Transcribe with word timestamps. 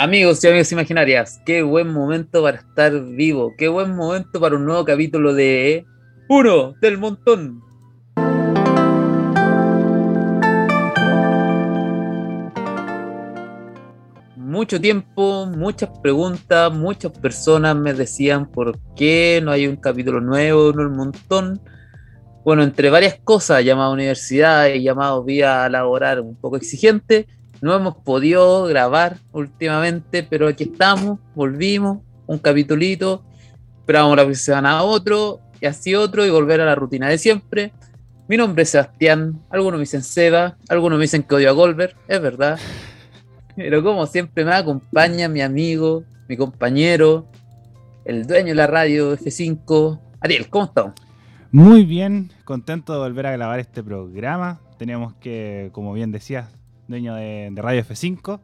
Amigos 0.00 0.44
y 0.44 0.46
amigas 0.46 0.70
imaginarias, 0.70 1.42
qué 1.44 1.60
buen 1.60 1.88
momento 1.88 2.44
para 2.44 2.58
estar 2.58 3.04
vivo, 3.04 3.54
qué 3.58 3.66
buen 3.66 3.96
momento 3.96 4.38
para 4.38 4.54
un 4.54 4.64
nuevo 4.64 4.84
capítulo 4.84 5.34
de 5.34 5.86
Uno 6.28 6.76
del 6.80 6.98
Montón. 6.98 7.60
Mucho 14.36 14.80
tiempo, 14.80 15.46
muchas 15.46 15.90
preguntas, 16.00 16.72
muchas 16.72 17.10
personas 17.18 17.74
me 17.74 17.92
decían 17.92 18.48
por 18.52 18.78
qué 18.94 19.40
no 19.42 19.50
hay 19.50 19.66
un 19.66 19.74
capítulo 19.74 20.20
nuevo 20.20 20.68
Uno 20.68 20.84
del 20.84 20.92
Montón. 20.92 21.60
Bueno, 22.44 22.62
entre 22.62 22.88
varias 22.90 23.18
cosas, 23.24 23.64
llamado 23.64 23.94
universidad 23.94 24.68
y 24.68 24.80
llamado 24.80 25.24
vía 25.24 25.68
laboral 25.68 26.20
un 26.20 26.36
poco 26.36 26.56
exigente, 26.56 27.26
no 27.60 27.74
hemos 27.74 27.96
podido 27.96 28.64
grabar 28.64 29.18
últimamente, 29.32 30.22
pero 30.22 30.48
aquí 30.48 30.64
estamos, 30.64 31.18
volvimos, 31.34 31.98
un 32.26 32.38
capitulito, 32.38 33.24
esperamos 33.80 34.16
la 34.16 34.34
semana 34.34 34.78
a 34.78 34.82
otro, 34.82 35.40
y 35.60 35.66
así 35.66 35.94
otro, 35.94 36.24
y 36.24 36.30
volver 36.30 36.60
a 36.60 36.66
la 36.66 36.74
rutina 36.74 37.08
de 37.08 37.18
siempre. 37.18 37.72
Mi 38.28 38.36
nombre 38.36 38.62
es 38.62 38.70
Sebastián, 38.70 39.40
algunos 39.48 39.78
me 39.78 39.82
dicen 39.82 40.02
Seba, 40.02 40.58
algunos 40.68 40.98
me 40.98 41.04
dicen 41.04 41.22
que 41.22 41.34
odio 41.34 41.48
a 41.48 41.52
Golver, 41.52 41.96
es 42.06 42.20
verdad. 42.20 42.58
Pero 43.56 43.82
como 43.82 44.06
siempre 44.06 44.44
me 44.44 44.52
acompaña 44.52 45.28
mi 45.28 45.40
amigo, 45.40 46.04
mi 46.28 46.36
compañero, 46.36 47.26
el 48.04 48.26
dueño 48.26 48.48
de 48.48 48.54
la 48.54 48.66
radio 48.66 49.16
F5, 49.16 50.00
Ariel, 50.20 50.48
¿cómo 50.48 50.66
estamos? 50.66 50.92
Muy 51.50 51.84
bien, 51.84 52.30
contento 52.44 52.92
de 52.92 52.98
volver 52.98 53.26
a 53.26 53.32
grabar 53.32 53.58
este 53.58 53.82
programa. 53.82 54.60
Teníamos 54.78 55.14
que, 55.14 55.70
como 55.72 55.94
bien 55.94 56.12
decías, 56.12 56.57
dueño 56.88 57.14
de, 57.14 57.52
Radio 57.54 57.82
F5, 57.82 58.40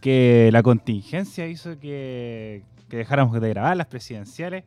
que 0.00 0.50
la 0.52 0.62
contingencia 0.62 1.46
hizo 1.46 1.78
que, 1.78 2.64
dejáramos 2.88 3.40
de 3.40 3.48
grabar 3.48 3.76
las 3.76 3.86
presidenciales. 3.86 4.64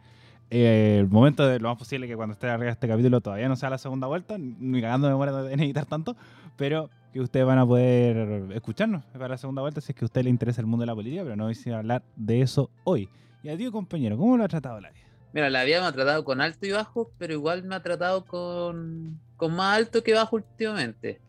Eh, 0.51 0.97
el 0.99 1.07
momento 1.09 1.47
de 1.47 1.59
lo 1.59 1.69
más 1.69 1.77
posible 1.77 2.07
que 2.07 2.15
cuando 2.15 2.33
esté 2.33 2.47
arriba 2.47 2.71
este 2.71 2.87
capítulo 2.87 3.19
todavía 3.19 3.49
no 3.49 3.55
sea 3.55 3.69
la 3.69 3.79
segunda 3.79 4.07
vuelta, 4.07 4.37
ni 4.37 4.79
cagando 4.79 5.09
me 5.09 5.15
muero 5.15 5.43
de 5.43 5.53
editar 5.55 5.85
tanto, 5.85 6.15
pero 6.55 6.89
que 7.11 7.19
ustedes 7.19 7.45
van 7.45 7.57
a 7.57 7.65
poder 7.65 8.51
escucharnos 8.53 9.03
para 9.13 9.29
la 9.29 9.37
segunda 9.37 9.61
vuelta 9.61 9.81
si 9.81 9.91
es 9.91 9.95
que 9.95 10.05
a 10.05 10.07
usted 10.07 10.23
le 10.23 10.29
interesa 10.29 10.61
el 10.61 10.67
mundo 10.67 10.83
de 10.83 10.87
la 10.87 10.95
política, 10.95 11.23
pero 11.23 11.35
no 11.35 11.47
a 11.47 11.77
hablar 11.77 12.03
de 12.15 12.41
eso 12.41 12.69
hoy. 12.83 13.09
Y 13.41 13.49
a 13.49 13.57
ti, 13.57 13.69
compañero, 13.71 14.17
¿cómo 14.17 14.37
lo 14.37 14.43
ha 14.43 14.47
tratado 14.47 14.81
la 14.81 14.89
vida? 14.91 15.05
Mira, 15.31 15.49
la 15.49 15.63
vida 15.63 15.81
me 15.81 15.87
ha 15.87 15.91
tratado 15.91 16.23
con 16.23 16.41
alto 16.41 16.65
y 16.65 16.71
bajo, 16.71 17.11
pero 17.17 17.33
igual 17.33 17.63
me 17.63 17.75
ha 17.75 17.83
tratado 17.83 18.25
con, 18.25 19.19
con 19.37 19.55
más 19.55 19.77
alto 19.77 20.01
que 20.01 20.13
bajo 20.13 20.37
últimamente. 20.37 21.19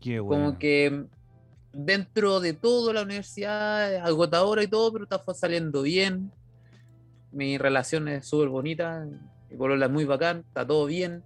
Qué 0.00 0.20
bueno. 0.20 0.44
Como 0.44 0.58
que 0.58 1.06
dentro 1.72 2.40
de 2.40 2.52
todo 2.52 2.92
la 2.92 3.02
universidad 3.02 3.94
es 3.94 4.02
agotadora 4.02 4.62
y 4.62 4.66
todo, 4.66 4.92
pero 4.92 5.04
está 5.04 5.22
saliendo 5.34 5.82
bien. 5.82 6.30
Mi 7.30 7.58
relación 7.58 8.08
es 8.08 8.26
súper 8.26 8.48
bonita, 8.48 9.06
mi 9.50 9.56
polola 9.56 9.86
es 9.86 9.92
muy 9.92 10.04
bacán, 10.04 10.44
está 10.46 10.66
todo 10.66 10.86
bien. 10.86 11.22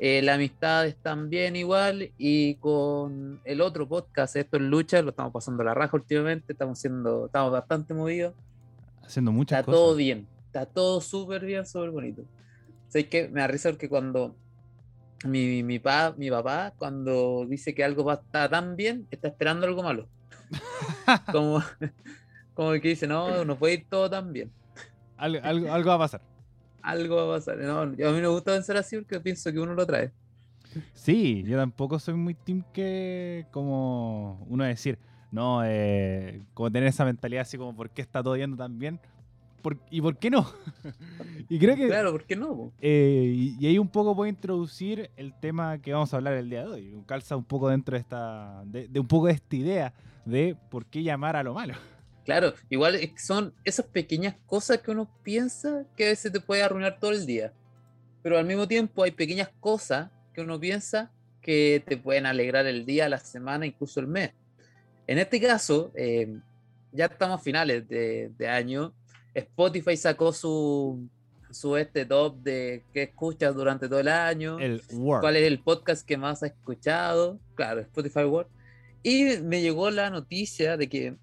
Eh, 0.00 0.22
la 0.22 0.34
amistad 0.34 0.86
está 0.86 1.16
bien 1.16 1.56
igual 1.56 2.12
y 2.18 2.54
con 2.56 3.40
el 3.44 3.60
otro 3.60 3.88
podcast, 3.88 4.36
esto 4.36 4.56
es 4.56 4.62
lucha, 4.62 5.02
lo 5.02 5.10
estamos 5.10 5.32
pasando 5.32 5.64
la 5.64 5.74
raja 5.74 5.96
últimamente, 5.96 6.52
estamos 6.52 6.78
siendo, 6.78 7.26
estamos 7.26 7.50
bastante 7.50 7.94
movidos. 7.94 8.34
Haciendo 9.04 9.32
muchas 9.32 9.60
está 9.60 9.66
cosas. 9.66 9.78
Está 9.80 9.86
todo 9.86 9.96
bien, 9.96 10.26
está 10.46 10.66
todo 10.66 11.00
súper 11.00 11.44
bien, 11.44 11.66
súper 11.66 11.90
bonito. 11.90 12.22
Sé 12.88 13.08
que 13.08 13.28
me 13.28 13.40
da 13.40 13.48
risa 13.48 13.70
porque 13.70 13.88
cuando 13.88 14.36
mi, 15.24 15.62
mi, 15.62 15.78
pa, 15.78 16.14
mi 16.16 16.30
papá, 16.30 16.72
cuando 16.76 17.44
dice 17.48 17.74
que 17.74 17.84
algo 17.84 18.04
va 18.04 18.14
a 18.14 18.16
estar 18.16 18.50
tan 18.50 18.76
bien, 18.76 19.06
está 19.10 19.28
esperando 19.28 19.66
algo 19.66 19.82
malo. 19.82 20.08
como, 21.32 21.62
como 22.54 22.72
que 22.72 22.88
dice, 22.88 23.06
no, 23.06 23.44
no 23.44 23.58
puede 23.58 23.74
ir 23.74 23.86
todo 23.88 24.08
tan 24.08 24.32
bien. 24.32 24.50
algo, 25.16 25.40
algo, 25.44 25.88
va 25.88 25.94
a 25.94 25.98
pasar. 25.98 26.20
Algo 26.82 27.16
va 27.16 27.34
a 27.34 27.38
pasar. 27.38 27.58
No, 27.58 27.80
a 27.80 27.86
mí 27.86 27.96
me 27.96 28.28
gusta 28.28 28.52
pensar 28.52 28.76
así 28.76 28.96
porque 28.96 29.20
pienso 29.20 29.52
que 29.52 29.58
uno 29.58 29.74
lo 29.74 29.86
trae. 29.86 30.12
Sí, 30.94 31.42
yo 31.44 31.56
tampoco 31.56 31.98
soy 31.98 32.14
muy 32.14 32.34
team 32.34 32.62
que 32.72 33.46
como 33.50 34.46
uno 34.48 34.64
decir, 34.64 34.98
no, 35.30 35.62
eh, 35.64 36.42
como 36.54 36.70
tener 36.70 36.88
esa 36.88 37.04
mentalidad 37.04 37.42
así 37.42 37.58
como, 37.58 37.74
¿por 37.74 37.90
qué 37.90 38.02
está 38.02 38.22
todo 38.22 38.36
yendo 38.36 38.56
tan 38.56 38.78
bien? 38.78 39.00
¿Y 39.90 40.00
por 40.00 40.16
qué 40.18 40.30
no? 40.30 40.50
y 41.48 41.58
creo 41.58 41.76
que. 41.76 41.86
Claro, 41.86 42.12
¿por 42.12 42.24
qué 42.24 42.36
no? 42.36 42.72
Eh, 42.80 43.54
y, 43.58 43.66
ahí 43.66 43.78
un 43.78 43.88
poco 43.88 44.14
puedo 44.14 44.28
introducir 44.28 45.10
el 45.16 45.34
tema 45.38 45.78
que 45.78 45.92
vamos 45.92 46.12
a 46.12 46.16
hablar 46.16 46.34
el 46.34 46.48
día 46.48 46.62
de 46.62 46.68
hoy. 46.68 47.02
Calza 47.06 47.36
un 47.36 47.44
poco 47.44 47.68
dentro 47.68 47.94
de 47.94 48.00
esta. 48.00 48.62
De, 48.64 48.88
un 48.98 49.08
poco 49.08 49.26
de 49.26 49.32
esta 49.34 49.56
idea 49.56 49.94
de 50.24 50.56
por 50.70 50.86
qué 50.86 51.02
llamar 51.02 51.36
a 51.36 51.42
lo 51.42 51.54
malo. 51.54 51.74
Claro, 52.24 52.52
igual 52.68 52.98
son 53.16 53.54
esas 53.64 53.86
pequeñas 53.86 54.36
cosas 54.46 54.78
que 54.78 54.90
uno 54.90 55.08
piensa 55.22 55.86
que 55.96 56.06
a 56.06 56.08
veces 56.10 56.30
te 56.30 56.40
puede 56.40 56.62
arruinar 56.62 56.98
todo 57.00 57.12
el 57.12 57.24
día. 57.24 57.52
Pero 58.22 58.38
al 58.38 58.44
mismo 58.44 58.68
tiempo 58.68 59.02
hay 59.02 59.12
pequeñas 59.12 59.50
cosas 59.60 60.10
que 60.34 60.42
uno 60.42 60.60
piensa 60.60 61.10
que 61.40 61.82
te 61.86 61.96
pueden 61.96 62.26
alegrar 62.26 62.66
el 62.66 62.84
día, 62.84 63.08
la 63.08 63.18
semana, 63.18 63.64
incluso 63.64 64.00
el 64.00 64.06
mes. 64.06 64.32
En 65.06 65.18
este 65.18 65.40
caso, 65.40 65.90
eh, 65.94 66.38
ya 66.92 67.06
estamos 67.06 67.40
a 67.40 67.42
finales 67.42 67.88
de, 67.88 68.30
de 68.36 68.48
año 68.48 68.92
Spotify 69.34 69.96
sacó 69.96 70.32
su, 70.32 71.08
su 71.50 71.76
este 71.76 72.04
top 72.04 72.36
de 72.42 72.82
qué 72.92 73.04
escuchas 73.04 73.54
durante 73.54 73.88
todo 73.88 74.00
el 74.00 74.08
año. 74.08 74.58
El 74.58 74.82
¿Cuál 74.88 75.36
es 75.36 75.46
el 75.46 75.60
podcast 75.60 76.06
que 76.06 76.16
más 76.16 76.42
has 76.42 76.50
escuchado? 76.50 77.38
Claro, 77.54 77.80
Spotify 77.80 78.24
World. 78.24 78.50
Y 79.02 79.38
me 79.42 79.62
llegó 79.62 79.90
la 79.90 80.10
noticia 80.10 80.76
de 80.76 80.88
que, 80.88 81.16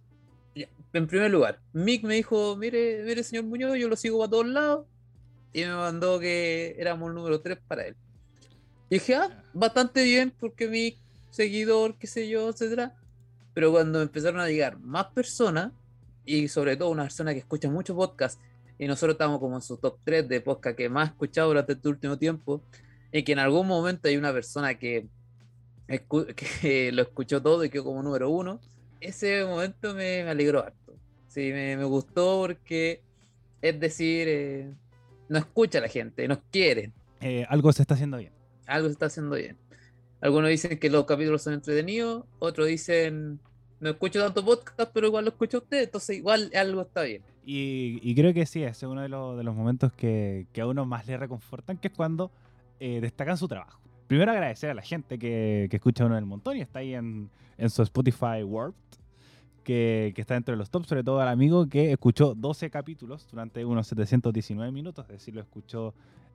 en 0.94 1.08
primer 1.08 1.30
lugar, 1.30 1.60
Mick 1.74 2.04
me 2.04 2.16
dijo, 2.16 2.56
mire, 2.56 3.04
mire, 3.04 3.24
señor 3.24 3.46
Muñoz, 3.46 3.78
yo 3.78 3.90
lo 3.90 3.96
sigo 3.96 4.24
a 4.24 4.30
todos 4.30 4.48
lados. 4.48 4.86
Y 5.54 5.62
me 5.62 5.74
mandó 5.74 6.20
que 6.20 6.76
éramos 6.78 7.10
el 7.10 7.16
número 7.16 7.42
3 7.42 7.58
para 7.68 7.88
él. 7.88 7.96
Y 8.90 8.96
dije, 8.96 9.16
ah, 9.16 9.44
bastante 9.54 10.04
bien, 10.04 10.34
porque 10.40 10.68
mi 10.68 10.98
seguidor, 11.32 11.98
qué 11.98 12.08
sé 12.08 12.28
yo, 12.28 12.50
etcétera. 12.50 12.96
Pero 13.54 13.72
cuando 13.72 14.02
empezaron 14.02 14.40
a 14.40 14.48
llegar 14.48 14.80
más 14.80 15.08
personas, 15.08 15.72
y 16.25 16.47
sobre 16.47 16.78
todo 16.78 16.90
una 16.90 17.03
persona 17.03 17.34
que 17.34 17.40
escucha 17.40 17.69
mucho 17.69 17.96
podcast 17.96 18.41
y 18.78 18.88
nosotros 18.88 19.13
estamos 19.13 19.40
como 19.40 19.56
en 19.56 19.62
su 19.62 19.78
top 19.78 19.97
3 20.03 20.28
de 20.28 20.41
podcast 20.41 20.78
que 20.78 20.90
más 20.90 21.09
ha 21.09 21.12
escuchado 21.12 21.50
durante 21.50 21.74
este 21.74 21.88
último 21.88 22.18
tiempo 22.18 22.62
y 23.12 23.24
que 23.24 23.31
en 23.31 23.40
algún 23.40 23.68
momento 23.68 24.08
hay 24.08 24.18
una 24.18 24.34
persona 24.34 24.75
que, 24.75 25.08
que 26.62 26.91
lo 26.91 27.02
escuchó 27.03 27.41
todo 27.41 27.64
y 27.64 27.69
quedó 27.69 27.85
como 27.85 28.03
número 28.03 28.30
uno, 28.30 28.59
ese 29.00 29.46
momento 29.46 29.94
me, 29.94 30.24
alegró 30.24 30.64
harto. 30.64 30.97
Sí, 31.28 31.52
me, 31.52 31.84
gustó 31.84 32.40
porque 32.41 33.02
es 33.62 33.80
decir, 33.80 34.28
eh, 34.28 34.74
no 35.30 35.38
escucha 35.38 35.80
a 35.80 35.81
la 35.81 35.88
gente, 35.88 36.28
nos 36.28 36.40
quiere. 36.52 36.91
Eh, 37.22 37.46
algo 37.50 37.72
se 37.72 37.84
está 37.84 37.94
haciendo 37.94 38.18
bien. 38.18 38.34
Algo 38.68 38.88
se 38.88 38.94
está 38.94 39.06
haciendo 39.08 39.35
bien. 39.35 39.58
Algunos 40.22 40.50
dicen 40.50 40.80
que 40.80 40.90
los 40.90 41.06
capítulos 41.06 41.44
son 41.44 41.53
entretenidos, 41.53 42.25
otros 42.40 42.68
dicen 42.68 43.40
no 43.85 43.91
escucho 43.91 44.19
tanto 44.19 44.44
podcast, 44.44 44.91
pero 44.91 45.06
igual 45.06 45.25
lo 45.25 45.29
escucho 45.29 45.57
a 45.57 45.59
usted, 45.59 45.84
entonces 45.84 46.18
igual 46.18 46.51
algo 46.56 46.81
está 46.81 47.03
bien. 47.03 47.22
Y, 47.46 48.16
creo 48.16 48.34
que 48.34 48.47
sí, 48.47 48.63
ese 48.63 48.85
es 48.88 48.91
uno 48.91 49.01
de, 49.01 49.09
los, 49.09 49.56
momentos 49.56 49.94
que, 49.94 50.47
a 50.59 50.66
uno 50.66 50.85
más 50.85 51.06
le 51.06 51.18
reconfortan, 51.18 51.78
que 51.78 51.90
es 51.90 51.94
cuando 51.94 52.31
eh, 52.79 53.00
destacan 53.00 53.38
su 53.38 53.47
trabajo. 53.47 53.79
Primero 54.07 54.31
agradecer 54.31 54.72
a 54.72 54.73
la 54.73 54.81
gente 54.81 55.19
que, 55.19 55.69
escucha 55.72 56.03
uno 56.06 56.16
del 56.16 56.25
montón 56.25 56.57
y 56.57 56.62
está 56.62 56.79
ahí 56.79 56.96
en, 56.96 57.29
su 57.69 57.84
Spotify 57.84 58.41
World, 58.44 58.73
que, 59.63 60.12
está 60.17 60.34
dentro 60.34 60.53
de 60.53 60.57
los 60.57 60.72
tops, 60.72 60.88
sobre 60.88 61.03
todo 61.03 61.22
al 61.22 61.28
amigo 61.28 61.69
que 61.69 61.91
escuchó 61.91 62.34
12 62.34 62.72
capítulos 62.72 63.28
durante 63.29 63.63
unos 63.66 63.85
719 63.85 64.72
minutos, 64.72 65.06
es 65.06 65.19
decir, 65.19 65.35
lo 65.35 65.41
escuchó 65.41 65.94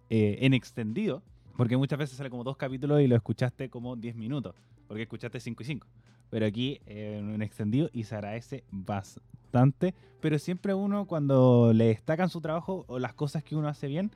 eh, 0.09 0.39
en 0.43 0.55
extendido, 0.55 1.25
porque 1.57 1.77
muchas 1.77 1.99
veces 1.99 2.17
sale 2.17 2.31
como 2.31 2.45
dos 2.45 2.57
capítulos 2.57 3.01
y 3.01 3.09
lo 3.09 3.17
escuchaste 3.17 3.69
como 3.71 3.97
10 3.97 4.15
minutos, 4.15 4.55
porque 4.87 5.03
escuchaste 5.03 5.41
5 5.41 5.63
y 5.65 5.67
5 5.67 5.87
pero 6.31 6.47
aquí 6.47 6.81
en 6.87 7.29
un 7.29 7.43
extendido 7.43 7.91
y 7.93 8.05
se 8.05 8.15
agradece 8.15 8.65
bastante. 8.71 9.95
Pero 10.21 10.39
siempre 10.39 10.75
uno 10.75 11.07
cuando 11.07 11.73
le 11.75 11.87
destacan 11.87 12.31
su 12.31 12.41
trabajo 12.41 12.85
o 12.89 12.99
las 12.99 13.15
cosas 13.15 13.43
que 13.43 13.57
uno 13.57 13.69
hace 13.69 13.89
bien, 13.89 14.11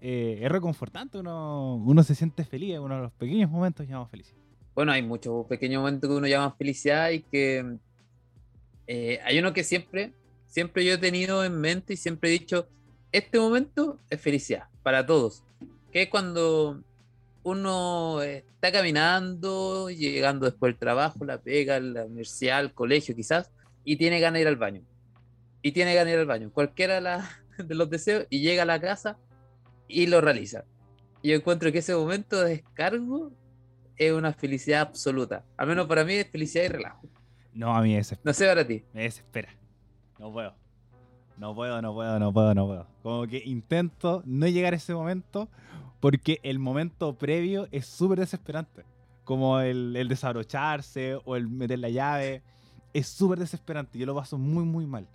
eh, 0.00 0.40
es 0.42 0.50
reconfortante, 0.50 1.18
uno, 1.18 1.76
uno 1.76 2.02
se 2.02 2.14
siente 2.14 2.44
feliz, 2.44 2.78
uno 2.78 2.96
de 2.96 3.02
los 3.02 3.12
pequeños 3.12 3.50
momentos 3.50 3.86
llamamos 3.86 4.10
felicidad. 4.10 4.38
Bueno, 4.74 4.90
hay 4.92 5.02
muchos 5.02 5.46
pequeños 5.46 5.80
momentos 5.80 6.08
que 6.08 6.16
uno 6.16 6.26
llama 6.26 6.50
felicidad 6.52 7.10
y 7.10 7.20
que 7.20 7.76
eh, 8.86 9.20
hay 9.24 9.38
uno 9.38 9.52
que 9.52 9.62
siempre, 9.62 10.12
siempre 10.46 10.84
yo 10.84 10.94
he 10.94 10.98
tenido 10.98 11.44
en 11.44 11.60
mente 11.60 11.92
y 11.92 11.96
siempre 11.96 12.30
he 12.30 12.32
dicho, 12.32 12.66
este 13.12 13.38
momento 13.38 13.98
es 14.10 14.20
felicidad 14.20 14.68
para 14.82 15.06
todos, 15.06 15.44
que 15.92 16.02
es 16.02 16.08
cuando 16.08 16.82
uno 17.42 18.22
está 18.22 18.70
caminando, 18.70 19.90
llegando 19.90 20.46
después 20.46 20.72
del 20.72 20.78
trabajo, 20.78 21.24
la 21.24 21.38
pega, 21.38 21.80
la 21.80 22.04
universidad, 22.04 22.60
el 22.60 22.72
colegio 22.72 23.14
quizás, 23.14 23.50
y 23.84 23.96
tiene 23.96 24.20
ganas 24.20 24.34
de 24.34 24.40
ir 24.42 24.48
al 24.48 24.56
baño. 24.56 24.82
Y 25.62 25.72
tiene 25.72 25.94
ganas 25.94 26.06
de 26.06 26.12
ir 26.14 26.18
al 26.20 26.26
baño, 26.26 26.50
cualquiera 26.52 27.00
de 27.58 27.74
los 27.74 27.90
deseos, 27.90 28.26
y 28.30 28.40
llega 28.40 28.62
a 28.62 28.66
la 28.66 28.80
casa 28.80 29.18
y 29.88 30.06
lo 30.06 30.20
realiza. 30.20 30.64
Y 31.22 31.30
yo 31.30 31.36
encuentro 31.36 31.70
que 31.72 31.78
ese 31.78 31.94
momento 31.94 32.40
de 32.40 32.50
descargo 32.50 33.32
es 33.96 34.12
una 34.12 34.32
felicidad 34.32 34.80
absoluta. 34.80 35.44
Al 35.56 35.68
menos 35.68 35.86
para 35.86 36.04
mí 36.04 36.14
es 36.14 36.28
felicidad 36.30 36.64
y 36.64 36.68
relajo. 36.68 37.08
No, 37.52 37.76
a 37.76 37.82
mí 37.82 37.94
es 37.96 38.16
No 38.24 38.32
sé 38.32 38.46
para 38.46 38.66
ti. 38.66 38.84
Me 38.92 39.02
desespera. 39.02 39.54
No 40.18 40.32
puedo. 40.32 40.61
No 41.36 41.54
puedo, 41.54 41.80
no 41.82 41.94
puedo, 41.94 42.18
no 42.18 42.32
puedo, 42.32 42.54
no 42.54 42.66
puedo. 42.66 42.86
Como 43.02 43.26
que 43.26 43.42
intento 43.44 44.22
no 44.26 44.46
llegar 44.46 44.72
a 44.72 44.76
ese 44.76 44.94
momento 44.94 45.48
porque 46.00 46.40
el 46.42 46.58
momento 46.58 47.14
previo 47.14 47.68
es 47.70 47.86
súper 47.86 48.20
desesperante. 48.20 48.84
Como 49.24 49.60
el, 49.60 49.94
el 49.96 50.08
desabrocharse 50.08 51.18
o 51.24 51.36
el 51.36 51.48
meter 51.48 51.78
la 51.78 51.88
llave. 51.88 52.42
Es 52.92 53.06
súper 53.08 53.38
desesperante. 53.38 53.98
Yo 53.98 54.06
lo 54.06 54.14
paso 54.14 54.36
muy, 54.36 54.64
muy 54.64 54.86
mal. 54.86 55.06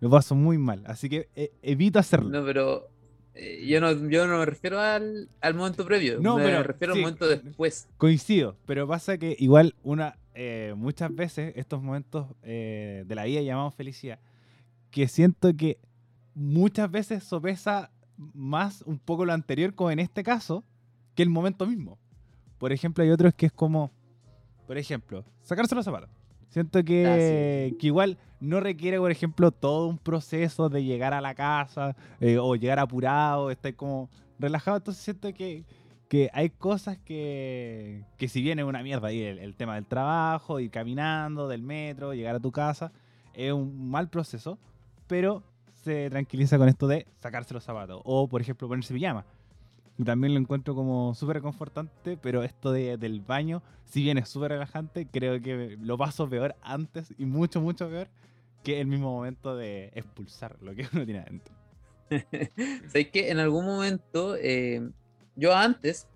Lo 0.00 0.08
paso 0.10 0.34
muy 0.34 0.58
mal. 0.58 0.82
Así 0.86 1.08
que 1.08 1.28
eh, 1.34 1.52
evito 1.62 1.98
hacerlo. 1.98 2.30
No, 2.30 2.44
pero 2.44 2.88
eh, 3.34 3.66
yo, 3.66 3.80
no, 3.80 3.92
yo 4.08 4.26
no 4.26 4.38
me 4.38 4.46
refiero 4.46 4.80
al, 4.80 5.28
al 5.40 5.54
momento 5.54 5.84
previo. 5.84 6.18
No, 6.20 6.36
me 6.36 6.44
pero, 6.44 6.62
refiero 6.62 6.94
sí. 6.94 7.00
al 7.00 7.02
momento 7.04 7.28
después. 7.28 7.88
Coincido, 7.96 8.56
pero 8.64 8.86
pasa 8.86 9.18
que 9.18 9.36
igual 9.38 9.74
una 9.82 10.16
eh, 10.40 10.72
muchas 10.76 11.12
veces 11.12 11.52
estos 11.56 11.82
momentos 11.82 12.28
eh, 12.44 13.02
de 13.08 13.14
la 13.16 13.24
vida 13.24 13.40
llamamos 13.40 13.74
felicidad, 13.74 14.20
que 14.90 15.08
siento 15.08 15.54
que 15.56 15.78
muchas 16.34 16.90
veces 16.90 17.24
sopesa 17.24 17.90
más 18.16 18.82
un 18.82 18.98
poco 18.98 19.24
lo 19.24 19.32
anterior, 19.32 19.74
como 19.74 19.90
en 19.90 19.98
este 19.98 20.22
caso, 20.22 20.64
que 21.14 21.22
el 21.22 21.30
momento 21.30 21.66
mismo. 21.66 21.98
Por 22.58 22.72
ejemplo, 22.72 23.04
hay 23.04 23.10
otros 23.10 23.34
que 23.34 23.46
es 23.46 23.52
como, 23.52 23.90
por 24.66 24.78
ejemplo, 24.78 25.24
sacarse 25.42 25.74
los 25.74 25.84
zapatos. 25.84 26.10
Siento 26.48 26.82
que, 26.82 27.76
que 27.78 27.86
igual 27.86 28.18
no 28.40 28.60
requiere, 28.60 28.98
por 28.98 29.10
ejemplo, 29.10 29.50
todo 29.50 29.86
un 29.88 29.98
proceso 29.98 30.68
de 30.68 30.82
llegar 30.82 31.12
a 31.12 31.20
la 31.20 31.34
casa 31.34 31.94
eh, 32.20 32.38
o 32.38 32.56
llegar 32.56 32.78
apurado, 32.78 33.50
estar 33.50 33.74
como 33.74 34.08
relajado. 34.38 34.78
Entonces 34.78 35.02
siento 35.02 35.32
que, 35.34 35.64
que 36.08 36.30
hay 36.32 36.50
cosas 36.50 36.98
que, 36.98 38.04
que 38.16 38.28
si 38.28 38.40
bien 38.40 38.58
es 38.58 38.64
una 38.64 38.82
mierda 38.82 39.08
ahí 39.08 39.22
el, 39.22 39.38
el 39.38 39.54
tema 39.54 39.74
del 39.74 39.86
trabajo, 39.86 40.58
ir 40.58 40.70
caminando, 40.70 41.48
del 41.48 41.62
metro, 41.62 42.14
llegar 42.14 42.34
a 42.34 42.40
tu 42.40 42.50
casa, 42.50 42.92
es 43.34 43.52
un 43.52 43.90
mal 43.90 44.08
proceso, 44.08 44.58
pero 45.08 45.42
se 45.82 46.10
tranquiliza 46.10 46.58
con 46.58 46.68
esto 46.68 46.86
de 46.86 47.06
sacarse 47.16 47.54
los 47.54 47.64
zapatos 47.64 48.00
o, 48.04 48.28
por 48.28 48.40
ejemplo, 48.40 48.68
ponerse 48.68 48.94
pijama. 48.94 49.24
También 50.04 50.32
lo 50.34 50.38
encuentro 50.38 50.76
como 50.76 51.12
súper 51.14 51.36
reconfortante, 51.36 52.16
pero 52.16 52.44
esto 52.44 52.70
de- 52.70 52.96
del 52.98 53.20
baño, 53.20 53.62
si 53.84 54.02
bien 54.02 54.16
es 54.18 54.28
súper 54.28 54.52
relajante, 54.52 55.08
creo 55.10 55.40
que 55.42 55.76
lo 55.80 55.98
paso 55.98 56.28
peor 56.28 56.54
antes 56.62 57.12
y 57.18 57.24
mucho, 57.24 57.60
mucho 57.60 57.88
peor 57.88 58.08
que 58.62 58.80
el 58.80 58.86
mismo 58.86 59.10
momento 59.10 59.56
de 59.56 59.90
expulsar 59.94 60.56
lo 60.62 60.74
que 60.74 60.86
uno 60.92 61.04
tiene 61.04 61.20
adentro. 61.20 61.54
Sabes 62.88 63.08
que 63.10 63.30
en 63.30 63.38
algún 63.38 63.64
momento, 63.64 64.36
eh, 64.36 64.88
yo 65.34 65.54
antes, 65.54 66.06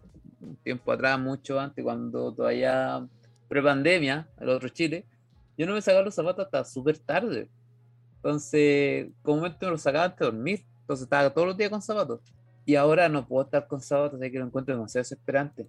un 0.40 0.56
tiempo 0.56 0.92
atrás, 0.92 1.18
mucho 1.18 1.58
antes, 1.58 1.84
cuando 1.84 2.32
todavía 2.32 3.04
prepandemia, 3.48 4.28
el 4.38 4.48
otro 4.48 4.68
Chile, 4.68 5.06
yo 5.58 5.66
no 5.66 5.74
me 5.74 5.82
sacaba 5.82 6.04
los 6.04 6.14
zapatos 6.14 6.44
hasta 6.46 6.64
súper 6.64 6.98
tarde. 6.98 7.48
Entonces, 8.22 9.08
comúnmente 9.22 9.66
me 9.66 9.72
los 9.72 9.82
sacaba 9.82 10.04
antes 10.04 10.20
de 10.20 10.26
dormir. 10.26 10.64
Entonces 10.80 11.04
estaba 11.04 11.34
todos 11.34 11.48
los 11.48 11.56
días 11.56 11.70
con 11.70 11.82
zapatos. 11.82 12.20
Y 12.64 12.76
ahora 12.76 13.08
no 13.08 13.26
puedo 13.26 13.44
estar 13.44 13.66
con 13.66 13.80
zapatos, 13.80 14.20
así 14.20 14.30
que 14.30 14.38
lo 14.38 14.46
encuentro 14.46 14.74
demasiado 14.74 15.02
desesperante. 15.02 15.66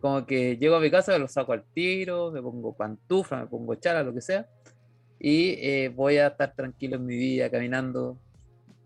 Como 0.00 0.24
que 0.26 0.56
llego 0.56 0.76
a 0.76 0.80
mi 0.80 0.90
casa, 0.90 1.12
me 1.12 1.18
los 1.18 1.32
saco 1.32 1.52
al 1.52 1.64
tiro, 1.74 2.32
me 2.32 2.40
pongo 2.40 2.74
pantufla, 2.74 3.40
me 3.40 3.46
pongo 3.46 3.74
chala, 3.74 4.02
lo 4.02 4.14
que 4.14 4.22
sea. 4.22 4.48
Y 5.18 5.50
eh, 5.60 5.92
voy 5.94 6.16
a 6.16 6.28
estar 6.28 6.54
tranquilo 6.54 6.96
en 6.96 7.06
mi 7.06 7.16
vida, 7.16 7.50
caminando 7.50 8.18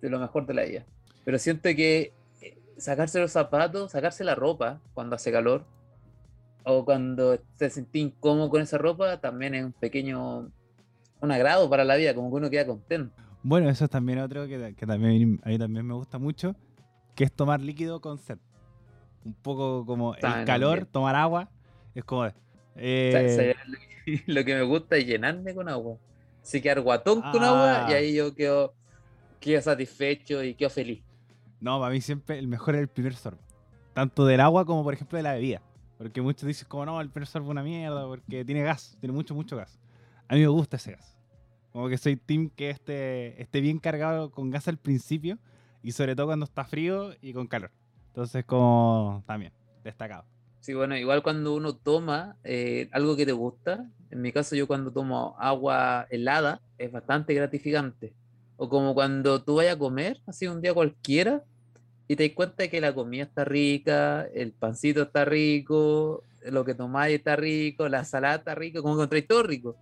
de 0.03 0.11
lo 0.11 0.19
mejor 0.19 0.47
de 0.47 0.55
la 0.55 0.65
vida. 0.65 0.85
Pero 1.25 1.39
siento 1.39 1.69
que 1.71 2.13
eh, 2.43 2.59
sacarse 2.77 3.21
los 3.21 3.31
zapatos, 3.31 3.93
sacarse 3.93 4.25
la 4.25 4.35
ropa 4.35 4.81
cuando 4.95 5.15
hace 5.15 5.31
calor, 5.31 5.65
o 6.69 6.85
cuando 6.85 7.39
te 7.57 7.71
sentís 7.71 8.07
incómodo 8.07 8.51
con 8.51 8.61
esa 8.61 8.77
ropa, 8.77 9.21
también 9.21 9.55
es 9.55 9.65
un 9.65 9.73
pequeño, 9.73 10.51
un 11.21 11.33
agrado 11.33 11.69
para 11.71 11.85
la 11.85 11.97
vida, 11.97 12.15
como 12.15 12.31
que 12.31 12.37
uno 12.37 12.51
queda 12.51 12.67
contento. 12.67 13.15
Bueno, 13.43 13.69
eso 13.71 13.85
es 13.85 13.91
también 13.91 14.19
otro 14.19 14.47
que, 14.47 14.75
que 14.77 14.87
también 14.87 15.41
a 15.45 15.49
mí 15.49 15.59
también 15.59 15.87
me 15.87 15.95
gusta 15.95 16.19
mucho, 16.19 16.57
que 17.15 17.25
es 17.25 17.33
tomar 17.33 17.61
líquido 17.61 18.01
con 18.01 18.19
sed. 18.19 18.39
Un 19.25 19.35
poco 19.35 19.85
como 19.87 20.15
el 20.15 20.45
calor, 20.45 20.87
tomar 20.87 21.15
agua, 21.17 21.49
es 21.95 22.05
como... 22.05 22.27
Eh, 22.77 23.13
o 23.15 23.35
sea, 23.35 23.55
lo, 24.27 24.41
que, 24.41 24.45
que 24.45 24.55
me 24.55 24.63
gusta 24.63 24.97
es 24.97 25.07
llenarme 25.07 25.55
con 25.55 25.69
agua. 25.69 25.97
Así 26.43 26.61
quedar 26.61 26.81
guatón 26.81 27.23
con 27.33 27.43
Ah. 27.43 27.49
agua 27.83 27.91
y 27.91 27.95
ahí 27.95 28.15
yo 28.15 28.35
quedo, 28.35 28.75
quedo 29.41 29.61
satisfecho 29.63 30.43
y 30.45 30.55
quedo 30.55 30.71
feliz. 30.71 31.03
No, 31.61 31.81
para 31.81 31.93
mí 31.93 32.01
siempre 32.01 32.39
el 32.39 32.47
mejor 32.49 32.75
es 32.77 32.83
el 32.83 32.89
primer 32.89 33.15
sorbo. 33.15 33.41
Tanto 33.95 34.27
del 34.27 34.41
agua 34.41 34.65
como, 34.67 34.85
por 34.85 34.93
ejemplo, 34.95 35.17
de 35.17 35.23
la 35.23 35.33
bebida. 35.35 35.63
Porque 35.99 36.21
muchos 36.21 36.47
dicen 36.47 36.69
como, 36.69 36.85
no, 36.85 37.01
el 37.01 37.09
primer 37.11 37.27
sorbo 37.27 37.47
es 37.47 37.51
una 37.53 37.63
mierda 37.63 38.07
porque 38.07 38.45
tiene 38.45 38.63
gas, 38.63 38.97
tiene 39.01 39.13
mucho, 39.15 39.35
mucho 39.35 39.57
gas. 39.57 39.81
A 40.29 40.35
mí 40.35 40.41
me 40.41 40.49
gusta 40.49 40.77
ese 40.77 40.93
gas. 40.93 41.17
Como 41.73 41.89
que 41.89 41.99
soy 41.99 42.17
team 42.17 42.51
que 42.51 42.71
esté, 42.71 43.41
esté 43.41 43.61
bien 43.61 43.79
cargado 43.79 44.31
con 44.31 44.51
gas 44.51 44.67
al 44.67 44.79
principio 44.79 45.39
y 45.83 45.93
sobre 45.93 46.17
todo 46.17 46.27
cuando 46.27 46.45
está 46.45 46.65
frío 46.65 47.13
y 47.21 47.33
con 47.33 47.47
calor. 47.47 47.71
Entonces 48.09 48.45
como 48.45 49.23
también, 49.27 49.53
destacado. 49.85 50.25
Sí, 50.61 50.75
bueno, 50.75 50.97
igual 50.97 51.23
cuando 51.23 51.55
uno 51.55 51.77
toma 51.77 52.37
eh, 52.43 52.89
algo 52.93 53.15
que 53.15 53.25
te 53.25 53.33
gusta, 53.33 53.89
en 54.11 54.21
mi 54.21 54.33
caso 54.33 54.57
yo 54.57 54.67
cuando 54.67 54.91
tomo 54.91 55.37
agua 55.39 56.07
helada 56.11 56.61
es 56.79 56.91
bastante 56.91 57.35
gratificante. 57.35 58.15
O 58.57 58.69
como 58.69 58.95
cuando 58.95 59.43
tú 59.43 59.57
vayas 59.57 59.77
a 59.77 59.79
comer, 59.79 60.21
así 60.27 60.49
un 60.49 60.61
día 60.63 60.75
cualquiera, 60.75 61.45
y 62.09 62.17
te 62.17 62.27
das 62.27 62.35
cuenta 62.35 62.65
de 62.65 62.71
que 62.71 62.81
la 62.81 62.95
comida 62.95 63.25
está 63.25 63.45
rica, 63.45 64.27
el 64.35 64.53
pancito 64.53 65.03
está 65.03 65.25
rico, 65.25 66.25
lo 66.43 66.65
que 66.65 66.75
tomáis 66.75 67.17
está 67.17 67.37
rico, 67.37 67.89
la 67.89 68.05
salada 68.05 68.37
está 68.37 68.55
rica, 68.55 68.81
como 68.81 68.95
encontráis 68.95 69.27
todo 69.27 69.43
rico. 69.43 69.77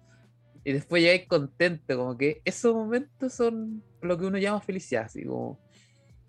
Y 0.64 0.72
después 0.72 1.02
llegáis 1.02 1.26
contento, 1.26 1.96
como 1.96 2.16
que 2.16 2.40
esos 2.44 2.74
momentos 2.74 3.32
son 3.32 3.82
lo 4.00 4.18
que 4.18 4.26
uno 4.26 4.38
llama 4.38 4.60
felicidad, 4.60 5.04
así 5.04 5.24
como, 5.24 5.60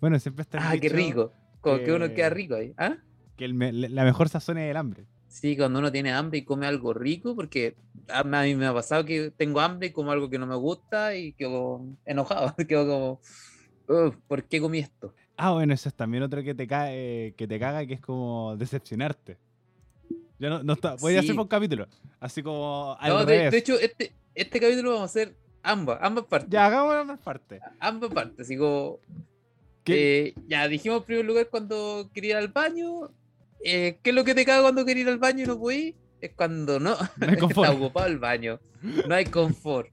Bueno, 0.00 0.18
siempre 0.18 0.42
está 0.42 0.58
el 0.58 0.64
ah, 0.64 0.78
qué 0.80 0.88
rico, 0.90 1.32
como 1.60 1.78
que 1.82 1.92
uno 1.92 2.08
que- 2.08 2.14
queda 2.14 2.30
rico 2.30 2.54
ahí, 2.54 2.74
¿ah? 2.76 2.96
Que 3.36 3.48
me- 3.48 3.72
la 3.72 4.04
mejor 4.04 4.28
sazón 4.28 4.58
es 4.58 4.70
el 4.70 4.76
hambre. 4.76 5.06
Sí, 5.28 5.56
cuando 5.56 5.78
uno 5.78 5.90
tiene 5.92 6.12
hambre 6.12 6.38
y 6.38 6.44
come 6.44 6.66
algo 6.66 6.94
rico, 6.94 7.34
porque 7.34 7.76
a 8.08 8.20
a 8.20 8.42
mí 8.44 8.54
me 8.54 8.66
ha 8.66 8.72
pasado 8.74 9.04
que 9.04 9.30
tengo 9.30 9.60
hambre 9.60 9.88
y 9.88 9.92
como 9.92 10.10
algo 10.12 10.30
que 10.30 10.38
no 10.38 10.46
me 10.46 10.54
gusta 10.56 11.14
y 11.16 11.32
quedo 11.32 11.84
enojado, 12.04 12.54
quedo 12.68 12.86
como, 12.86 13.20
"Ugh, 14.06 14.14
¿por 14.26 14.44
qué 14.44 14.60
comí 14.60 14.78
esto? 14.78 15.14
Ah, 15.36 15.52
bueno, 15.52 15.74
eso 15.74 15.88
es 15.88 15.94
también 15.94 16.22
otro 16.22 16.42
que 16.42 16.54
te, 16.54 16.66
cae, 16.66 17.34
que 17.36 17.46
te 17.46 17.58
caga, 17.58 17.84
que 17.86 17.94
es 17.94 18.00
como 18.00 18.56
decepcionarte. 18.56 19.38
Ya 20.38 20.48
no, 20.50 20.62
no 20.62 20.74
está. 20.74 20.96
Podría 20.96 21.20
Sí. 21.22 21.28
ser 21.28 21.36
por 21.36 21.42
un 21.44 21.48
capítulo. 21.48 21.86
Así 22.20 22.42
como 22.42 22.96
al 22.98 23.10
No, 23.12 23.24
de, 23.26 23.50
de 23.50 23.56
hecho, 23.58 23.78
este, 23.78 24.12
este 24.36 24.60
capítulo 24.60 24.90
vamos 24.90 25.02
a 25.02 25.04
hacer 25.06 25.34
ambas, 25.62 25.98
ambas 26.00 26.24
partes. 26.26 26.50
Ya, 26.50 26.66
hagamos 26.66 26.94
ambas 26.94 27.18
partes. 27.20 27.60
Ambas 27.80 28.12
partes, 28.12 28.40
así 28.46 28.56
como, 28.56 29.00
eh, 29.86 30.34
ya 30.46 30.68
dijimos 30.68 30.98
en 31.00 31.04
primer 31.04 31.24
lugar 31.24 31.48
cuando 31.48 32.10
quería 32.12 32.32
ir 32.32 32.36
al 32.36 32.48
baño, 32.48 33.10
eh, 33.64 33.98
¿qué 34.02 34.10
es 34.10 34.16
lo 34.16 34.24
que 34.24 34.34
te 34.34 34.44
caga 34.44 34.62
cuando 34.62 34.84
quería 34.84 35.04
ir 35.04 35.08
al 35.08 35.18
baño 35.18 35.44
y 35.44 35.46
no 35.46 35.70
ir? 35.70 35.96
Es 36.20 36.32
cuando 36.34 36.78
no, 36.78 36.96
No 37.16 37.26
hay 37.26 37.36
confort. 37.38 37.68
está 37.70 37.78
ocupado 37.78 38.06
el 38.06 38.18
baño, 38.18 38.60
no 39.08 39.14
hay 39.14 39.24
confort, 39.24 39.90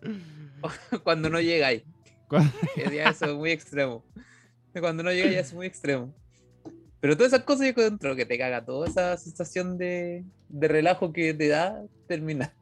cuando 1.04 1.28
no 1.28 1.40
llegáis. 1.40 1.82
Ya 2.94 3.10
eso 3.10 3.26
es 3.26 3.34
muy 3.34 3.50
extremo. 3.50 4.04
Cuando 4.78 5.02
no 5.02 5.10
llega 5.12 5.32
ya 5.32 5.40
es 5.40 5.52
muy 5.52 5.66
extremo. 5.66 6.14
Pero 7.00 7.16
todas 7.16 7.32
esas 7.32 7.44
cosas 7.44 7.62
yo 7.62 7.70
encuentro 7.70 8.14
que 8.14 8.24
te 8.24 8.38
caga 8.38 8.64
toda 8.64 8.86
esa 8.86 9.16
sensación 9.16 9.76
de, 9.78 10.24
de 10.48 10.68
relajo 10.68 11.12
que 11.12 11.34
te 11.34 11.48
da 11.48 11.82
terminar. 12.06 12.52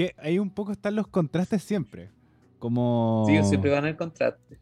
Que 0.00 0.14
ahí 0.18 0.38
un 0.38 0.50
poco 0.50 0.72
están 0.72 0.96
los 0.96 1.06
contrastes 1.06 1.62
siempre. 1.62 2.10
Como. 2.58 3.24
Sí, 3.28 3.42
siempre 3.44 3.70
van 3.70 3.86
el 3.86 3.96
contraste. 3.96 4.58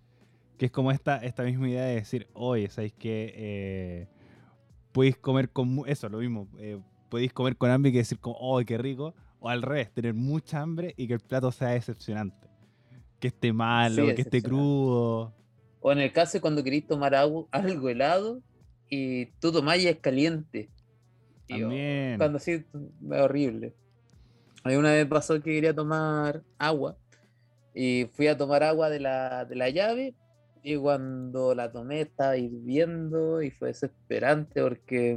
Que 0.57 0.67
es 0.67 0.73
como 0.73 0.91
esta, 0.91 1.19
esta 1.19 1.45
misma 1.45 1.69
idea 1.69 1.85
de 1.85 1.95
decir, 1.97 2.27
oye, 2.33 2.69
¿sabéis 2.69 2.93
que 2.95 3.33
eh, 3.37 4.09
podéis 4.93 5.17
comer 5.17 5.51
con. 5.51 5.83
Eso, 5.87 6.09
lo 6.09 6.19
mismo. 6.19 6.49
eh, 6.59 6.81
podéis 7.09 7.33
comer 7.33 7.57
con 7.57 7.71
hambre 7.71 7.91
y 7.91 7.93
que 7.93 7.99
decir, 7.99 8.19
como, 8.19 8.37
oh, 8.41 8.61
qué 8.65 8.79
rico. 8.79 9.15
O 9.41 9.49
al 9.49 9.63
revés, 9.63 9.93
tener 9.93 10.15
mucha 10.15 10.61
hambre 10.61 10.95
y 10.97 11.07
que 11.07 11.15
el 11.15 11.21
plato 11.21 11.53
sea 11.53 11.69
decepcionante. 11.69 12.49
Que 13.21 13.29
esté 13.29 13.53
malo, 13.53 14.07
Sí, 14.09 14.15
que 14.15 14.23
esté 14.23 14.43
crudo. 14.43 15.33
O 15.81 15.93
en 15.93 15.99
el 16.01 16.13
caso 16.13 16.39
de 16.39 16.41
cuando 16.41 16.65
queréis 16.65 16.87
tomar 16.87 17.15
agua, 17.15 17.47
algo 17.53 17.89
helado 17.89 18.41
y 18.91 19.27
tú 19.41 19.53
tomás 19.53 19.79
y 19.79 19.87
es 19.87 19.99
caliente. 19.99 20.71
Y, 21.47 21.55
oh, 21.55 21.61
También. 21.61 22.19
cuando 22.19 22.39
sí, 22.41 22.53
es 22.53 22.65
horrible. 23.11 23.75
Una 24.65 24.93
vez 24.93 25.07
pasó 25.07 25.35
que 25.35 25.55
quería 25.55 25.75
tomar 25.75 26.43
agua 26.59 26.97
y 27.75 28.11
fui 28.13 28.27
a 28.27 28.37
tomar 28.37 28.63
agua 28.63 28.91
de 28.91 29.01
la, 29.01 29.45
de 29.45 29.57
la 29.57 29.71
llave 29.71 30.15
y 30.63 30.77
cuando 30.77 31.55
la 31.55 31.71
tomé 31.71 32.03
estaba 32.03 32.37
hirviendo 32.37 33.41
y 33.41 33.51
fue 33.51 33.69
desesperante 33.69 34.63
porque, 34.63 35.15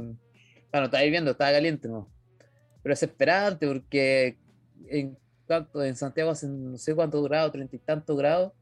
bueno, 0.70 0.86
estaba 0.86 1.04
hirviendo, 1.04 1.32
estaba 1.32 1.52
caliente, 1.52 1.88
no, 1.88 2.08
pero 2.82 2.92
desesperante 2.92 3.66
porque 3.66 4.38
en, 4.88 5.18
tanto, 5.46 5.82
en 5.82 5.96
Santiago 5.96 6.30
hace 6.30 6.48
no 6.48 6.78
sé 6.78 6.94
cuántos 6.94 7.22
grados, 7.24 7.52
treinta 7.52 7.76
y 7.76 7.80
tantos 7.80 8.16
grados, 8.16 8.52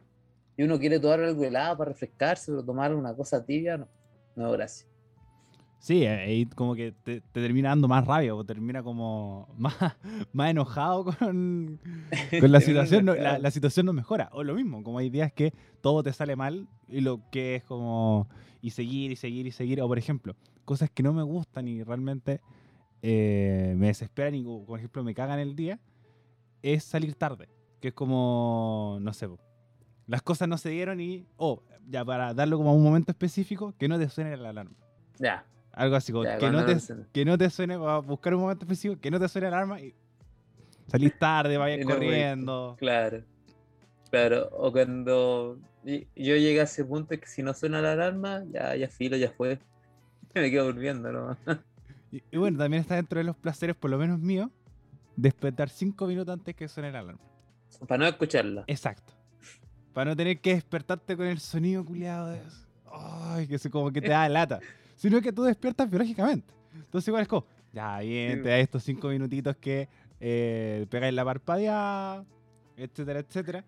y 0.56 0.62
uno 0.62 0.78
quiere 0.78 0.98
tomar 0.98 1.20
algo 1.20 1.44
helado 1.44 1.78
para 1.78 1.90
refrescarse, 1.90 2.50
pero 2.50 2.64
tomar 2.64 2.94
una 2.94 3.14
cosa 3.14 3.44
tibia, 3.44 3.76
no, 3.76 3.88
no, 4.36 4.50
gracias. 4.52 4.89
Sí, 5.80 6.02
eh, 6.04 6.08
ahí 6.10 6.44
como 6.46 6.74
que 6.74 6.92
te, 6.92 7.22
te 7.22 7.40
termina 7.40 7.70
dando 7.70 7.88
más 7.88 8.06
rabia 8.06 8.34
o 8.34 8.44
termina 8.44 8.82
como 8.82 9.48
más, 9.58 9.74
más 10.32 10.50
enojado 10.50 11.04
con, 11.06 11.80
con 12.40 12.52
la 12.52 12.60
situación. 12.60 13.06
no- 13.06 13.14
la, 13.14 13.38
la 13.38 13.50
situación 13.50 13.86
no 13.86 13.92
mejora. 13.94 14.28
O 14.32 14.44
lo 14.44 14.54
mismo, 14.54 14.82
como 14.84 14.98
hay 14.98 15.08
días 15.10 15.32
que 15.32 15.52
todo 15.80 16.02
te 16.02 16.12
sale 16.12 16.36
mal 16.36 16.68
y 16.88 17.00
lo 17.00 17.20
que 17.30 17.56
es 17.56 17.64
como... 17.64 18.28
Y 18.62 18.70
seguir 18.72 19.10
y 19.10 19.16
seguir 19.16 19.46
y 19.46 19.52
seguir. 19.52 19.80
O 19.80 19.88
por 19.88 19.96
ejemplo, 19.98 20.36
cosas 20.66 20.90
que 20.90 21.02
no 21.02 21.14
me 21.14 21.22
gustan 21.22 21.66
y 21.66 21.82
realmente 21.82 22.42
eh, 23.00 23.72
me 23.76 23.86
desesperan 23.86 24.34
y 24.34 24.42
por 24.42 24.78
ejemplo 24.78 25.02
me 25.02 25.14
cagan 25.14 25.38
el 25.38 25.56
día, 25.56 25.80
es 26.62 26.84
salir 26.84 27.14
tarde. 27.14 27.48
Que 27.80 27.88
es 27.88 27.94
como, 27.94 28.98
no 29.00 29.14
sé, 29.14 29.28
las 30.06 30.20
cosas 30.20 30.46
no 30.46 30.58
se 30.58 30.68
dieron 30.68 31.00
y, 31.00 31.24
oh, 31.38 31.62
ya 31.88 32.04
para 32.04 32.34
darlo 32.34 32.58
como 32.58 32.68
a 32.68 32.74
un 32.74 32.82
momento 32.82 33.10
específico, 33.12 33.72
que 33.78 33.88
no 33.88 33.98
te 33.98 34.10
suene 34.10 34.36
la 34.36 34.50
alarma. 34.50 34.76
Ya, 35.18 35.46
Algo 35.80 35.96
así, 35.96 36.12
como 36.12 36.24
ya, 36.24 36.36
que, 36.36 36.50
no 36.50 36.66
te, 36.66 36.74
no 36.74 37.06
que 37.10 37.24
no 37.24 37.38
te 37.38 37.48
suene, 37.48 37.76
va 37.78 37.96
a 37.96 37.98
buscar 38.00 38.34
un 38.34 38.42
momento 38.42 38.66
específico, 38.66 39.00
que 39.00 39.10
no 39.10 39.18
te 39.18 39.26
suene 39.30 39.50
la 39.50 39.56
alarma 39.56 39.80
y 39.80 39.94
salís 40.88 41.18
tarde, 41.18 41.56
vayas 41.56 41.86
corriendo. 41.86 42.76
claro. 42.78 43.22
Claro, 44.10 44.50
o 44.52 44.72
cuando 44.72 45.56
yo 45.84 46.02
llegué 46.36 46.60
a 46.60 46.64
ese 46.64 46.84
punto 46.84 47.18
que 47.18 47.26
si 47.26 47.42
no 47.42 47.54
suena 47.54 47.80
la 47.80 47.92
alarma, 47.92 48.42
ya, 48.52 48.76
ya 48.76 48.88
filo, 48.88 49.16
ya 49.16 49.30
fue. 49.30 49.58
Me 50.34 50.50
quedo 50.50 50.66
durmiendo, 50.66 51.10
¿no? 51.12 51.38
Y, 52.12 52.22
y 52.30 52.36
bueno, 52.36 52.58
también 52.58 52.82
está 52.82 52.96
dentro 52.96 53.18
de 53.18 53.24
los 53.24 53.36
placeres, 53.36 53.74
por 53.74 53.90
lo 53.90 53.96
menos 53.96 54.18
míos, 54.18 54.50
despertar 55.16 55.70
cinco 55.70 56.06
minutos 56.06 56.34
antes 56.34 56.54
que 56.54 56.68
suene 56.68 56.92
la 56.92 56.98
alarma. 56.98 57.22
Para 57.88 57.98
no 58.04 58.06
escucharla. 58.06 58.64
Exacto. 58.66 59.14
Para 59.94 60.10
no 60.10 60.16
tener 60.16 60.40
que 60.40 60.56
despertarte 60.56 61.16
con 61.16 61.26
el 61.26 61.38
sonido 61.38 61.84
culiado 61.84 62.26
de 62.28 62.40
Ay, 62.92 63.46
que 63.46 63.58
se 63.58 63.70
como 63.70 63.90
que 63.92 64.00
te 64.00 64.08
da 64.10 64.28
lata. 64.28 64.60
Sino 65.00 65.22
que 65.22 65.32
tú 65.32 65.44
despiertas 65.44 65.88
biológicamente. 65.88 66.52
Entonces 66.74 67.08
igual 67.08 67.22
es 67.22 67.28
como, 67.28 67.46
ya 67.72 68.00
bien, 68.00 68.42
te 68.42 68.50
da 68.50 68.58
estos 68.58 68.82
cinco 68.82 69.08
minutitos 69.08 69.56
que 69.56 69.88
eh, 70.20 70.86
pegáis 70.90 71.14
la 71.14 71.24
parpadeada, 71.24 72.26
etcétera, 72.76 73.20
etcétera. 73.20 73.64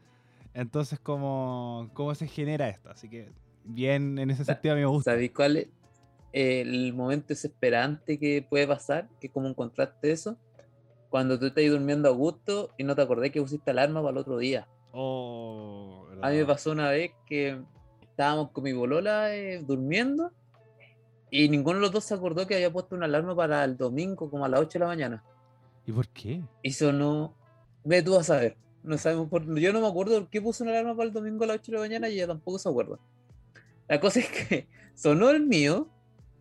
Entonces, 0.53 1.01
¿cómo, 1.01 1.89
¿cómo 1.95 2.15
se 2.15 2.27
genera 2.27 2.69
esto? 2.69 2.91
Así 2.91 3.09
que, 3.09 3.33
bien, 3.65 4.19
en 4.19 4.29
ese 4.29 4.45
sentido 4.45 4.75
a 4.75 4.77
mí 4.77 4.83
me 4.83 4.89
gusta. 4.89 5.13
¿Sabéis 5.13 5.31
cuál 5.33 5.57
es 5.57 5.69
el 6.35 6.93
momento 6.93 7.29
desesperante 7.29 8.19
que 8.19 8.47
puede 8.47 8.67
pasar? 8.67 9.09
Que 9.19 9.29
es 9.29 9.33
como 9.33 9.47
un 9.47 9.55
contraste 9.55 10.09
de 10.09 10.13
eso. 10.13 10.37
Cuando 11.09 11.39
tú 11.39 11.47
estás 11.47 11.65
durmiendo 11.67 12.11
a 12.11 12.13
gusto 12.13 12.69
y 12.77 12.85
no 12.85 12.95
te 12.95 13.01
acordás 13.01 13.31
que 13.31 13.41
pusiste 13.41 13.71
alarma 13.71 14.03
para 14.03 14.11
el 14.13 14.19
otro 14.19 14.37
día. 14.37 14.69
Oh, 14.93 16.07
A 16.21 16.29
mí 16.29 16.37
me 16.37 16.45
pasó 16.45 16.73
una 16.73 16.91
vez 16.91 17.13
que 17.25 17.59
estábamos 18.03 18.51
con 18.51 18.65
mi 18.65 18.75
bolola 18.75 19.35
eh, 19.35 19.65
durmiendo 19.67 20.31
y 21.35 21.49
ninguno 21.49 21.77
de 21.77 21.81
los 21.81 21.93
dos 21.93 22.05
se 22.05 22.13
acordó 22.13 22.47
que 22.47 22.55
había 22.55 22.71
puesto 22.71 22.95
una 22.95 23.07
alarma 23.07 23.35
para 23.35 23.65
el 23.65 23.79
domingo 23.79 24.31
como 24.31 24.45
a 24.45 24.51
las 24.51 24.61
8 24.61 24.73
de 24.75 24.79
la 24.81 24.87
mañana. 24.87 25.25
¿Y 25.87 25.91
por 25.91 26.07
qué? 26.09 26.43
Y 26.63 26.73
sonó, 26.73 27.35
ve 27.85 28.03
tú 28.03 28.19
a 28.19 28.23
saber. 28.23 28.59
No 28.83 28.99
sabemos 28.99 29.31
por, 29.31 29.43
yo 29.59 29.73
no 29.73 29.81
me 29.81 29.87
acuerdo 29.87 30.21
por 30.21 30.29
qué 30.29 30.43
puse 30.43 30.63
una 30.63 30.73
alarma 30.73 30.95
para 30.95 31.09
el 31.09 31.15
domingo 31.15 31.45
a 31.45 31.47
las 31.47 31.57
8 31.57 31.73
de 31.73 31.79
la 31.79 31.85
mañana 31.85 32.09
y 32.11 32.17
ella 32.17 32.27
tampoco 32.27 32.59
se 32.59 32.69
acuerda. 32.69 32.99
La 33.89 33.99
cosa 33.99 34.21
es 34.21 34.29
que 34.29 34.69
sonó 34.95 35.31
el 35.31 35.47
mío 35.47 35.89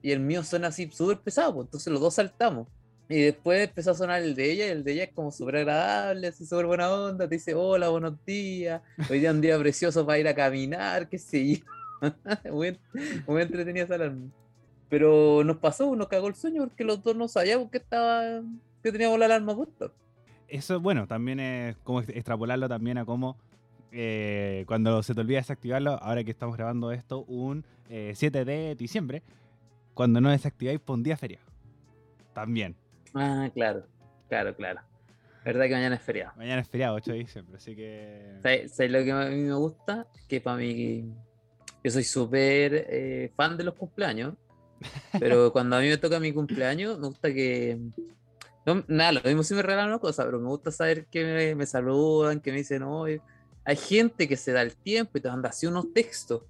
y 0.02 0.12
el 0.12 0.20
mío 0.20 0.44
suena 0.44 0.68
así 0.68 0.92
súper 0.92 1.22
pesado, 1.22 1.54
pues, 1.54 1.68
entonces 1.68 1.94
los 1.94 2.02
dos 2.02 2.16
saltamos. 2.16 2.68
Y 3.08 3.22
después 3.22 3.70
empezó 3.70 3.92
a 3.92 3.96
sonar 3.96 4.22
el 4.22 4.36
de 4.36 4.52
ella 4.52 4.68
y 4.68 4.70
el 4.72 4.84
de 4.84 4.92
ella 4.92 5.04
es 5.06 5.14
como 5.14 5.32
súper 5.32 5.56
agradable, 5.56 6.28
así 6.28 6.46
súper 6.46 6.66
buena 6.66 6.92
onda, 6.92 7.30
te 7.30 7.36
dice 7.36 7.54
hola, 7.54 7.88
buenos 7.88 8.16
días, 8.26 8.82
hoy 9.10 9.20
día 9.22 9.30
es 9.30 9.36
un 9.36 9.42
día 9.42 9.58
precioso 9.58 10.06
para 10.06 10.20
ir 10.20 10.28
a 10.28 10.36
caminar, 10.36 11.08
qué 11.08 11.18
sé 11.18 11.56
yo. 11.56 11.66
muy, 12.52 12.78
muy 13.26 13.42
entretenida 13.42 13.86
esa 13.86 13.96
alarma. 13.96 14.30
Pero 14.92 15.44
nos 15.44 15.58
pasó, 15.58 15.96
nos 15.96 16.08
cagó 16.08 16.28
el 16.28 16.36
sueño 16.36 16.64
porque 16.66 16.84
los 16.84 17.02
dos 17.02 17.16
no 17.16 17.28
sabíamos 17.28 17.72
que 17.72 17.78
estaba, 17.80 18.42
que 18.84 18.92
teníamos 18.92 19.18
la 19.18 19.26
alarma 19.26 19.56
puesta. 19.56 19.90
Eso, 20.48 20.80
bueno, 20.82 21.08
también 21.08 21.40
es 21.40 21.78
como 21.78 22.02
ex- 22.02 22.10
extrapolarlo 22.10 22.68
también 22.68 22.98
a 23.00 23.06
cómo 23.06 23.38
eh, 23.94 24.66
cuando 24.68 25.02
se 25.02 25.16
te 25.16 25.22
olvida 25.22 25.38
desactivarlo, 25.40 25.92
ahora 26.04 26.24
que 26.26 26.32
estamos 26.32 26.56
grabando 26.58 26.92
esto, 26.92 27.24
un 27.24 27.64
eh, 27.90 28.12
7 28.16 28.44
de 28.46 28.76
diciembre, 28.76 29.24
cuando 29.94 30.20
no 30.22 30.30
desactiváis, 30.30 30.80
por 30.82 30.96
un 30.98 31.04
día 31.04 31.16
feriado. 31.18 31.46
También. 32.34 32.76
Ah, 33.14 33.50
claro, 33.54 33.86
claro, 34.30 34.56
claro. 34.56 34.82
Verdad 35.46 35.66
que 35.66 35.72
mañana 35.74 35.96
es 35.96 36.02
feriado. 36.02 36.34
Mañana 36.38 36.62
es 36.62 36.68
feriado, 36.70 36.96
8 36.96 37.14
de 37.14 37.18
diciembre, 37.18 37.56
así 37.58 37.76
que... 37.76 38.36
¿Sabes 38.44 38.76
sabes 38.76 38.92
lo 38.92 39.04
que 39.04 39.12
a 39.12 39.26
mí 39.30 39.38
me 39.38 39.54
gusta? 39.54 40.06
Que 40.28 40.40
para 40.40 40.58
mí, 40.58 41.06
yo 41.84 41.92
soy 41.92 42.04
súper 42.04 42.88
eh, 42.90 43.32
fan 43.36 43.58
de 43.58 43.64
los 43.64 43.74
cumpleaños, 43.74 44.36
pero 45.18 45.52
cuando 45.54 45.76
a 45.76 45.80
mí 45.82 45.88
me 45.90 45.98
toca 45.98 46.20
mi 46.20 46.34
cumpleaños, 46.34 47.00
me 47.00 47.08
gusta 47.08 47.34
que... 47.34 47.80
No, 48.66 48.84
nada, 48.88 49.14
lo 49.14 49.22
mismo 49.24 49.44
si 49.44 49.56
me 49.56 49.64
regalan 49.64 49.90
una 49.90 50.00
cosa, 50.00 50.24
pero 50.26 50.40
me 50.40 50.48
gusta 50.48 50.72
saber 50.72 51.08
que 51.08 51.24
me, 51.24 51.56
me 51.56 51.66
saludan, 51.66 52.40
que 52.40 52.52
me 52.52 52.58
dicen, 52.60 52.84
oye, 52.84 53.22
hay 53.66 53.76
gente 53.76 54.28
que 54.28 54.38
se 54.38 54.52
da 54.52 54.62
el 54.62 54.76
tiempo 54.76 55.18
y 55.18 55.22
te 55.22 55.30
manda 55.30 55.50
así 55.50 55.66
unos 55.66 55.92
textos. 55.94 56.44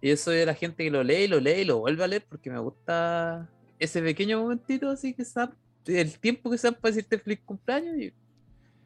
Y 0.00 0.10
yo 0.10 0.16
soy 0.16 0.36
de 0.36 0.46
la 0.46 0.54
gente 0.54 0.84
que 0.84 0.90
lo 0.90 1.02
lee, 1.02 1.26
lo 1.26 1.40
lee 1.40 1.62
y 1.62 1.64
lo 1.64 1.78
vuelve 1.78 2.04
a 2.04 2.06
leer 2.08 2.24
porque 2.28 2.50
me 2.50 2.58
gusta 2.60 3.48
ese 3.78 4.00
pequeño 4.00 4.40
momentito 4.40 4.88
así 4.90 5.12
que 5.14 5.24
se 5.24 5.40
da- 5.40 5.56
el 5.86 6.18
tiempo 6.18 6.50
que 6.50 6.58
se 6.58 6.68
da 6.70 6.78
para 6.78 6.94
decirte 6.94 7.18
feliz 7.18 7.40
cumpleaños 7.44 7.96
y 7.98 8.12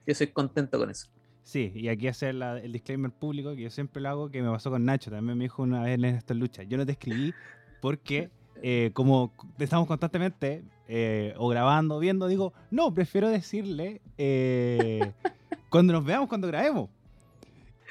yo 0.06 0.14
soy 0.14 0.28
contento 0.28 0.78
con 0.78 0.90
eso. 0.90 1.08
Sí, 1.42 1.72
y 1.74 1.88
aquí 1.88 2.08
hacer 2.08 2.34
la- 2.34 2.58
el 2.58 2.72
disclaimer 2.72 3.10
público, 3.10 3.54
que 3.54 3.62
yo 3.62 3.70
siempre 3.70 4.00
lo 4.00 4.08
hago, 4.08 4.30
que 4.30 4.40
me 4.42 4.50
pasó 4.50 4.70
con 4.70 4.84
Nacho, 4.84 5.10
también 5.10 5.36
me 5.36 5.44
dijo 5.44 5.62
una 5.62 5.82
vez 5.82 5.94
en 5.96 6.04
esta 6.04 6.32
lucha. 6.34 6.62
Yo 6.62 6.76
no 6.78 6.86
te 6.86 6.92
escribí 6.92 7.34
porque 7.80 8.30
eh, 8.62 8.90
como 8.92 9.32
estamos 9.58 9.86
constantemente 9.86 10.62
eh, 10.88 11.34
o 11.38 11.48
grabando, 11.48 11.98
viendo, 11.98 12.26
digo, 12.28 12.52
no, 12.70 12.92
prefiero 12.92 13.28
decirle 13.28 14.00
eh, 14.18 15.12
cuando 15.70 15.92
nos 15.92 16.04
veamos, 16.04 16.28
cuando 16.28 16.46
grabemos. 16.48 16.88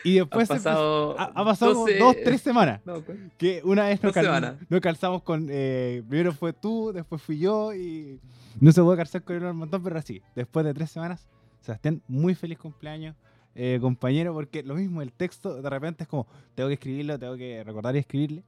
Y 0.04 0.18
Ha 0.18 0.22
después 0.24 0.48
se 0.48 0.54
empezó- 0.54 0.64
pasado, 1.16 1.20
ha, 1.20 1.24
ha 1.26 1.44
pasado 1.46 1.74
como 1.74 1.86
12 1.86 2.00
dos, 2.00 2.16
tres 2.24 2.42
semanas. 2.42 2.80
No, 2.86 3.02
pues, 3.02 3.18
Que 3.38 3.62
una 3.66 3.84
vez 3.86 4.02
nos, 4.02 4.14
cal- 4.14 4.58
nos 4.70 4.80
calzamos 4.82 5.24
con. 5.24 5.48
eh, 5.50 6.04
primero 6.08 6.32
fue 6.34 6.54
tú, 6.54 6.92
después 6.94 7.22
fui 7.22 7.38
yo 7.40 7.74
y 7.74 8.20
no 8.62 8.72
se 8.72 8.82
pudo 8.82 8.96
calzar 8.96 9.22
con 9.24 9.36
él 9.36 9.44
un 9.44 9.58
montón, 9.58 9.84
pero 9.84 10.00
así. 10.00 10.22
Después 10.36 10.66
de 10.66 10.74
tres 10.74 10.90
semanas, 10.92 11.28
Sebastián, 11.62 12.02
muy 12.08 12.34
feliz 12.34 12.58
cumpleaños, 12.58 13.14
eh, 13.56 13.78
compañero, 13.82 14.34
porque 14.34 14.64
lo 14.64 14.76
mismo, 14.76 15.02
el 15.02 15.12
texto 15.12 15.62
de 15.62 15.70
repente 15.70 16.04
es 16.04 16.08
como, 16.08 16.28
tengo 16.56 16.70
que 16.70 16.76
escribirlo, 16.76 17.20
tengo 17.20 17.36
que 17.36 17.62
recordar 17.66 17.94
y 17.98 18.00
escribirle. 18.00 18.44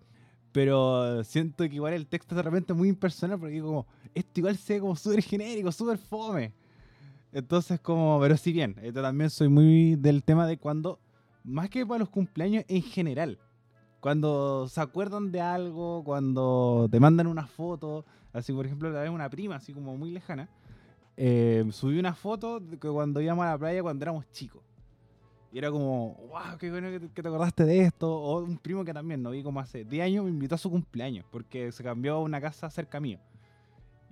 Pero 0.52 1.24
siento 1.24 1.64
que 1.68 1.76
igual 1.76 1.94
el 1.94 2.08
texto 2.08 2.36
de 2.36 2.42
repente 2.42 2.74
es 2.74 2.78
muy 2.78 2.90
impersonal 2.90 3.40
porque 3.40 3.62
como, 3.62 3.86
esto 4.14 4.32
igual 4.40 4.58
se 4.58 4.74
ve 4.74 4.80
como 4.82 4.96
súper 4.96 5.22
genérico, 5.22 5.72
súper 5.72 5.98
fome. 5.98 6.54
Entonces 7.32 7.80
como, 7.80 8.20
pero 8.20 8.36
si 8.36 8.52
bien, 8.52 8.76
yo 8.84 8.94
también 8.94 9.30
soy 9.30 9.48
muy 9.48 9.96
del 9.96 10.24
tema 10.24 10.46
de 10.46 10.58
cuando, 10.58 11.00
más 11.44 11.70
que 11.70 11.86
para 11.86 12.00
los 12.00 12.10
cumpleaños 12.10 12.66
en 12.68 12.82
general, 12.82 13.40
cuando 14.02 14.68
se 14.68 14.82
acuerdan 14.82 15.32
de 15.32 15.40
algo, 15.40 16.04
cuando 16.04 16.90
te 16.92 17.00
mandan 17.00 17.28
una 17.28 17.48
foto, 17.48 18.04
así 18.34 18.52
por 18.52 18.66
ejemplo, 18.66 18.90
la 18.92 19.02
vez 19.02 19.10
una 19.10 19.30
prima, 19.30 19.56
así 19.56 19.74
como 19.74 19.96
muy 19.96 20.12
lejana, 20.12 20.50
eh, 21.16 21.66
subí 21.72 22.00
una 22.00 22.14
foto 22.14 22.60
de 22.60 22.78
cuando 22.78 23.22
íbamos 23.22 23.46
a 23.46 23.52
la 23.52 23.58
playa 23.58 23.82
cuando 23.82 24.04
éramos 24.04 24.30
chicos. 24.32 24.62
Y 25.52 25.58
era 25.58 25.70
como, 25.70 26.16
wow, 26.30 26.58
qué 26.58 26.72
bueno 26.72 26.90
que 26.90 27.00
te, 27.00 27.10
que 27.10 27.22
te 27.22 27.28
acordaste 27.28 27.66
de 27.66 27.82
esto. 27.82 28.10
O 28.10 28.40
un 28.40 28.58
primo 28.58 28.86
que 28.86 28.94
también 28.94 29.22
no 29.22 29.32
vi 29.32 29.44
como 29.44 29.60
hace 29.60 29.84
10 29.84 30.06
años 30.06 30.24
me 30.24 30.32
invitó 30.32 30.56
a 30.56 30.58
su 30.58 30.70
cumpleaños 30.70 31.26
porque 31.30 31.72
se 31.72 31.84
cambió 31.84 32.16
a 32.16 32.20
una 32.20 32.40
casa 32.40 32.70
cerca 32.70 33.00
mío. 33.00 33.20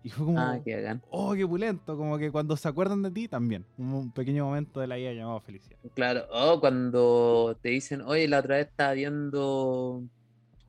Y 0.03 0.10
fue 0.10 0.25
como, 0.25 0.39
Ah, 0.39 0.60
qué 0.63 1.00
oh, 1.10 1.34
qué 1.34 1.48
pulento. 1.48 1.98
Como 1.98 2.17
que 2.17 2.31
cuando 2.31 2.55
se 2.58 2.67
acuerdan 2.67 3.01
de 3.01 3.12
ti 3.12 3.27
también. 3.27 3.65
Un, 3.77 4.12
pequeño 4.12 4.46
momento 4.46 4.79
de 4.79 4.88
la 4.88 4.96
vida 4.96 5.13
llamado 5.13 5.39
felicidad. 5.41 5.77
Claro, 5.93 6.25
o 6.31 6.60
cuando 6.60 7.58
te 7.62 7.69
dicen, 7.69 8.01
oye, 8.01 8.27
la 8.27 8.39
otra 8.39 8.58
vez 8.58 8.67
estaba 8.67 8.93
viendo 8.93 10.03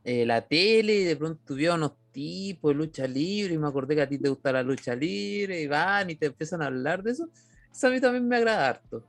eh, 0.04 0.26
la 0.26 0.42
tele 0.42 0.94
y 0.94 1.04
de 1.04 1.16
pronto 1.16 1.54
vi 1.54 1.66
a 1.66 1.74
unos 1.74 1.92
tipos 2.12 2.70
de 2.70 2.74
lucha 2.74 3.06
libre 3.06 3.54
y 3.54 3.58
me 3.58 3.68
acordé 3.68 3.94
que 3.94 4.02
a 4.02 4.08
ti 4.08 4.18
te 4.18 4.28
gusta 4.28 4.52
la 4.52 4.62
lucha 4.62 4.94
libre 4.94 5.60
y 5.60 5.66
van 5.66 6.10
y 6.10 6.16
te 6.16 6.26
empiezan 6.26 6.62
a 6.62 6.66
hablar 6.66 7.02
de 7.02 7.12
eso. 7.12 7.28
Eso 7.72 7.86
a 7.86 7.90
mí 7.90 8.00
también 8.00 8.26
me 8.26 8.36
agrada 8.36 8.68
harto. 8.68 9.04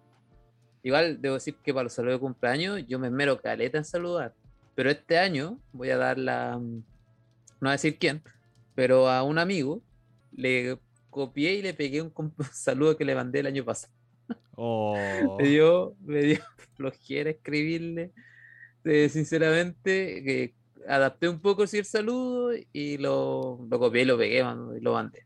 Igual 0.83 1.21
debo 1.21 1.35
decir 1.35 1.55
que 1.63 1.73
para 1.73 1.83
los 1.83 1.93
saludos 1.93 2.15
de 2.15 2.21
cumpleaños 2.21 2.85
yo 2.87 2.99
me 2.99 3.07
esmero 3.07 3.39
caleta 3.39 3.77
en 3.77 3.85
saludar. 3.85 4.33
Pero 4.75 4.89
este 4.89 5.17
año 5.17 5.59
voy 5.73 5.89
a 5.91 5.97
dar 5.97 6.17
la. 6.17 6.57
mm, 6.57 6.75
No 6.75 6.83
voy 7.61 7.69
a 7.69 7.73
decir 7.73 7.97
quién, 7.97 8.21
pero 8.73 9.09
a 9.09 9.23
un 9.23 9.37
amigo 9.37 9.81
le 10.31 10.79
copié 11.09 11.55
y 11.55 11.61
le 11.61 11.73
pegué 11.73 12.01
un, 12.01 12.13
saludo 12.53 12.97
que 12.97 13.05
le 13.05 13.15
mandé 13.15 13.39
el 13.41 13.47
año 13.47 13.65
pasado. 13.65 13.93
Oh. 14.55 14.95
Me 15.37 15.47
dio, 15.47 15.95
me 16.03 16.21
dio 16.21 16.39
flojera 16.75 17.29
escribirle. 17.29 18.11
Eh, 18.83 19.09
sinceramente, 19.09 20.23
que 20.23 20.53
adapté 20.87 21.29
un 21.29 21.39
poco 21.39 21.63
el 21.63 21.85
saludo 21.85 22.53
y 22.73 22.97
lo, 22.97 23.59
lo 23.69 23.79
copié 23.79 24.01
y 24.01 24.05
lo 24.05 24.17
pegué 24.17 24.39
y 24.39 24.81
lo 24.81 24.93
mandé. 24.93 25.25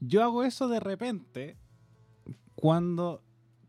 Yo 0.00 0.22
hago 0.22 0.44
eso 0.44 0.68
de 0.68 0.80
repente 0.80 1.56
cuando, 2.54 3.23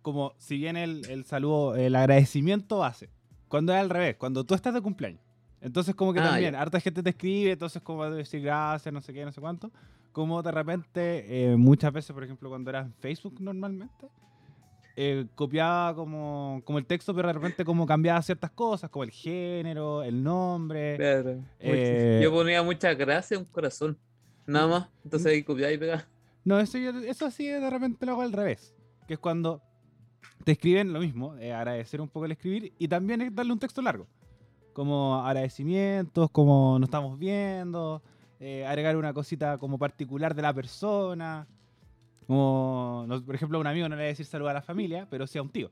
como 0.06 0.34
si 0.38 0.58
bien 0.58 0.78
el, 0.78 1.04
el 1.10 1.26
saludo, 1.26 1.76
el 1.76 1.96
agradecimiento 1.96 2.78
base, 2.78 3.10
cuando 3.48 3.74
es 3.74 3.80
al 3.80 3.90
revés, 3.90 4.18
cuando 4.18 4.44
tú 4.44 4.54
estás 4.54 4.72
de 4.76 4.82
cumpleaños. 4.82 5.20
Entonces 5.62 5.96
como 5.96 6.14
que 6.14 6.20
Ah, 6.20 6.26
también, 6.30 6.54
ya. 6.54 6.62
harta 6.62 6.80
gente 6.80 7.02
te 7.02 7.10
escribe, 7.10 7.54
entonces 7.54 7.82
como 7.82 8.08
decir 8.12 8.42
gracias, 8.44 8.94
no 8.94 9.02
sé 9.02 9.12
qué, 9.14 9.26
no 9.26 9.32
sé 9.32 9.42
cuánto. 9.42 9.72
como 10.12 10.44
de 10.44 10.52
repente, 10.52 11.26
eh, 11.52 11.58
muchas 11.58 11.92
veces, 11.92 12.14
por 12.14 12.24
ejemplo, 12.24 12.50
cuando 12.50 12.70
era 12.70 12.82
en 12.82 12.94
Facebook 12.94 13.36
normalmente, 13.42 14.08
eh, 14.96 15.26
copiaba 15.34 15.94
como, 15.96 16.62
como 16.66 16.78
el 16.78 16.86
texto, 16.86 17.14
pero 17.16 17.28
de 17.30 17.34
repente 17.34 17.66
como 17.66 17.86
cambiaba 17.88 18.22
ciertas 18.22 18.52
cosas, 18.52 18.90
como 18.92 19.04
el 19.04 19.12
género, 19.12 20.04
el 20.04 20.22
nombre. 20.24 20.96
Claro. 20.98 21.44
Eh, 21.60 22.22
Yo 22.24 22.32
ponía 22.32 22.62
muchas 22.64 22.96
gracias, 22.96 23.40
un 23.40 23.46
corazón. 23.48 23.98
Nada 24.46 24.68
más. 24.68 24.88
Entonces 25.04 25.34
ahí 25.34 25.44
copiaba 25.44 25.74
y 25.74 25.78
pegaba. 25.80 26.06
No, 26.46 26.60
eso, 26.60 26.78
yo- 26.78 26.92
eso 27.00 27.30
sí 27.32 27.48
de 27.48 27.70
repente 27.70 28.06
lo 28.06 28.12
hago 28.14 28.22
al 28.22 28.32
revés, 28.32 28.74
que 29.08 29.16
es 29.16 29.20
cuando 29.20 29.62
te 30.44 30.54
escriben 30.54 30.94
lo 30.94 31.00
mismo, 31.00 31.36
eh, 31.38 31.54
agradecer 31.54 32.02
un 32.02 32.08
poco 32.10 32.26
el 32.26 32.32
escribir 32.34 32.74
y 32.78 32.88
también 32.88 33.22
es 33.22 33.34
darle 33.34 33.54
un 33.54 33.60
texto 33.60 33.82
largo, 33.82 34.08
como 34.74 35.16
agradecimientos, 35.26 36.30
como 36.32 36.78
nos 36.80 36.88
estamos 36.88 37.18
viendo, 37.18 38.02
eh, 38.40 38.66
agregar 38.66 38.98
una 38.98 39.14
cosita 39.14 39.58
como 39.58 39.78
particular 39.78 40.36
de 40.36 40.42
la 40.42 40.54
persona, 40.54 41.48
como, 42.28 43.06
no- 43.08 43.24
por 43.24 43.36
ejemplo, 43.36 43.58
a 43.58 43.62
un 43.62 43.68
amigo 43.68 43.88
no 43.88 43.96
le 43.96 44.02
voy 44.02 44.06
a 44.06 44.10
decir 44.10 44.26
salud 44.26 44.48
a 44.48 44.54
la 44.54 44.62
familia, 44.62 45.08
pero 45.10 45.28
sí 45.28 45.38
a 45.38 45.42
un 45.42 45.50
tío. 45.50 45.72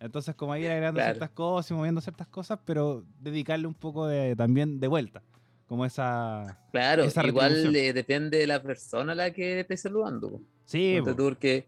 Entonces, 0.00 0.34
como 0.36 0.54
ir 0.56 0.66
agregando 0.70 0.98
Claro. 0.98 1.14
ciertas 1.14 1.30
cosas 1.30 1.70
y 1.70 1.74
moviendo 1.74 2.00
ciertas 2.00 2.28
cosas, 2.28 2.60
pero 2.64 3.04
dedicarle 3.20 3.66
un 3.66 3.74
poco 3.74 4.06
de, 4.06 4.36
también 4.36 4.78
de 4.78 4.86
vuelta, 4.88 5.22
como 5.66 5.84
esa... 5.84 6.58
Claro, 6.70 7.04
Esa 7.04 7.26
igual 7.26 7.74
eh, 7.74 7.92
depende 7.92 8.38
de 8.38 8.46
la 8.46 8.62
persona 8.62 9.12
a 9.12 9.14
la 9.16 9.32
que 9.32 9.60
estés 9.60 9.80
saludando. 9.80 10.40
Sí, 10.66 10.98
porque 11.04 11.66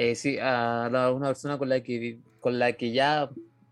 eh, 0.00 0.14
si 0.14 0.38
a 0.38 0.88
la- 0.92 1.10
una 1.12 1.26
persona 1.26 1.58
con 1.58 1.68
la 1.68 1.82
que 1.82 2.20
con 2.40 2.56
la 2.56 2.72
que 2.72 2.92
ya 2.92 3.28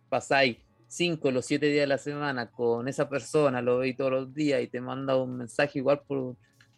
pasáis 0.09 0.57
cinco 0.89 1.29
o 1.29 1.31
los 1.31 1.47
siete 1.47 1.67
días 1.67 1.83
de 1.85 1.87
la 1.87 1.99
semana 1.99 2.51
con 2.51 2.89
esa 2.89 3.09
persona, 3.09 3.63
lo 3.63 3.79
veis 3.79 3.97
todos 3.97 4.11
los 4.11 4.35
días 4.35 4.61
y 4.61 4.67
te 4.67 4.81
manda 4.81 5.15
un 5.17 5.37
mensaje 5.37 5.79
igual 5.79 6.01
por, 6.07 6.35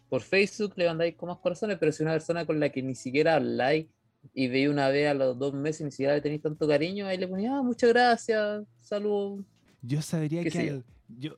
por 0.07 0.21
Facebook, 0.21 0.73
le 0.75 0.85
mandáis 0.85 1.15
con 1.15 1.29
más 1.29 1.39
corazones, 1.39 1.77
pero 1.79 1.91
si 1.91 2.03
una 2.03 2.11
persona 2.11 2.45
con 2.45 2.59
la 2.59 2.69
que 2.69 2.83
ni 2.83 2.93
siquiera 2.93 3.35
habláis 3.35 3.87
y 4.35 4.47
veis 4.49 4.69
una 4.69 4.89
vez 4.89 5.09
a 5.09 5.13
los 5.15 5.37
dos 5.39 5.53
meses 5.55 5.81
y 5.81 5.85
ni 5.85 5.91
siquiera 5.91 6.13
le 6.13 6.21
tenéis 6.21 6.41
tanto 6.43 6.67
cariño, 6.67 7.07
ahí 7.07 7.17
le 7.17 7.27
ponéis, 7.27 7.49
ah, 7.51 7.61
muchas 7.63 7.89
gracias, 7.89 8.63
saludos. 8.81 9.43
Yo 9.81 10.01
sabría 10.03 10.43
que 10.43 10.49
al- 10.69 10.83
yo 11.17 11.37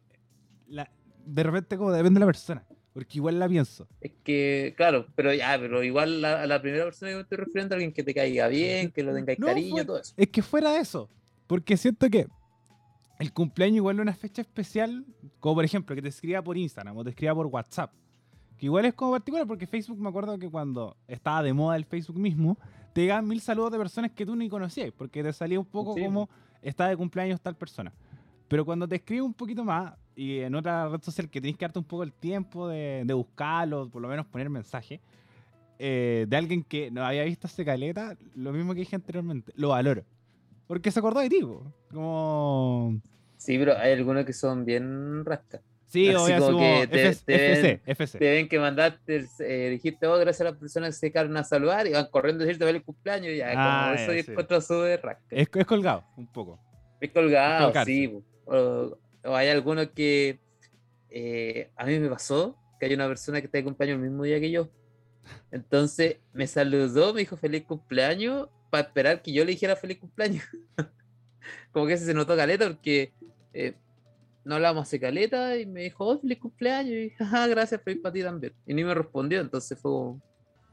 la- 0.67 0.91
de 1.25 1.43
repente 1.43 1.77
como 1.77 1.91
depende 1.93 2.15
de 2.19 2.25
la 2.25 2.25
persona, 2.25 2.65
porque 2.93 3.17
igual 3.19 3.39
la 3.39 3.47
pienso. 3.47 3.87
Es 4.01 4.11
que, 4.23 4.73
claro, 4.75 5.07
pero 5.15 5.33
ya, 5.33 5.57
pero 5.59 5.83
igual 5.83 6.21
la, 6.21 6.41
a 6.41 6.47
la 6.47 6.61
primera 6.61 6.83
persona 6.85 7.11
que 7.11 7.15
me 7.17 7.21
estoy 7.23 7.37
refiriendo 7.37 7.75
alguien 7.75 7.91
que 7.93 8.03
te 8.03 8.13
caiga 8.13 8.47
bien, 8.47 8.91
que 8.91 9.03
lo 9.03 9.13
No, 9.17 9.25
cariño, 9.47 9.71
fue- 9.71 9.85
todo 9.85 9.99
eso. 9.99 10.13
Es 10.17 10.27
que 10.27 10.41
fuera 10.41 10.71
de 10.73 10.79
eso, 10.79 11.09
porque 11.47 11.77
siento 11.77 12.09
que 12.09 12.27
el 13.19 13.31
cumpleaños 13.33 13.77
igual 13.77 13.97
es 13.97 14.01
una 14.01 14.13
fecha 14.13 14.41
especial, 14.41 15.05
como 15.39 15.55
por 15.55 15.65
ejemplo 15.65 15.95
que 15.95 16.01
te 16.01 16.09
escriba 16.09 16.41
por 16.41 16.57
Instagram 16.57 16.97
o 16.97 17.03
te 17.03 17.11
escriba 17.11 17.35
por 17.35 17.45
WhatsApp, 17.47 17.93
que 18.57 18.65
igual 18.65 18.85
es 18.85 18.93
como 18.93 19.11
particular 19.11 19.47
porque 19.47 19.67
Facebook 19.67 19.99
me 19.99 20.09
acuerdo 20.09 20.37
que 20.37 20.49
cuando 20.49 20.97
estaba 21.07 21.43
de 21.43 21.53
moda 21.53 21.75
el 21.77 21.85
Facebook 21.85 22.17
mismo, 22.19 22.57
te 22.93 23.01
llegaban 23.01 23.27
mil 23.27 23.39
saludos 23.39 23.71
de 23.71 23.77
personas 23.77 24.11
que 24.11 24.25
tú 24.25 24.35
ni 24.35 24.49
conocías, 24.49 24.91
porque 24.97 25.23
te 25.23 25.31
salía 25.33 25.59
un 25.59 25.65
poco 25.65 25.93
Sí. 25.95 26.03
como 26.03 26.29
está 26.61 26.87
de 26.89 26.97
cumpleaños 26.97 27.39
tal 27.41 27.55
persona. 27.55 27.93
Pero 28.47 28.65
cuando 28.65 28.85
te 28.87 28.95
escribe 28.97 29.21
un 29.21 29.33
poquito 29.33 29.63
más 29.63 29.93
y 30.15 30.39
en 30.39 30.55
otra 30.55 30.87
red 30.89 31.01
social 31.01 31.29
que 31.29 31.39
tienes 31.41 31.57
que 31.57 31.65
darte 31.65 31.79
un 31.79 31.85
poco 31.85 32.03
el 32.03 32.11
tiempo 32.13 32.67
de, 32.67 33.03
de 33.05 33.13
buscarlo, 33.13 33.89
por 33.89 34.01
lo 34.01 34.07
menos 34.07 34.25
poner 34.27 34.49
mensaje, 34.49 34.99
eh, 35.79 36.25
de 36.27 36.37
alguien 36.37 36.63
que 36.63 36.91
no 36.91 37.03
había 37.05 37.23
visto 37.23 37.47
hace 37.47 37.65
caleta, 37.65 38.15
lo 38.35 38.51
mismo 38.51 38.73
que 38.73 38.81
dije 38.81 38.95
anteriormente, 38.95 39.51
lo 39.55 39.69
valoro. 39.69 40.03
Porque 40.67 40.91
se 40.91 40.99
acordó 40.99 41.19
de 41.19 41.29
ti, 41.29 41.41
po. 41.41 41.63
como... 41.91 43.01
Sí, 43.37 43.57
pero 43.57 43.75
hay 43.77 43.93
algunos 43.93 44.23
que 44.25 44.33
son 44.33 44.65
bien 44.65 45.25
rascas. 45.25 45.61
Sí, 45.87 46.09
Así 46.09 46.33
como 46.37 46.59
que 46.59 46.87
te- 46.87 47.07
FC, 47.09 47.25
te 47.25 47.35
FC, 47.35 47.61
ven- 47.67 47.81
FC. 47.85 48.19
Te 48.19 48.29
ven 48.31 48.47
que 48.47 48.59
mandaste, 48.59 49.25
eh, 49.39 49.69
dijiste, 49.71 50.07
oh, 50.07 50.17
gracias 50.19 50.41
a 50.41 50.51
las 50.51 50.59
personas 50.59 50.89
que 50.95 50.99
se 51.07 51.11
quedaron 51.11 51.35
a 51.35 51.43
saludar 51.43 51.85
y 51.87 51.91
van 51.91 52.07
corriendo 52.09 52.43
a 52.43 52.47
decirte 52.47 52.65
feliz 52.65 52.83
cumpleaños 52.83 53.33
y 53.33 53.37
ya, 53.37 53.51
Ah, 53.55 53.87
como 53.87 53.95
ya, 53.97 54.03
eso 54.03 54.11
sí. 54.25 54.31
encuentro 54.31 54.61
súper 54.61 55.01
rasca. 55.03 55.23
Es, 55.31 55.49
es 55.53 55.65
colgado, 55.65 56.05
un 56.15 56.27
poco. 56.27 56.59
Es 57.01 57.09
colgado, 57.11 57.65
colgarse. 57.65 57.91
sí. 57.91 58.23
O, 58.45 58.97
o 59.23 59.35
hay 59.35 59.49
algunos 59.49 59.87
que 59.91 60.39
eh, 61.09 61.69
a 61.75 61.85
mí 61.85 61.99
me 61.99 62.09
pasó 62.09 62.57
que 62.79 62.85
hay 62.87 62.93
una 62.93 63.07
persona 63.07 63.39
que 63.39 63.45
está 63.45 63.57
de 63.59 63.63
cumpleaños 63.63 63.97
el 63.97 64.09
mismo 64.09 64.23
día 64.23 64.39
que 64.39 64.49
yo. 64.51 64.69
Entonces 65.51 66.17
me 66.33 66.47
saludó, 66.47 67.13
me 67.13 67.19
dijo 67.21 67.37
feliz 67.37 67.63
cumpleaños 67.63 68.49
para 68.69 68.87
esperar 68.87 69.21
que 69.21 69.31
yo 69.33 69.43
le 69.45 69.51
dijera 69.51 69.75
feliz 69.75 69.99
cumpleaños. 69.99 70.43
Como 71.71 71.85
que 71.87 71.97
se 71.97 72.13
notó 72.13 72.35
caleta 72.35 72.67
porque 72.67 73.13
eh, 73.53 73.73
no 74.43 74.55
hablábamos 74.55 74.83
hace 74.87 74.99
caleta 74.99 75.57
y 75.57 75.65
me 75.65 75.81
dijo, 75.83 76.05
oh, 76.07 76.19
feliz 76.19 76.39
cumpleaños. 76.39 76.91
Y 76.93 76.95
dije, 77.03 77.17
ah, 77.19 77.47
gracias, 77.47 77.81
feliz 77.83 78.01
para 78.01 78.13
ti 78.13 78.23
también. 78.23 78.53
Y 78.65 78.73
ni 78.73 78.83
me 78.83 78.93
respondió, 78.93 79.41
entonces 79.41 79.77
fue 79.79 79.91
como- 79.91 80.21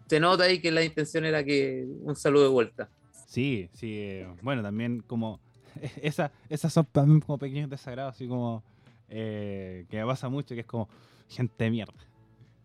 Se 0.08 0.18
nota 0.20 0.44
ahí 0.44 0.61
que 0.61 0.70
la 0.70 0.82
intención 0.82 1.24
era 1.24 1.44
que 1.44 1.87
un 2.02 2.16
saludo 2.16 2.44
de 2.44 2.48
vuelta. 2.50 2.88
Sí, 3.26 3.68
sí. 3.74 3.94
eh, 3.98 4.28
Bueno, 4.42 4.62
también 4.62 5.00
como... 5.00 5.40
Esa, 6.02 6.30
esas 6.48 6.72
son 6.72 6.86
también 6.86 7.20
como 7.20 7.38
pequeños 7.38 7.70
desagrados, 7.70 8.14
así 8.14 8.26
como... 8.28 8.62
eh, 9.08 9.86
que 9.88 9.98
me 9.98 10.06
pasa 10.06 10.28
mucho, 10.28 10.54
que 10.54 10.60
es 10.62 10.66
como 10.66 10.88
gente 11.28 11.64
de 11.64 11.70
mierda. 11.70 11.94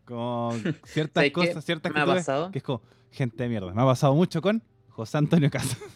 Como 0.06 0.54
ciertas 0.86 1.30
cosas, 1.32 1.64
ciertas 1.64 1.92
Me 1.94 2.00
ha 2.00 2.04
actitudes 2.04 2.26
pasado. 2.26 2.52
que 2.52 2.58
es 2.60 2.64
como 2.64 2.82
gente 3.12 3.44
de 3.44 3.50
mierda. 3.50 3.74
Me 3.74 3.82
ha 3.82 3.86
pasado 3.86 4.14
mucho 4.16 4.42
con 4.42 4.62
José 4.90 5.18
Antonio 5.18 5.50
Casas. 5.50 5.78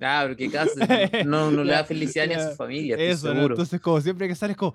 Ah, 0.00 0.20
pero 0.22 0.36
qué 0.36 0.48
caso, 0.48 0.74
no, 1.26 1.50
no 1.50 1.64
le 1.64 1.72
da 1.72 1.82
felicidad 1.82 2.28
ni 2.28 2.34
a 2.34 2.50
su 2.50 2.54
familia, 2.54 2.94
Eso, 2.96 3.32
seguro. 3.32 3.54
Entonces 3.54 3.80
como 3.80 4.00
siempre 4.00 4.28
que 4.28 4.36
sales 4.36 4.56
como... 4.56 4.72